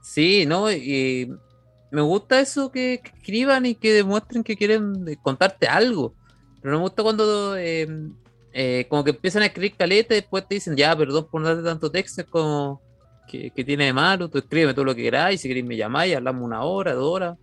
Sí, 0.00 0.46
¿no? 0.46 0.70
Y 0.72 1.30
me 1.90 2.00
gusta 2.02 2.40
eso 2.40 2.70
que, 2.70 3.00
que 3.02 3.10
escriban 3.18 3.66
y 3.66 3.74
que 3.74 3.92
demuestren 3.92 4.42
que 4.44 4.56
quieren 4.56 5.06
eh, 5.08 5.16
contarte 5.20 5.66
algo. 5.66 6.14
Pero 6.62 6.72
no 6.72 6.78
me 6.78 6.84
gusta 6.84 7.02
cuando 7.02 7.56
eh, 7.56 7.86
eh, 8.52 8.86
como 8.88 9.04
que 9.04 9.10
empiezan 9.10 9.42
a 9.42 9.46
escribir 9.46 9.76
caleta 9.76 10.14
y 10.14 10.20
después 10.20 10.46
te 10.46 10.56
dicen, 10.56 10.76
ya, 10.76 10.96
perdón 10.96 11.28
por 11.30 11.42
darte 11.42 11.62
tanto 11.62 11.90
texto, 11.90 12.22
es 12.22 12.26
como 12.26 12.80
que, 13.28 13.50
que 13.50 13.64
tiene 13.64 13.84
de 13.86 13.92
malo, 13.92 14.28
tú 14.28 14.38
escríbeme 14.38 14.74
todo 14.74 14.84
lo 14.84 14.94
que 14.94 15.02
queráis, 15.02 15.40
si 15.40 15.48
queréis 15.48 15.66
me 15.66 15.76
llamáis, 15.76 16.16
hablamos 16.16 16.42
una 16.42 16.62
hora, 16.62 16.94
dos 16.94 17.04
horas. 17.04 17.38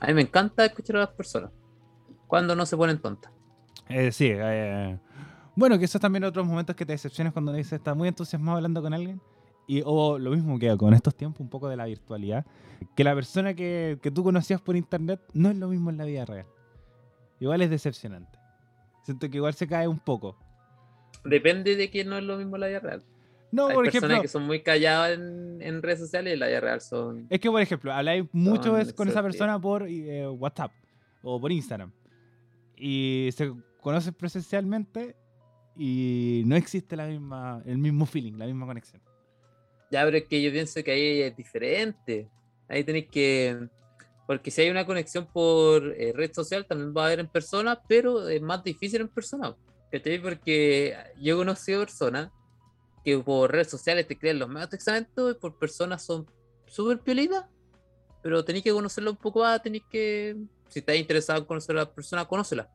A 0.00 0.06
mí 0.06 0.14
me 0.14 0.22
encanta 0.22 0.64
escuchar 0.64 0.96
a 0.96 1.00
las 1.00 1.10
personas 1.10 1.50
cuando 2.26 2.56
no 2.56 2.64
se 2.66 2.76
ponen 2.76 2.98
tontas. 2.98 3.32
Eh, 3.88 4.12
sí, 4.12 4.30
eh, 4.32 4.98
bueno, 5.54 5.78
que 5.78 5.84
esos 5.84 6.00
también 6.00 6.24
otros 6.24 6.46
momentos 6.46 6.74
que 6.74 6.86
te 6.86 6.92
decepcionas 6.92 7.32
cuando 7.32 7.52
dices, 7.52 7.74
estás 7.74 7.96
muy 7.96 8.08
entusiasmado 8.08 8.56
hablando 8.56 8.80
con 8.82 8.94
alguien. 8.94 9.20
Y, 9.66 9.82
o 9.84 10.18
lo 10.18 10.30
mismo 10.32 10.58
que 10.58 10.76
con 10.76 10.94
estos 10.94 11.14
tiempos, 11.14 11.40
un 11.40 11.48
poco 11.48 11.68
de 11.68 11.76
la 11.76 11.84
virtualidad, 11.84 12.44
que 12.96 13.04
la 13.04 13.14
persona 13.14 13.54
que, 13.54 13.98
que 14.02 14.10
tú 14.10 14.24
conocías 14.24 14.60
por 14.60 14.74
internet 14.74 15.20
no 15.32 15.50
es 15.50 15.56
lo 15.56 15.68
mismo 15.68 15.90
en 15.90 15.98
la 15.98 16.04
vida 16.04 16.24
real. 16.24 16.46
Igual 17.38 17.62
es 17.62 17.70
decepcionante. 17.70 18.39
Siento 19.10 19.28
que 19.28 19.38
igual 19.38 19.54
se 19.54 19.66
cae 19.66 19.88
un 19.88 19.98
poco. 19.98 20.36
Depende 21.24 21.74
de 21.74 21.90
que 21.90 22.04
no 22.04 22.16
es 22.16 22.22
lo 22.22 22.36
mismo 22.36 22.56
la 22.56 22.68
vida 22.68 22.78
real. 22.78 23.02
No, 23.50 23.66
Hay 23.66 23.74
por 23.74 23.84
personas 23.86 24.04
ejemplo, 24.04 24.22
que 24.22 24.28
son 24.28 24.46
muy 24.46 24.62
calladas 24.62 25.18
en, 25.18 25.60
en 25.60 25.82
redes 25.82 25.98
sociales 25.98 26.34
y 26.34 26.36
la 26.36 26.46
vida 26.46 26.60
real 26.60 26.80
son. 26.80 27.26
es 27.28 27.40
que 27.40 27.50
por 27.50 27.60
ejemplo, 27.60 27.92
habláis 27.92 28.24
mucho 28.30 28.70
Son 28.70 28.80
es 28.80 28.92
con 28.92 29.08
esa 29.08 29.20
persona 29.20 29.60
por 29.60 29.88
eh, 29.88 30.28
WhatsApp 30.28 30.70
o 31.24 31.40
por 31.40 31.50
Instagram. 31.50 31.90
Y 32.76 33.30
se 33.32 33.52
conocen 33.80 34.14
presencialmente 34.14 35.16
y 35.76 36.44
no 36.46 36.54
existe 36.54 36.94
la 36.94 37.08
misma, 37.08 37.60
el 37.66 37.78
mismo 37.78 38.06
feeling, 38.06 38.34
la 38.34 38.46
misma 38.46 38.66
conexión. 38.66 39.02
Ya, 39.90 40.04
pero 40.04 40.18
es 40.18 40.24
que 40.26 40.40
yo 40.40 40.52
pienso 40.52 40.84
que 40.84 40.92
ahí 40.92 41.22
es 41.22 41.36
diferente. 41.36 42.28
Ahí 42.68 42.84
tenéis 42.84 43.08
que. 43.08 43.68
Porque 44.26 44.50
si 44.50 44.62
hay 44.62 44.70
una 44.70 44.86
conexión 44.86 45.26
por 45.26 45.94
eh, 45.98 46.12
red 46.14 46.32
social, 46.32 46.66
también 46.66 46.94
va 46.96 47.02
a 47.02 47.06
haber 47.06 47.20
en 47.20 47.28
persona, 47.28 47.80
pero 47.88 48.28
es 48.28 48.40
más 48.40 48.62
difícil 48.62 49.00
en 49.00 49.08
persona. 49.08 49.56
¿Cachai? 49.90 50.22
Porque 50.22 50.96
yo 51.20 51.34
he 51.34 51.36
conocido 51.36 51.80
personas 51.80 52.30
que 53.04 53.18
por 53.18 53.50
redes 53.50 53.68
sociales 53.68 54.06
te 54.06 54.18
crean 54.18 54.38
los 54.38 54.48
medios 54.48 54.70
testamentos 54.70 55.32
y 55.32 55.38
por 55.38 55.58
personas 55.58 56.04
son 56.04 56.26
súper 56.66 57.00
piolitas, 57.00 57.46
pero 58.22 58.44
tenéis 58.44 58.64
que 58.64 58.72
conocerla 58.72 59.10
un 59.10 59.16
poco 59.16 59.40
más, 59.40 59.62
tenéis 59.62 59.84
que. 59.90 60.36
Si 60.68 60.78
estás 60.78 60.96
interesado 60.96 61.40
en 61.40 61.46
conocer 61.46 61.76
a 61.76 61.80
la 61.80 61.92
persona, 61.92 62.26
conócela. 62.26 62.70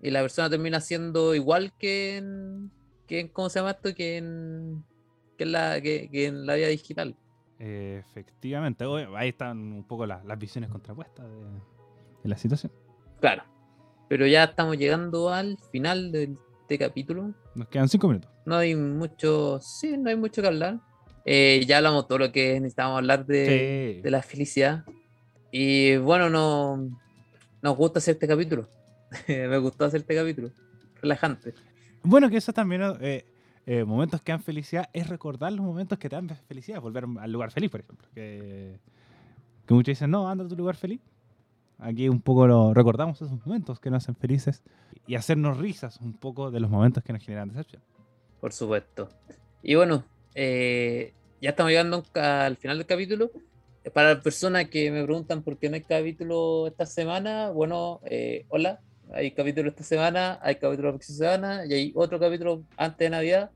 Y 0.00 0.10
la 0.10 0.20
persona 0.20 0.48
termina 0.50 0.80
siendo 0.80 1.34
igual 1.34 1.72
que 1.78 2.18
en. 2.18 2.70
Que 3.08 3.30
¿Cómo 3.32 3.48
se 3.48 3.58
llama 3.58 3.72
esto? 3.72 3.94
Que 3.94 4.18
en 4.18 4.84
la, 5.38 5.80
que, 5.80 6.08
que 6.10 6.26
en 6.26 6.46
la 6.46 6.54
vida 6.54 6.68
digital. 6.68 7.16
Eh, 7.58 8.02
efectivamente, 8.06 8.84
ahí 9.16 9.30
están 9.30 9.58
un 9.58 9.84
poco 9.84 10.06
las, 10.06 10.24
las 10.24 10.38
visiones 10.38 10.70
contrapuestas 10.70 11.26
de, 11.26 11.36
de 12.22 12.28
la 12.28 12.36
situación. 12.36 12.72
Claro. 13.20 13.44
Pero 14.08 14.26
ya 14.26 14.44
estamos 14.44 14.76
llegando 14.76 15.30
al 15.32 15.58
final 15.72 16.12
de 16.12 16.36
este 16.62 16.78
capítulo. 16.78 17.32
Nos 17.54 17.68
quedan 17.68 17.88
cinco 17.88 18.08
minutos. 18.08 18.30
No 18.44 18.56
hay 18.56 18.74
mucho, 18.76 19.58
sí, 19.60 19.96
no 19.96 20.10
hay 20.10 20.16
mucho 20.16 20.42
que 20.42 20.48
hablar. 20.48 20.78
Eh, 21.24 21.64
ya 21.66 21.78
hablamos 21.78 22.06
todo 22.06 22.18
lo 22.18 22.30
que 22.32 22.54
necesitábamos 22.60 22.98
hablar 22.98 23.26
de, 23.26 23.94
Sí. 23.96 24.02
de 24.02 24.10
la 24.10 24.22
felicidad. 24.22 24.84
Y 25.50 25.96
bueno, 25.96 26.28
no, 26.30 26.88
nos 27.62 27.76
gusta 27.76 27.98
hacer 27.98 28.14
este 28.14 28.28
capítulo. 28.28 28.68
Me 29.28 29.58
gustó 29.58 29.86
hacer 29.86 30.00
este 30.02 30.14
capítulo. 30.14 30.50
Relajante. 31.00 31.54
Bueno, 32.02 32.30
que 32.30 32.36
eso 32.36 32.52
también, 32.52 32.82
eh, 33.00 33.24
eh, 33.66 33.84
momentos 33.84 34.22
que 34.22 34.32
dan 34.32 34.40
felicidad, 34.40 34.88
es 34.92 35.08
recordar 35.08 35.52
los 35.52 35.64
momentos 35.64 35.98
que 35.98 36.08
te 36.08 36.16
dan 36.16 36.28
felicidad, 36.48 36.80
volver 36.80 37.04
al 37.18 37.32
lugar 37.32 37.50
feliz, 37.50 37.70
por 37.70 37.80
ejemplo. 37.80 38.08
Que, 38.14 38.78
que 39.66 39.74
muchos 39.74 39.88
dicen, 39.88 40.10
no, 40.10 40.28
anda 40.28 40.44
a 40.44 40.48
tu 40.48 40.56
lugar 40.56 40.76
feliz. 40.76 41.00
Aquí 41.78 42.08
un 42.08 42.22
poco 42.22 42.46
lo 42.46 42.72
recordamos 42.72 43.20
esos 43.20 43.44
momentos 43.44 43.80
que 43.80 43.90
nos 43.90 44.04
hacen 44.04 44.14
felices 44.14 44.62
y 45.06 45.14
hacernos 45.14 45.58
risas 45.58 46.00
un 46.00 46.14
poco 46.14 46.50
de 46.50 46.60
los 46.60 46.70
momentos 46.70 47.02
que 47.04 47.12
nos 47.12 47.22
generan 47.22 47.48
decepción. 47.48 47.82
Por 48.40 48.52
supuesto. 48.52 49.08
Y 49.62 49.74
bueno, 49.74 50.04
eh, 50.34 51.12
ya 51.42 51.50
estamos 51.50 51.70
llegando 51.70 52.04
al 52.14 52.56
final 52.56 52.78
del 52.78 52.86
capítulo. 52.86 53.30
Eh, 53.84 53.90
Para 53.90 54.14
las 54.14 54.22
personas 54.22 54.68
que 54.68 54.90
me 54.90 55.02
preguntan 55.02 55.42
por 55.42 55.58
qué 55.58 55.68
no 55.68 55.74
hay 55.74 55.82
capítulo 55.82 56.68
esta 56.68 56.86
semana, 56.86 57.50
bueno, 57.50 58.00
eh, 58.04 58.46
hola, 58.48 58.80
hay 59.12 59.30
capítulo 59.30 59.68
esta 59.68 59.84
semana, 59.84 60.40
hay 60.42 60.56
capítulo 60.56 60.88
la 60.88 60.94
próxima 60.94 61.18
semana 61.18 61.66
y 61.66 61.72
hay 61.72 61.92
otro 61.94 62.18
capítulo 62.18 62.64
antes 62.76 62.98
de 62.98 63.10
Navidad. 63.10 63.50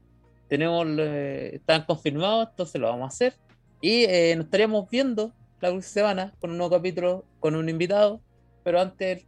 Tenemos, 0.48 0.86
eh, 0.98 1.50
están 1.54 1.84
confirmados, 1.84 2.48
entonces 2.50 2.80
lo 2.80 2.88
vamos 2.88 3.04
a 3.04 3.08
hacer. 3.08 3.34
Y 3.80 4.04
eh, 4.04 4.34
nos 4.36 4.46
estaríamos 4.46 4.88
viendo 4.90 5.32
la 5.60 5.70
próxima 5.70 5.82
semana 5.82 6.34
con 6.40 6.50
un 6.50 6.58
nuevo 6.58 6.76
capítulo, 6.76 7.24
con 7.38 7.54
un 7.54 7.68
invitado. 7.68 8.20
Pero 8.64 8.80
antes, 8.80 9.24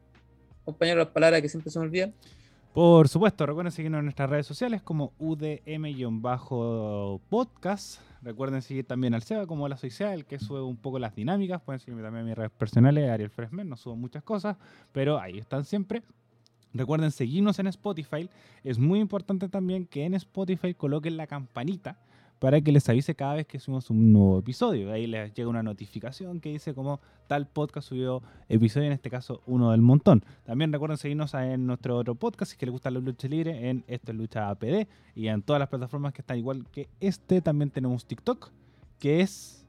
compañero, 0.64 0.98
las 0.98 1.08
palabras 1.08 1.42
que 1.42 1.48
siempre 1.48 1.70
se 1.70 1.78
me 1.78 1.84
olvidan. 1.86 2.12
Por 2.72 3.08
supuesto, 3.08 3.44
recuerden 3.44 3.70
seguirnos 3.70 3.98
en 3.98 4.06
nuestras 4.06 4.30
redes 4.30 4.46
sociales 4.46 4.80
como 4.82 5.12
UDM-podcast. 5.18 8.00
Recuerden 8.22 8.62
seguir 8.62 8.86
también 8.86 9.14
al 9.14 9.22
SEBA 9.22 9.46
como 9.46 9.68
la 9.68 9.76
Soy 9.76 9.90
Seba, 9.90 10.14
el 10.14 10.24
que 10.24 10.38
sube 10.38 10.62
un 10.62 10.76
poco 10.76 10.98
las 10.98 11.14
dinámicas. 11.14 11.60
Pueden 11.60 11.80
seguirme 11.80 12.02
también 12.02 12.20
en 12.22 12.26
mis 12.28 12.36
redes 12.36 12.52
personales, 12.52 13.10
Ariel 13.10 13.30
Fresmen, 13.30 13.68
no 13.68 13.76
subo 13.76 13.96
muchas 13.96 14.22
cosas, 14.22 14.56
pero 14.92 15.18
ahí 15.18 15.38
están 15.38 15.64
siempre. 15.64 16.02
Recuerden 16.72 17.10
seguirnos 17.10 17.58
en 17.58 17.66
Spotify. 17.66 18.30
Es 18.64 18.78
muy 18.78 19.00
importante 19.00 19.48
también 19.48 19.86
que 19.86 20.04
en 20.04 20.14
Spotify 20.14 20.72
coloquen 20.72 21.16
la 21.16 21.26
campanita 21.26 21.98
para 22.42 22.60
que 22.60 22.72
les 22.72 22.88
avise 22.88 23.14
cada 23.14 23.34
vez 23.34 23.46
que 23.46 23.60
subimos 23.60 23.88
un 23.88 24.12
nuevo 24.12 24.40
episodio. 24.40 24.90
Ahí 24.90 25.06
les 25.06 25.32
llega 25.32 25.48
una 25.48 25.62
notificación 25.62 26.40
que 26.40 26.48
dice 26.48 26.74
como 26.74 27.00
tal 27.28 27.46
podcast 27.46 27.88
subió 27.88 28.20
episodio, 28.48 28.88
en 28.88 28.92
este 28.94 29.10
caso 29.10 29.42
uno 29.46 29.70
del 29.70 29.80
montón. 29.80 30.24
También 30.44 30.72
recuerden 30.72 30.98
seguirnos 30.98 31.34
en 31.34 31.68
nuestro 31.68 31.96
otro 31.96 32.16
podcast 32.16 32.50
si 32.50 32.54
es 32.54 32.58
que 32.58 32.66
les 32.66 32.72
gusta 32.72 32.90
la 32.90 32.98
lucha 32.98 33.28
libre 33.28 33.70
en 33.70 33.84
Esto 33.86 34.10
es 34.10 34.18
Lucha 34.18 34.50
APD 34.50 34.88
y 35.14 35.28
en 35.28 35.42
todas 35.42 35.60
las 35.60 35.68
plataformas 35.68 36.14
que 36.14 36.22
están 36.22 36.36
igual 36.36 36.66
que 36.72 36.88
este. 36.98 37.42
También 37.42 37.70
tenemos 37.70 38.06
TikTok 38.06 38.50
que 38.98 39.20
es 39.20 39.64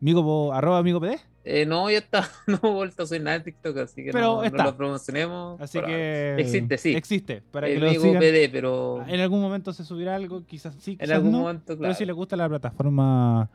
amigo, 0.00 0.52
arroba 0.52 0.78
amigo 0.78 1.00
PD. 1.00 1.18
Eh, 1.44 1.66
no, 1.66 1.90
ya 1.90 1.98
está, 1.98 2.28
no 2.46 2.60
he 2.62 2.70
vuelto 2.72 3.02
a 3.02 3.06
subir 3.06 3.22
nada 3.22 3.38
de 3.38 3.44
TikTok, 3.44 3.76
así 3.78 4.04
que 4.04 4.12
Pero 4.12 4.24
no, 4.26 4.36
no 4.36 4.44
está. 4.44 4.64
lo 4.64 4.76
promocionemos. 4.76 5.60
Así 5.60 5.80
que 5.80 6.36
Existe, 6.38 6.78
sí. 6.78 6.94
Existe 6.94 7.42
para 7.50 7.66
que 7.66 7.74
El 7.74 7.80
lo 7.80 7.86
amigo 7.88 8.04
sigan. 8.04 8.20
PD, 8.20 8.48
pero 8.52 9.04
En 9.08 9.20
algún 9.20 9.40
momento 9.40 9.72
se 9.72 9.84
subirá 9.84 10.14
algo, 10.14 10.44
quizás 10.46 10.74
sí, 10.78 10.96
en 11.00 11.10
algún 11.10 11.32
no. 11.32 11.40
momento, 11.40 11.64
Pero 11.66 11.78
claro. 11.78 11.94
si 11.94 12.04
le 12.04 12.12
gusta 12.12 12.36
la 12.36 12.48
plataforma 12.48 13.50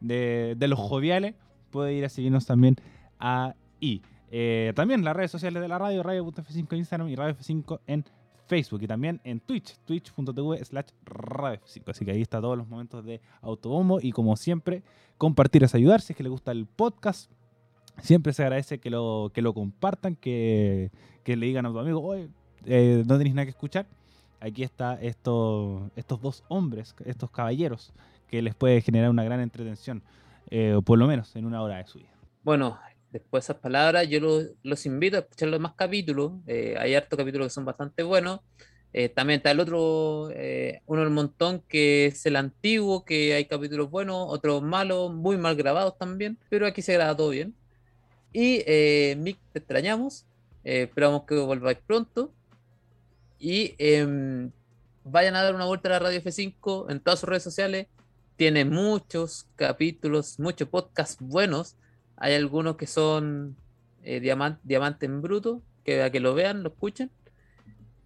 de, 0.00 0.54
de 0.56 0.68
los 0.68 0.78
joviales, 0.78 1.34
puede 1.70 1.92
ir 1.94 2.04
a 2.04 2.08
seguirnos 2.08 2.46
también 2.46 2.76
ahí. 3.18 4.00
Eh, 4.30 4.72
también 4.74 5.04
las 5.04 5.14
redes 5.14 5.30
sociales 5.30 5.62
de 5.62 5.68
la 5.68 5.78
radio, 5.78 6.02
radio.f5 6.02 6.66
en 6.72 6.78
Instagram 6.78 7.08
y 7.08 7.16
radio 7.16 7.34
F5 7.36 7.80
en 7.86 8.04
Facebook. 8.46 8.82
Y 8.82 8.86
también 8.86 9.20
en 9.24 9.40
Twitch, 9.40 9.76
twitch.tv 9.84 10.64
slash 10.64 10.86
radio 11.04 11.60
F5. 11.60 11.82
Así 11.88 12.04
que 12.04 12.12
ahí 12.12 12.22
está 12.22 12.40
todos 12.40 12.56
los 12.56 12.68
momentos 12.68 13.04
de 13.04 13.20
autobombo. 13.42 13.98
Y 14.00 14.12
como 14.12 14.36
siempre, 14.36 14.82
compartir 15.18 15.64
es 15.64 15.74
ayudar. 15.74 16.00
Si 16.00 16.12
es 16.12 16.16
que 16.16 16.22
le 16.22 16.28
gusta 16.28 16.52
el 16.52 16.66
podcast, 16.66 17.30
siempre 18.02 18.32
se 18.32 18.42
agradece 18.42 18.78
que 18.78 18.90
lo, 18.90 19.30
que 19.34 19.42
lo 19.42 19.54
compartan, 19.54 20.16
que, 20.16 20.90
que 21.24 21.36
le 21.36 21.46
digan 21.46 21.66
a 21.66 21.70
tu 21.70 21.78
amigo, 21.78 22.00
oye, 22.02 22.28
eh, 22.64 23.04
no 23.06 23.18
tenéis 23.18 23.34
nada 23.34 23.46
que 23.46 23.50
escuchar. 23.50 23.86
Aquí 24.40 24.62
está 24.62 25.00
esto, 25.00 25.90
estos 25.96 26.20
dos 26.20 26.44
hombres, 26.48 26.94
estos 27.04 27.30
caballeros, 27.30 27.92
que 28.28 28.42
les 28.42 28.54
puede 28.54 28.80
generar 28.82 29.10
una 29.10 29.24
gran 29.24 29.40
entretención, 29.40 30.02
eh, 30.50 30.78
por 30.84 30.98
lo 30.98 31.06
menos 31.06 31.34
en 31.36 31.46
una 31.46 31.62
hora 31.62 31.78
de 31.78 31.86
su 31.86 31.98
vida. 31.98 32.10
Bueno, 32.44 32.78
después 33.12 33.42
de 33.42 33.52
esas 33.52 33.62
palabras, 33.62 34.08
yo 34.08 34.20
lo- 34.20 34.42
los 34.62 34.86
invito 34.86 35.16
a 35.16 35.20
escuchar 35.20 35.48
los 35.48 35.58
demás 35.60 35.74
capítulos. 35.76 36.32
Eh, 36.46 36.74
hay 36.78 36.94
hartos 36.94 37.16
capítulos 37.18 37.46
que 37.48 37.50
son 37.54 37.64
bastante 37.64 38.02
buenos. 38.02 38.40
Eh, 38.92 39.08
también 39.10 39.38
está 39.38 39.50
el 39.50 39.60
otro, 39.60 40.30
eh, 40.32 40.80
uno 40.86 41.02
del 41.02 41.10
montón, 41.10 41.62
que 41.68 42.06
es 42.06 42.24
el 42.26 42.36
antiguo, 42.36 43.04
que 43.04 43.34
hay 43.34 43.44
capítulos 43.46 43.90
buenos, 43.90 44.26
otros 44.28 44.62
malos, 44.62 45.12
muy 45.12 45.36
mal 45.36 45.54
grabados 45.56 45.98
también, 45.98 46.38
pero 46.48 46.66
aquí 46.66 46.80
se 46.82 46.94
graba 46.94 47.16
todo 47.16 47.30
bien. 47.30 47.54
Y 48.32 48.62
eh, 48.66 49.16
Mick, 49.18 49.38
te 49.52 49.58
extrañamos. 49.60 50.24
Eh, 50.64 50.82
esperamos 50.84 51.22
que 51.24 51.34
volváis 51.36 51.78
pronto. 51.86 52.32
Y 53.38 53.74
em, 53.78 54.50
vayan 55.04 55.36
a 55.36 55.42
dar 55.42 55.54
una 55.54 55.66
vuelta 55.66 55.88
a 55.88 55.92
la 55.92 55.98
Radio 55.98 56.20
F5 56.20 56.86
en 56.90 57.00
todas 57.00 57.20
sus 57.20 57.28
redes 57.28 57.42
sociales. 57.42 57.86
Tiene 58.36 58.64
muchos 58.64 59.46
capítulos, 59.56 60.38
muchos 60.38 60.68
podcasts 60.68 61.18
buenos. 61.20 61.76
Hay 62.16 62.34
algunos 62.34 62.76
que 62.76 62.86
son 62.86 63.56
eh, 64.02 64.20
diamante, 64.20 64.60
diamante 64.64 65.06
en 65.06 65.20
bruto, 65.22 65.62
que 65.84 66.02
a 66.02 66.10
que 66.10 66.20
lo 66.20 66.34
vean, 66.34 66.62
lo 66.62 66.70
escuchen. 66.70 67.10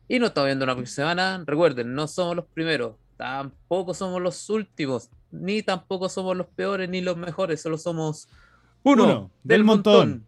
Y 0.09 0.19
nos 0.19 0.31
estamos 0.31 0.47
viendo 0.49 0.65
una 0.65 0.75
próxima 0.75 0.95
semana. 0.95 1.45
Recuerden, 1.47 1.95
no 1.95 2.09
somos 2.09 2.35
los 2.37 2.45
primeros, 2.47 2.97
tampoco 3.17 3.95
somos 3.95 4.21
los 4.21 4.51
últimos, 4.51 5.11
ni 5.31 5.63
tampoco 5.63 6.09
somos 6.09 6.37
los 6.37 6.49
peores 6.49 6.89
ni 6.89 7.01
los 7.01 7.17
mejores, 7.17 7.61
solo 7.63 7.79
somos 7.79 8.29
uno, 8.83 9.05
Uno 9.05 9.31
del, 9.45 9.59
del 9.59 9.65
montón. 9.65 9.95
montón. 10.11 10.27